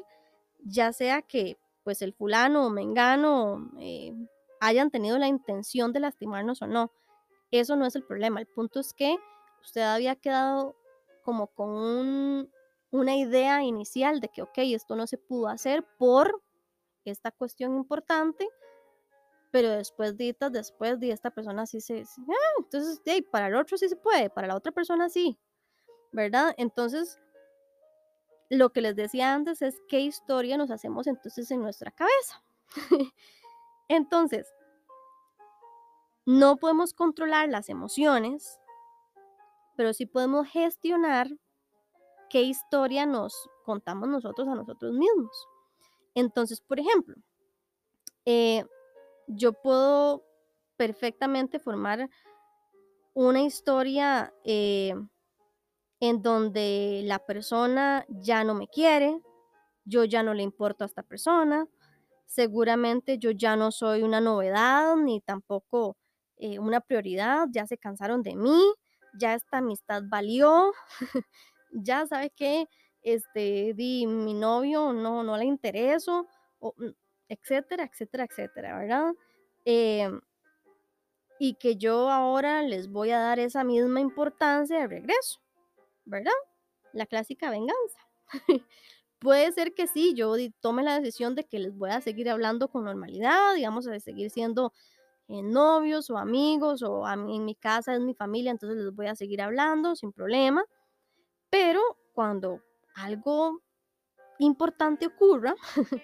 ya 0.63 0.91
sea 0.93 1.21
que 1.21 1.57
pues 1.83 2.01
el 2.01 2.13
fulano 2.13 2.65
o 2.65 2.69
mengano 2.69 3.71
eh, 3.79 4.13
hayan 4.59 4.91
tenido 4.91 5.17
la 5.17 5.27
intención 5.27 5.93
de 5.93 6.01
lastimarnos 6.01 6.61
o 6.61 6.67
no. 6.67 6.91
Eso 7.51 7.75
no 7.77 7.85
es 7.85 7.95
el 7.95 8.03
problema, 8.03 8.41
el 8.41 8.47
punto 8.47 8.79
es 8.79 8.93
que 8.93 9.15
usted 9.61 9.81
había 9.81 10.15
quedado 10.15 10.75
como 11.23 11.47
con 11.47 11.69
un 11.69 12.51
una 12.91 13.15
idea 13.15 13.63
inicial 13.63 14.19
de 14.19 14.29
que, 14.29 14.41
ok, 14.41 14.57
esto 14.57 14.95
no 14.95 15.07
se 15.07 15.17
pudo 15.17 15.47
hacer 15.47 15.85
por 15.97 16.41
esta 17.05 17.31
cuestión 17.31 17.75
importante, 17.75 18.47
pero 19.51 19.69
después 19.71 20.17
ditas, 20.17 20.51
después 20.51 20.99
de 20.99 21.11
esta 21.11 21.31
persona 21.31 21.65
sí 21.65 21.81
se, 21.81 22.01
ah, 22.01 22.53
entonces, 22.59 23.01
para 23.31 23.47
el 23.47 23.55
otro 23.55 23.77
sí 23.77 23.89
se 23.89 23.95
puede, 23.95 24.29
para 24.29 24.47
la 24.47 24.55
otra 24.55 24.71
persona 24.71 25.09
sí, 25.09 25.37
¿verdad? 26.17 26.55
Entonces, 26.57 27.19
lo 28.49 28.71
que 28.71 28.81
les 28.81 28.95
decía 28.95 29.35
antes 29.35 29.61
es 29.61 29.79
qué 29.87 29.99
historia 29.99 30.57
nos 30.57 30.71
hacemos 30.71 31.05
entonces 31.05 31.51
en 31.51 31.61
nuestra 31.61 31.91
cabeza. 31.91 32.43
entonces, 33.87 34.51
no 36.25 36.57
podemos 36.57 36.93
controlar 36.93 37.49
las 37.49 37.69
emociones, 37.69 38.59
pero 39.75 39.93
sí 39.93 40.07
podemos 40.07 40.47
gestionar 40.47 41.29
qué 42.31 42.41
historia 42.41 43.05
nos 43.05 43.47
contamos 43.63 44.09
nosotros 44.09 44.47
a 44.47 44.55
nosotros 44.55 44.93
mismos. 44.93 45.47
Entonces, 46.15 46.61
por 46.61 46.79
ejemplo, 46.79 47.15
eh, 48.25 48.65
yo 49.27 49.53
puedo 49.53 50.25
perfectamente 50.77 51.59
formar 51.59 52.09
una 53.13 53.41
historia 53.43 54.33
eh, 54.43 54.95
en 55.99 56.21
donde 56.21 57.01
la 57.05 57.19
persona 57.19 58.05
ya 58.09 58.43
no 58.43 58.53
me 58.53 58.67
quiere, 58.67 59.19
yo 59.85 60.03
ya 60.03 60.23
no 60.23 60.33
le 60.33 60.43
importo 60.43 60.83
a 60.83 60.87
esta 60.87 61.03
persona, 61.03 61.67
seguramente 62.25 63.17
yo 63.17 63.31
ya 63.31 63.55
no 63.55 63.71
soy 63.71 64.03
una 64.03 64.21
novedad 64.21 64.95
ni 64.97 65.21
tampoco 65.21 65.97
eh, 66.37 66.59
una 66.59 66.81
prioridad, 66.81 67.47
ya 67.51 67.65
se 67.65 67.77
cansaron 67.77 68.21
de 68.21 68.35
mí, 68.35 68.61
ya 69.19 69.33
esta 69.33 69.57
amistad 69.57 70.03
valió, 70.07 70.71
ya 71.71 72.05
sabes 72.05 72.31
que 72.35 72.67
este, 73.01 73.73
di, 73.73 74.05
mi 74.05 74.33
novio 74.33 74.93
no, 74.93 75.23
no 75.23 75.37
le 75.37 75.45
intereso, 75.45 76.27
o, 76.59 76.73
mm, 76.77 76.89
etcétera, 77.29 77.85
etcétera, 77.85 78.25
etcétera, 78.25 78.77
¿verdad? 78.77 79.13
Em, 79.65 80.21
y 81.39 81.55
que 81.55 81.75
yo 81.75 82.09
ahora 82.09 82.63
les 82.63 82.89
voy 82.91 83.11
a 83.11 83.19
dar 83.19 83.39
esa 83.39 83.63
misma 83.63 83.99
importancia 83.99 84.79
de 84.79 84.87
regreso, 84.87 85.39
¿verdad? 86.07 86.31
La 86.93 87.05
clásica 87.05 87.51
venganza. 87.51 87.99
Puede 89.19 89.51
ser 89.51 89.73
que 89.73 89.87
sí, 89.87 90.13
yo 90.13 90.35
tome 90.59 90.83
la 90.83 90.99
decisión 90.99 91.35
de 91.35 91.43
que 91.43 91.59
les 91.59 91.75
voy 91.75 91.89
a 91.89 92.01
seguir 92.01 92.29
hablando 92.29 92.69
con 92.69 92.85
normalidad, 92.85 93.55
digamos, 93.55 93.87
a 93.87 93.99
seguir 93.99 94.29
siendo 94.29 94.73
eh, 95.27 95.41
novios 95.41 96.09
o 96.09 96.17
amigos, 96.17 96.83
o 96.83 97.05
a 97.05 97.15
mí, 97.15 97.37
en 97.37 97.45
mi 97.45 97.55
casa 97.55 97.95
es 97.95 97.99
mi 97.99 98.13
familia, 98.13 98.51
entonces 98.51 98.77
les 98.77 98.93
voy 98.93 99.07
a 99.07 99.15
seguir 99.15 99.41
hablando 99.41 99.95
sin 99.95 100.11
problema. 100.13 100.63
Pero 101.49 101.81
cuando 102.13 102.61
algo 102.95 103.61
importante 104.39 105.07
ocurra, 105.07 105.55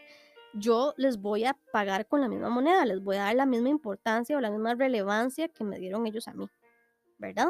yo 0.54 0.94
les 0.98 1.22
voy 1.22 1.46
a 1.46 1.58
pagar 1.72 2.08
con 2.08 2.22
la 2.22 2.28
misma 2.28 2.50
moneda, 2.50 2.86
les 2.86 3.04
voy 3.04 3.18
a 3.18 3.26
dar 3.26 3.36
la 3.36 3.46
misma 3.46 3.70
importancia 3.70 4.36
o 4.36 4.42
la 4.42 4.50
misma 4.50 4.74
relevancia 4.74 5.50
que 5.50 5.64
me 5.64 5.78
dieron 5.78 6.08
ellos 6.08 6.28
a 6.28 6.34
mí, 6.34 6.50
¿verdad? 7.20 7.50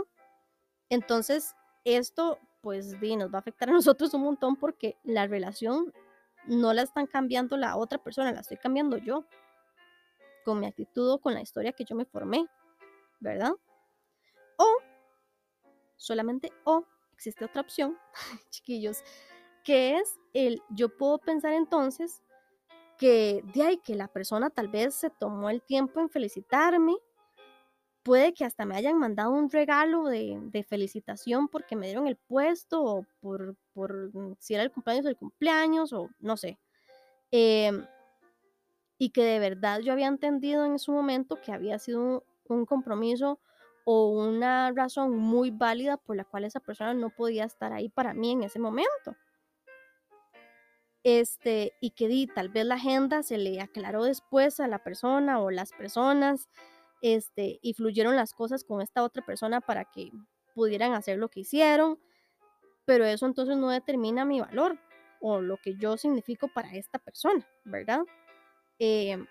Entonces, 0.89 1.56
esto 1.86 2.40
pues 2.62 2.96
nos 3.02 3.32
va 3.32 3.38
a 3.38 3.40
afectar 3.40 3.70
a 3.70 3.74
nosotros 3.74 4.14
un 4.14 4.24
montón 4.24 4.56
porque 4.56 4.98
la 5.04 5.28
relación 5.28 5.94
no 6.48 6.74
la 6.74 6.84
están 6.84 7.08
cambiando 7.08 7.58
la 7.58 7.76
otra 7.76 7.98
persona, 7.98 8.32
la 8.32 8.40
estoy 8.40 8.58
cambiando 8.58 8.98
yo, 8.98 9.26
con 10.44 10.60
mi 10.60 10.68
actitud 10.68 11.10
o 11.12 11.20
con 11.20 11.34
la 11.34 11.42
historia 11.42 11.74
que 11.74 11.86
yo 11.86 11.96
me 11.96 12.06
formé, 12.06 12.46
¿verdad? 13.20 13.52
O, 14.58 14.68
solamente 15.96 16.52
o, 16.64 16.86
existe 17.14 17.46
otra 17.46 17.62
opción, 17.62 17.98
chiquillos, 18.50 19.04
que 19.64 19.98
es 19.98 20.20
el, 20.34 20.62
yo 20.70 20.90
puedo 20.90 21.18
pensar 21.18 21.54
entonces 21.54 22.22
que 22.98 23.44
de 23.54 23.64
ahí 23.64 23.78
que 23.78 23.96
la 23.96 24.08
persona 24.08 24.50
tal 24.50 24.68
vez 24.68 24.96
se 24.96 25.10
tomó 25.10 25.50
el 25.50 25.62
tiempo 25.62 26.00
en 26.00 26.10
felicitarme, 26.10 26.96
puede 28.04 28.34
que 28.34 28.45
hasta 28.45 28.66
me 28.66 28.76
hayan 28.76 28.99
mandado 28.99 29.32
un 29.32 29.49
regalo 29.49 30.06
de, 30.06 30.66
felicitación 30.68 31.47
porque 31.47 31.76
me 31.76 31.88
dieron 31.88 32.08
el 32.08 32.18
puesto 32.18 32.84
o 32.84 33.06
por, 33.22 33.56
mm, 34.14 34.36
si 34.39 34.54
era 34.54 34.64
el 34.64 34.72
cumpleaños 34.72 35.06
del 35.06 35.18
cumpleaños 35.18 35.93
o 35.93 36.10
no 36.20 36.38
sé. 36.38 36.60
Em, 37.32 37.86
y 38.97 39.10
que 39.10 39.24
de 39.24 39.39
verdad 39.39 39.80
yo 39.80 39.93
había 39.93 40.08
entendido 40.08 40.66
en 40.66 40.80
su 40.80 40.91
momento 40.91 41.39
que 41.41 41.51
había 41.51 41.80
sido 41.80 42.24
un, 42.47 42.66
compromiso 42.66 43.39
o 43.86 44.10
una 44.10 44.72
razón 44.72 45.18
muy 45.18 45.49
válida 45.51 45.97
por 45.97 46.16
la 46.16 46.26
cual 46.26 46.45
esa 46.45 46.60
persona 46.60 46.93
no 46.93 47.10
podía 47.10 47.45
estar 47.45 47.74
ahí 47.74 47.89
para 47.89 48.14
mí 48.14 48.32
en 48.32 48.43
ese 48.43 48.60
momento. 48.60 49.16
Este, 51.04 51.74
y 51.82 51.91
que 51.91 52.08
di, 52.08 52.28
tal 52.28 52.49
vez 52.49 52.66
la 52.66 52.76
agenda 52.76 53.24
se 53.24 53.38
le 53.38 53.60
aclaró 53.60 54.04
después 54.06 54.60
a 54.60 54.68
la 54.68 54.80
persona 54.80 55.39
o 55.39 55.51
las 55.51 55.74
personas, 55.74 56.47
este, 57.04 57.60
y 57.62 57.74
fluyeron 57.74 58.16
las 58.16 58.34
cosas 58.34 58.64
con 58.64 58.82
esta 58.82 59.04
otra 59.04 59.26
persona 59.26 59.60
para 59.60 59.84
que 59.84 60.10
pudieran 60.56 60.93
hacer 60.93 61.18
lo 61.18 61.28
que 61.28 61.41
hicieron, 61.41 61.99
pero 62.86 63.04
eso 63.04 63.26
entonces 63.26 63.58
no 63.58 63.70
determina 63.70 64.24
mi 64.24 64.39
valor 64.39 64.80
o 65.20 65.41
lo 65.41 65.58
que 65.58 65.76
yo 65.76 65.97
significo 65.97 66.47
para 66.47 66.74
esta 66.74 66.99
persona, 66.99 67.45
¿verdad? 67.66 68.04
Em, 68.80 69.28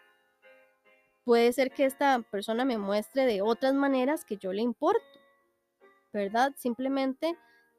puede 1.24 1.50
ser 1.54 1.70
que 1.72 1.86
esta 1.86 2.20
persona 2.30 2.66
me 2.66 2.76
muestre 2.76 3.24
de 3.24 3.40
otras 3.40 3.72
maneras 3.72 4.26
que 4.26 4.36
yo 4.36 4.52
le 4.52 4.60
importo, 4.60 5.00
¿verdad? 6.12 6.52
Simplemente 6.58 7.38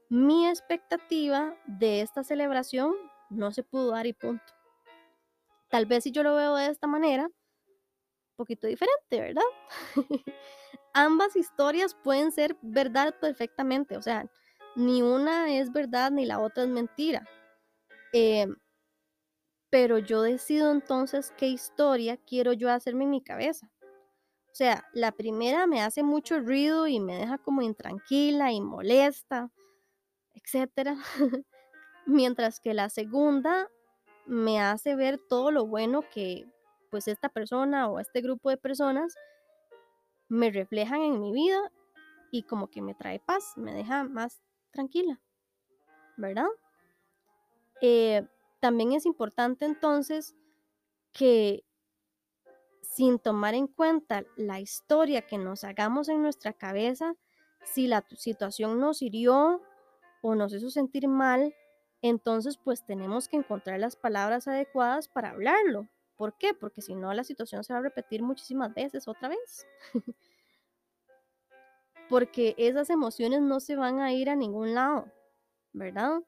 mi 0.09 0.47
expectativa 0.47 1.55
de 1.67 2.01
esta 2.01 2.23
celebración 2.23 2.95
no 3.29 3.51
se 3.51 3.61
pudo 3.61 3.91
dar 3.91 4.07
y 4.07 4.13
punto. 4.13 4.53
Tal 5.69 5.85
vez 5.85 6.03
si 6.03 6.11
yo 6.11 6.23
lo 6.23 6.33
veo 6.33 6.55
de 6.55 6.67
esta 6.67 6.87
manera, 6.87 7.29
poquito 8.35 8.67
diferente, 8.67 9.21
¿verdad? 9.21 9.43
Ambas 10.93 11.35
historias 11.35 11.95
pueden 11.95 12.31
ser 12.31 12.55
verdad 12.61 13.15
perfectamente, 13.19 13.97
o 13.97 14.01
sea, 14.01 14.29
ni 14.75 15.01
una 15.01 15.53
es 15.57 15.71
verdad 15.71 16.11
ni 16.11 16.25
la 16.25 16.39
otra 16.39 16.63
es 16.63 16.69
mentira. 16.69 17.27
Em, 18.11 18.55
pero 19.69 19.97
yo 19.97 20.21
decido 20.21 20.71
entonces 20.71 21.33
qué 21.35 21.47
historia 21.47 22.17
quiero 22.17 22.53
yo 22.53 22.69
hacerme 22.69 23.05
en 23.05 23.09
mi 23.09 23.23
cabeza. 23.23 23.71
O 24.51 24.55
sea, 24.55 24.87
la 24.93 25.11
primera 25.11 25.65
me 25.65 25.81
hace 25.81 26.03
mucho 26.03 26.39
ruido 26.39 26.85
y 26.85 26.99
me 26.99 27.15
deja 27.15 27.39
como 27.39 27.63
intranquila 27.63 28.51
y 28.51 28.61
molesta, 28.61 29.49
etcétera. 30.35 30.95
Mientras 32.05 32.59
que 32.59 32.75
la 32.75 32.89
segunda 32.89 33.67
me 34.27 34.61
hace 34.61 34.95
ver 34.95 35.19
todo 35.27 35.49
lo 35.49 35.65
bueno 35.65 36.03
que 36.13 36.45
pues 36.93 37.07
esta 37.07 37.27
persona 37.27 37.89
o 37.89 37.97
este 37.97 38.21
grupo 38.21 38.51
de 38.51 38.57
personas 38.57 39.15
me 40.29 40.51
reflejan 40.51 41.01
en 41.01 41.19
mi 41.19 41.33
vida 41.33 41.71
y 42.29 42.43
como 42.43 42.69
que 42.69 42.83
me 42.83 42.93
trae 42.93 43.19
paz, 43.19 43.53
me 43.57 43.73
deja 43.73 44.03
más 44.03 44.43
tranquila, 44.69 45.19
¿verdad? 46.17 46.45
Eh, 47.81 48.27
también 48.59 48.91
es 48.91 49.07
importante 49.07 49.65
entonces 49.65 50.35
que 51.13 51.65
sin 52.83 53.17
tomar 53.17 53.55
en 53.55 53.65
cuenta 53.65 54.23
la 54.35 54.59
historia 54.59 55.25
que 55.25 55.39
nos 55.39 55.63
hagamos 55.63 56.09
en 56.09 56.21
nuestra 56.21 56.53
cabeza, 56.53 57.15
si 57.63 57.87
la 57.87 58.05
situación 58.19 58.79
nos 58.79 59.01
hirió 59.01 59.63
o 60.21 60.35
nos 60.35 60.53
hizo 60.53 60.69
sentir 60.69 61.07
mal, 61.07 61.55
entonces 62.03 62.59
pues 62.63 62.85
tenemos 62.85 63.27
que 63.27 63.37
encontrar 63.37 63.79
las 63.79 63.95
palabras 63.95 64.47
adecuadas 64.47 65.07
para 65.07 65.31
hablarlo, 65.31 65.89
¿Por 66.15 66.37
qué? 66.37 66.53
Porque 66.53 66.81
si 66.81 66.95
no, 66.95 67.13
la 67.13 67.23
situación 67.23 67.63
se 67.63 67.73
va 67.73 67.79
a 67.79 67.83
repetir 67.83 68.21
muchísimas 68.21 68.73
veces 68.73 69.07
otra 69.07 69.29
vez. 69.29 69.67
Porque 72.09 72.53
esas 72.57 72.89
emociones 72.89 73.41
no 73.41 73.59
se 73.59 73.75
van 73.75 73.99
a 73.99 74.11
ir 74.13 74.29
a 74.29 74.35
ningún 74.35 74.73
lado, 74.73 75.11
¿verdad? 75.71 76.21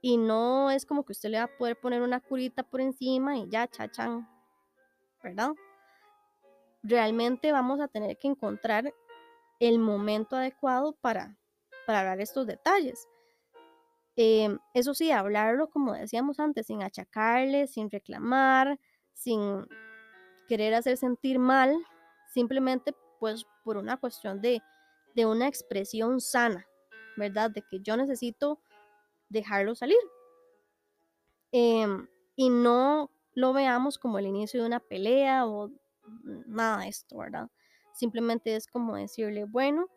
Y 0.00 0.16
no 0.16 0.70
es 0.70 0.86
como 0.86 1.04
que 1.04 1.12
usted 1.12 1.30
le 1.30 1.38
va 1.38 1.44
a 1.44 1.58
poder 1.58 1.78
poner 1.78 2.02
una 2.02 2.20
curita 2.20 2.62
por 2.62 2.80
encima 2.80 3.36
y 3.36 3.48
ya, 3.48 3.66
chachan, 3.68 4.28
¿verdad? 5.22 5.50
Realmente 6.82 7.52
vamos 7.52 7.80
a 7.80 7.88
tener 7.88 8.16
que 8.16 8.28
encontrar 8.28 8.94
el 9.58 9.78
momento 9.78 10.36
adecuado 10.36 10.96
para, 11.00 11.36
para 11.86 12.00
hablar 12.00 12.20
estos 12.20 12.46
detalles. 12.46 13.08
Em, 14.16 14.58
eso 14.74 14.94
sí, 14.94 15.10
hablarlo 15.10 15.68
como 15.68 15.92
decíamos 15.92 16.40
antes, 16.40 16.66
sin 16.66 16.82
achacarle, 16.82 17.66
sin 17.66 17.90
reclamar, 17.90 18.78
sin 19.18 19.66
querer 20.46 20.74
hacer 20.74 20.96
sentir 20.96 21.38
mal, 21.38 21.76
simplemente 22.32 22.94
pues 23.18 23.44
por 23.64 23.76
una 23.76 23.96
cuestión 23.96 24.40
de, 24.40 24.62
una 25.16 25.48
expresión 25.48 26.20
sana, 26.20 26.64
¿verdad? 27.16 27.50
De 27.50 27.62
que 27.62 27.80
yo 27.80 27.96
necesito 27.96 28.60
dejarlo 29.28 29.74
salir. 29.74 29.98
Em, 31.50 32.06
y 32.36 32.50
no 32.50 33.10
lo 33.34 33.52
veamos 33.52 33.98
como 33.98 34.20
el 34.20 34.26
inicio 34.26 34.60
de 34.60 34.66
una 34.68 34.78
pelea 34.78 35.44
o 35.44 35.72
nada 36.46 36.82
de 36.82 36.88
esto, 36.88 37.18
¿verdad? 37.18 37.50
Simplemente 37.94 38.54
es 38.54 38.68
como 38.68 38.94
decirle, 38.94 39.44
bueno, 39.44 39.88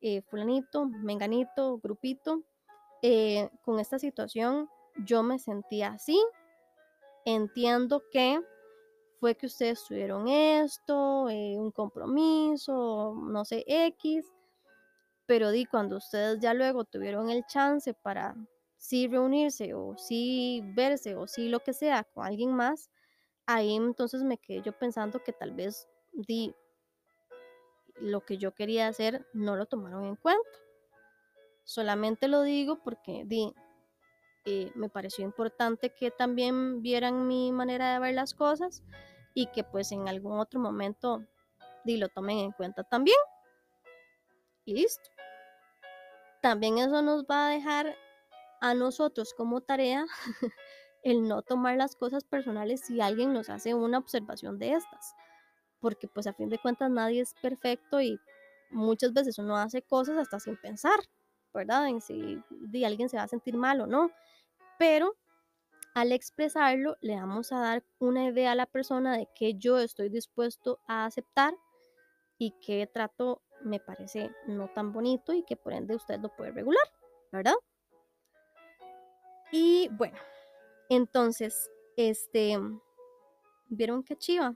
eh, 0.00 0.22
fulanito, 0.22 0.86
menganito, 0.86 1.78
grupito, 1.78 2.42
eh, 3.02 3.48
con 3.62 3.78
esta 3.78 4.00
situación 4.00 4.68
yo 5.04 5.22
me 5.22 5.38
sentía 5.38 5.90
así, 5.90 6.20
entiendo 7.24 8.02
que 8.10 8.40
fue 9.18 9.34
que 9.34 9.46
ustedes 9.46 9.84
tuvieron 9.84 10.28
esto, 10.28 11.28
eh, 11.28 11.56
un 11.58 11.70
compromiso, 11.70 13.14
no 13.14 13.44
sé, 13.44 13.64
X, 13.66 14.26
pero 15.26 15.50
di 15.50 15.66
cuando 15.66 15.96
ustedes 15.96 16.40
ya 16.40 16.54
luego 16.54 16.84
tuvieron 16.84 17.30
el 17.30 17.44
chance 17.46 17.94
para 17.94 18.36
sí 18.76 19.08
reunirse 19.08 19.74
o 19.74 19.96
sí 19.96 20.62
verse 20.74 21.16
o 21.16 21.26
sí 21.26 21.48
lo 21.48 21.60
que 21.60 21.72
sea 21.72 22.04
con 22.04 22.26
alguien 22.26 22.52
más, 22.52 22.90
ahí 23.46 23.74
entonces 23.74 24.22
me 24.22 24.38
quedé 24.38 24.62
yo 24.62 24.72
pensando 24.72 25.22
que 25.22 25.32
tal 25.32 25.52
vez 25.52 25.88
di 26.12 26.54
lo 27.96 28.24
que 28.24 28.38
yo 28.38 28.54
quería 28.54 28.88
hacer 28.88 29.26
no 29.32 29.56
lo 29.56 29.66
tomaron 29.66 30.04
en 30.04 30.16
cuenta. 30.16 30.48
Solamente 31.64 32.28
lo 32.28 32.42
digo 32.42 32.78
porque 32.82 33.24
di, 33.26 33.52
eh, 34.48 34.70
me 34.76 34.88
pareció 34.88 35.24
importante 35.24 35.90
que 35.90 36.12
también 36.12 36.80
vieran 36.80 37.26
mi 37.26 37.50
manera 37.50 37.92
de 37.92 37.98
ver 37.98 38.14
las 38.14 38.32
cosas 38.32 38.84
y 39.34 39.48
que 39.48 39.64
pues 39.64 39.90
en 39.90 40.08
algún 40.08 40.38
otro 40.38 40.60
momento 40.60 41.26
di, 41.84 41.96
lo 41.96 42.08
tomen 42.08 42.38
en 42.38 42.52
cuenta 42.52 42.84
también. 42.84 43.18
Y 44.64 44.74
listo. 44.74 45.10
También 46.42 46.78
eso 46.78 47.02
nos 47.02 47.24
va 47.24 47.48
a 47.48 47.50
dejar 47.50 47.96
a 48.60 48.72
nosotros 48.74 49.34
como 49.34 49.62
tarea 49.62 50.06
el 51.02 51.26
no 51.26 51.42
tomar 51.42 51.76
las 51.76 51.96
cosas 51.96 52.22
personales 52.22 52.82
si 52.82 53.00
alguien 53.00 53.32
nos 53.32 53.50
hace 53.50 53.74
una 53.74 53.98
observación 53.98 54.60
de 54.60 54.74
estas. 54.74 55.16
Porque 55.80 56.06
pues 56.06 56.28
a 56.28 56.32
fin 56.32 56.50
de 56.50 56.58
cuentas 56.58 56.88
nadie 56.88 57.20
es 57.20 57.34
perfecto 57.42 58.00
y 58.00 58.20
muchas 58.70 59.12
veces 59.12 59.38
uno 59.38 59.56
hace 59.56 59.82
cosas 59.82 60.18
hasta 60.18 60.38
sin 60.38 60.56
pensar, 60.56 61.00
¿verdad? 61.52 61.88
En 61.88 62.00
si 62.00 62.40
alguien 62.84 63.08
se 63.08 63.16
va 63.16 63.24
a 63.24 63.28
sentir 63.28 63.56
mal 63.56 63.80
o 63.80 63.88
no 63.88 64.12
pero 64.78 65.16
al 65.94 66.12
expresarlo 66.12 66.96
le 67.00 67.16
vamos 67.16 67.52
a 67.52 67.58
dar 67.58 67.84
una 67.98 68.26
idea 68.26 68.52
a 68.52 68.54
la 68.54 68.66
persona 68.66 69.16
de 69.16 69.28
que 69.34 69.54
yo 69.54 69.78
estoy 69.78 70.10
dispuesto 70.10 70.78
a 70.86 71.06
aceptar 71.06 71.54
y 72.38 72.54
qué 72.60 72.86
trato 72.86 73.40
me 73.62 73.80
parece 73.80 74.30
no 74.46 74.68
tan 74.68 74.92
bonito 74.92 75.32
y 75.32 75.42
que 75.42 75.56
por 75.56 75.72
ende 75.72 75.96
usted 75.96 76.20
lo 76.20 76.28
puede 76.36 76.52
regular, 76.52 76.84
¿verdad? 77.32 77.54
Y 79.50 79.88
bueno, 79.92 80.18
entonces, 80.88 81.70
este, 81.96 82.58
¿vieron 83.68 84.02
qué 84.02 84.16
chiva? 84.16 84.54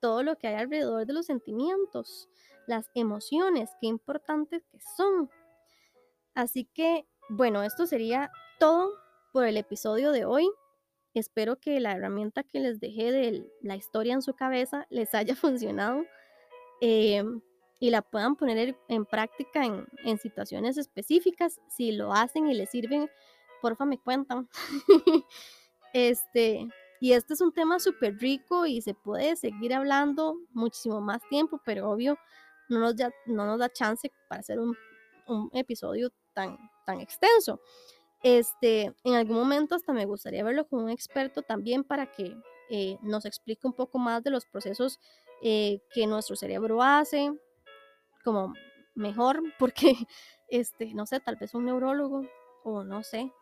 Todo 0.00 0.22
lo 0.22 0.36
que 0.36 0.46
hay 0.48 0.54
alrededor 0.54 1.04
de 1.04 1.12
los 1.12 1.26
sentimientos, 1.26 2.28
las 2.66 2.90
emociones, 2.94 3.70
qué 3.80 3.88
importantes 3.88 4.64
que 4.66 4.78
son. 4.96 5.28
Así 6.34 6.64
que, 6.64 7.06
bueno, 7.28 7.62
esto 7.62 7.86
sería 7.86 8.30
todo 8.58 8.94
por 9.32 9.46
el 9.46 9.56
episodio 9.56 10.12
de 10.12 10.24
hoy. 10.24 10.50
Espero 11.14 11.58
que 11.58 11.80
la 11.80 11.92
herramienta 11.92 12.44
que 12.44 12.60
les 12.60 12.80
dejé 12.80 13.10
de 13.12 13.50
la 13.62 13.76
historia 13.76 14.14
en 14.14 14.22
su 14.22 14.34
cabeza 14.34 14.86
les 14.90 15.14
haya 15.14 15.34
funcionado. 15.36 16.04
Em, 16.80 17.40
y 17.78 17.90
la 17.90 18.02
puedan 18.02 18.36
poner 18.36 18.76
en 18.88 19.06
práctica 19.06 19.64
en, 19.64 20.18
situaciones 20.18 20.76
específicas. 20.76 21.60
Si 21.68 21.92
lo 21.92 22.12
hacen 22.12 22.46
y 22.48 22.54
les 22.54 22.70
sirven, 22.70 23.08
porfa 23.62 23.86
me 23.86 23.98
cuentan. 23.98 24.48
este, 25.94 26.68
y 27.00 27.12
este 27.12 27.34
es 27.34 27.40
un 27.40 27.52
tema 27.52 27.80
súper 27.80 28.18
rico 28.18 28.66
y 28.66 28.82
se 28.82 28.92
puede 28.92 29.34
seguir 29.36 29.72
hablando 29.72 30.36
muchísimo 30.50 31.00
más 31.00 31.22
tiempo, 31.30 31.60
pero 31.64 31.90
obvio 31.90 32.18
no 32.68 32.80
nos, 32.80 32.96
da, 32.96 33.10
no 33.24 33.46
nos 33.46 33.58
da 33.58 33.70
chance 33.70 34.12
para 34.28 34.40
hacer 34.40 34.60
un, 34.60 34.76
un 35.26 35.50
episodio 35.54 36.10
tan, 36.34 36.58
tan 36.84 37.00
extenso. 37.00 37.60
Este, 38.22 38.92
en 39.04 39.14
algún 39.14 39.36
momento 39.36 39.74
hasta 39.74 39.92
me 39.92 40.04
gustaría 40.04 40.44
verlo 40.44 40.66
con 40.68 40.84
un 40.84 40.90
experto 40.90 41.42
también 41.42 41.84
para 41.84 42.10
que 42.10 42.36
eh, 42.68 42.98
nos 43.02 43.24
explique 43.24 43.66
un 43.66 43.72
poco 43.72 43.98
más 43.98 44.22
de 44.22 44.30
los 44.30 44.44
procesos 44.44 45.00
eh, 45.42 45.80
que 45.92 46.06
nuestro 46.06 46.36
cerebro 46.36 46.82
hace, 46.82 47.32
como 48.22 48.52
mejor, 48.94 49.42
porque, 49.58 49.94
este, 50.48 50.92
no 50.94 51.06
sé, 51.06 51.20
tal 51.20 51.36
vez 51.36 51.54
un 51.54 51.64
neurólogo 51.64 52.26
o 52.62 52.84
no 52.84 53.02
sé, 53.02 53.32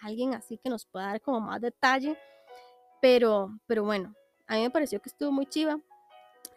alguien 0.00 0.34
así 0.34 0.58
que 0.58 0.68
nos 0.68 0.84
pueda 0.86 1.06
dar 1.06 1.20
como 1.20 1.40
más 1.40 1.60
detalle, 1.60 2.18
pero, 3.00 3.50
pero 3.66 3.84
bueno, 3.84 4.14
a 4.48 4.56
mí 4.56 4.62
me 4.62 4.70
pareció 4.70 5.00
que 5.00 5.10
estuvo 5.10 5.30
muy 5.30 5.46
chiva, 5.46 5.78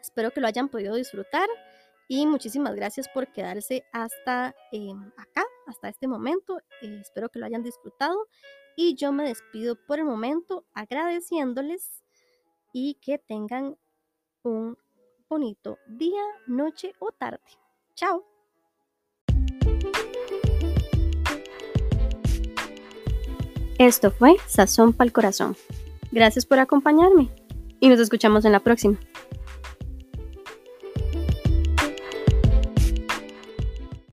espero 0.02 0.32
que 0.32 0.42
lo 0.42 0.48
hayan 0.48 0.68
podido 0.68 0.96
disfrutar 0.96 1.48
y 2.08 2.26
muchísimas 2.26 2.76
gracias 2.76 3.08
por 3.10 3.32
quedarse 3.32 3.84
hasta 3.92 4.56
eh, 4.72 4.94
acá, 5.18 5.44
hasta 5.66 5.90
este 5.90 6.08
momento. 6.08 6.60
Eh, 6.82 7.00
espero 7.02 7.30
que 7.30 7.40
lo 7.40 7.46
hayan 7.46 7.64
disfrutado. 7.64 8.28
Y 8.76 8.96
yo 8.96 9.12
me 9.12 9.28
despido 9.28 9.76
por 9.76 10.00
el 10.00 10.06
momento 10.06 10.66
agradeciéndoles 10.74 12.04
y 12.72 12.96
que 13.02 13.18
tengan 13.18 13.76
un 14.44 14.78
bonito 15.28 15.80
día, 15.88 16.22
noche 16.46 16.94
o 17.00 17.12
tarde. 17.12 17.42
Chao. 17.96 18.24
Esto 23.80 24.12
fue 24.12 24.38
Sazón 24.48 24.94
para 24.94 25.08
el 25.08 25.14
Corazón. 25.14 25.56
Gracias 26.12 26.46
por 26.46 26.60
acompañarme 26.60 27.30
y 27.80 27.90
nos 27.90 28.00
escuchamos 28.00 28.46
en 28.46 28.52
la 28.52 28.60
próxima. 28.60 28.98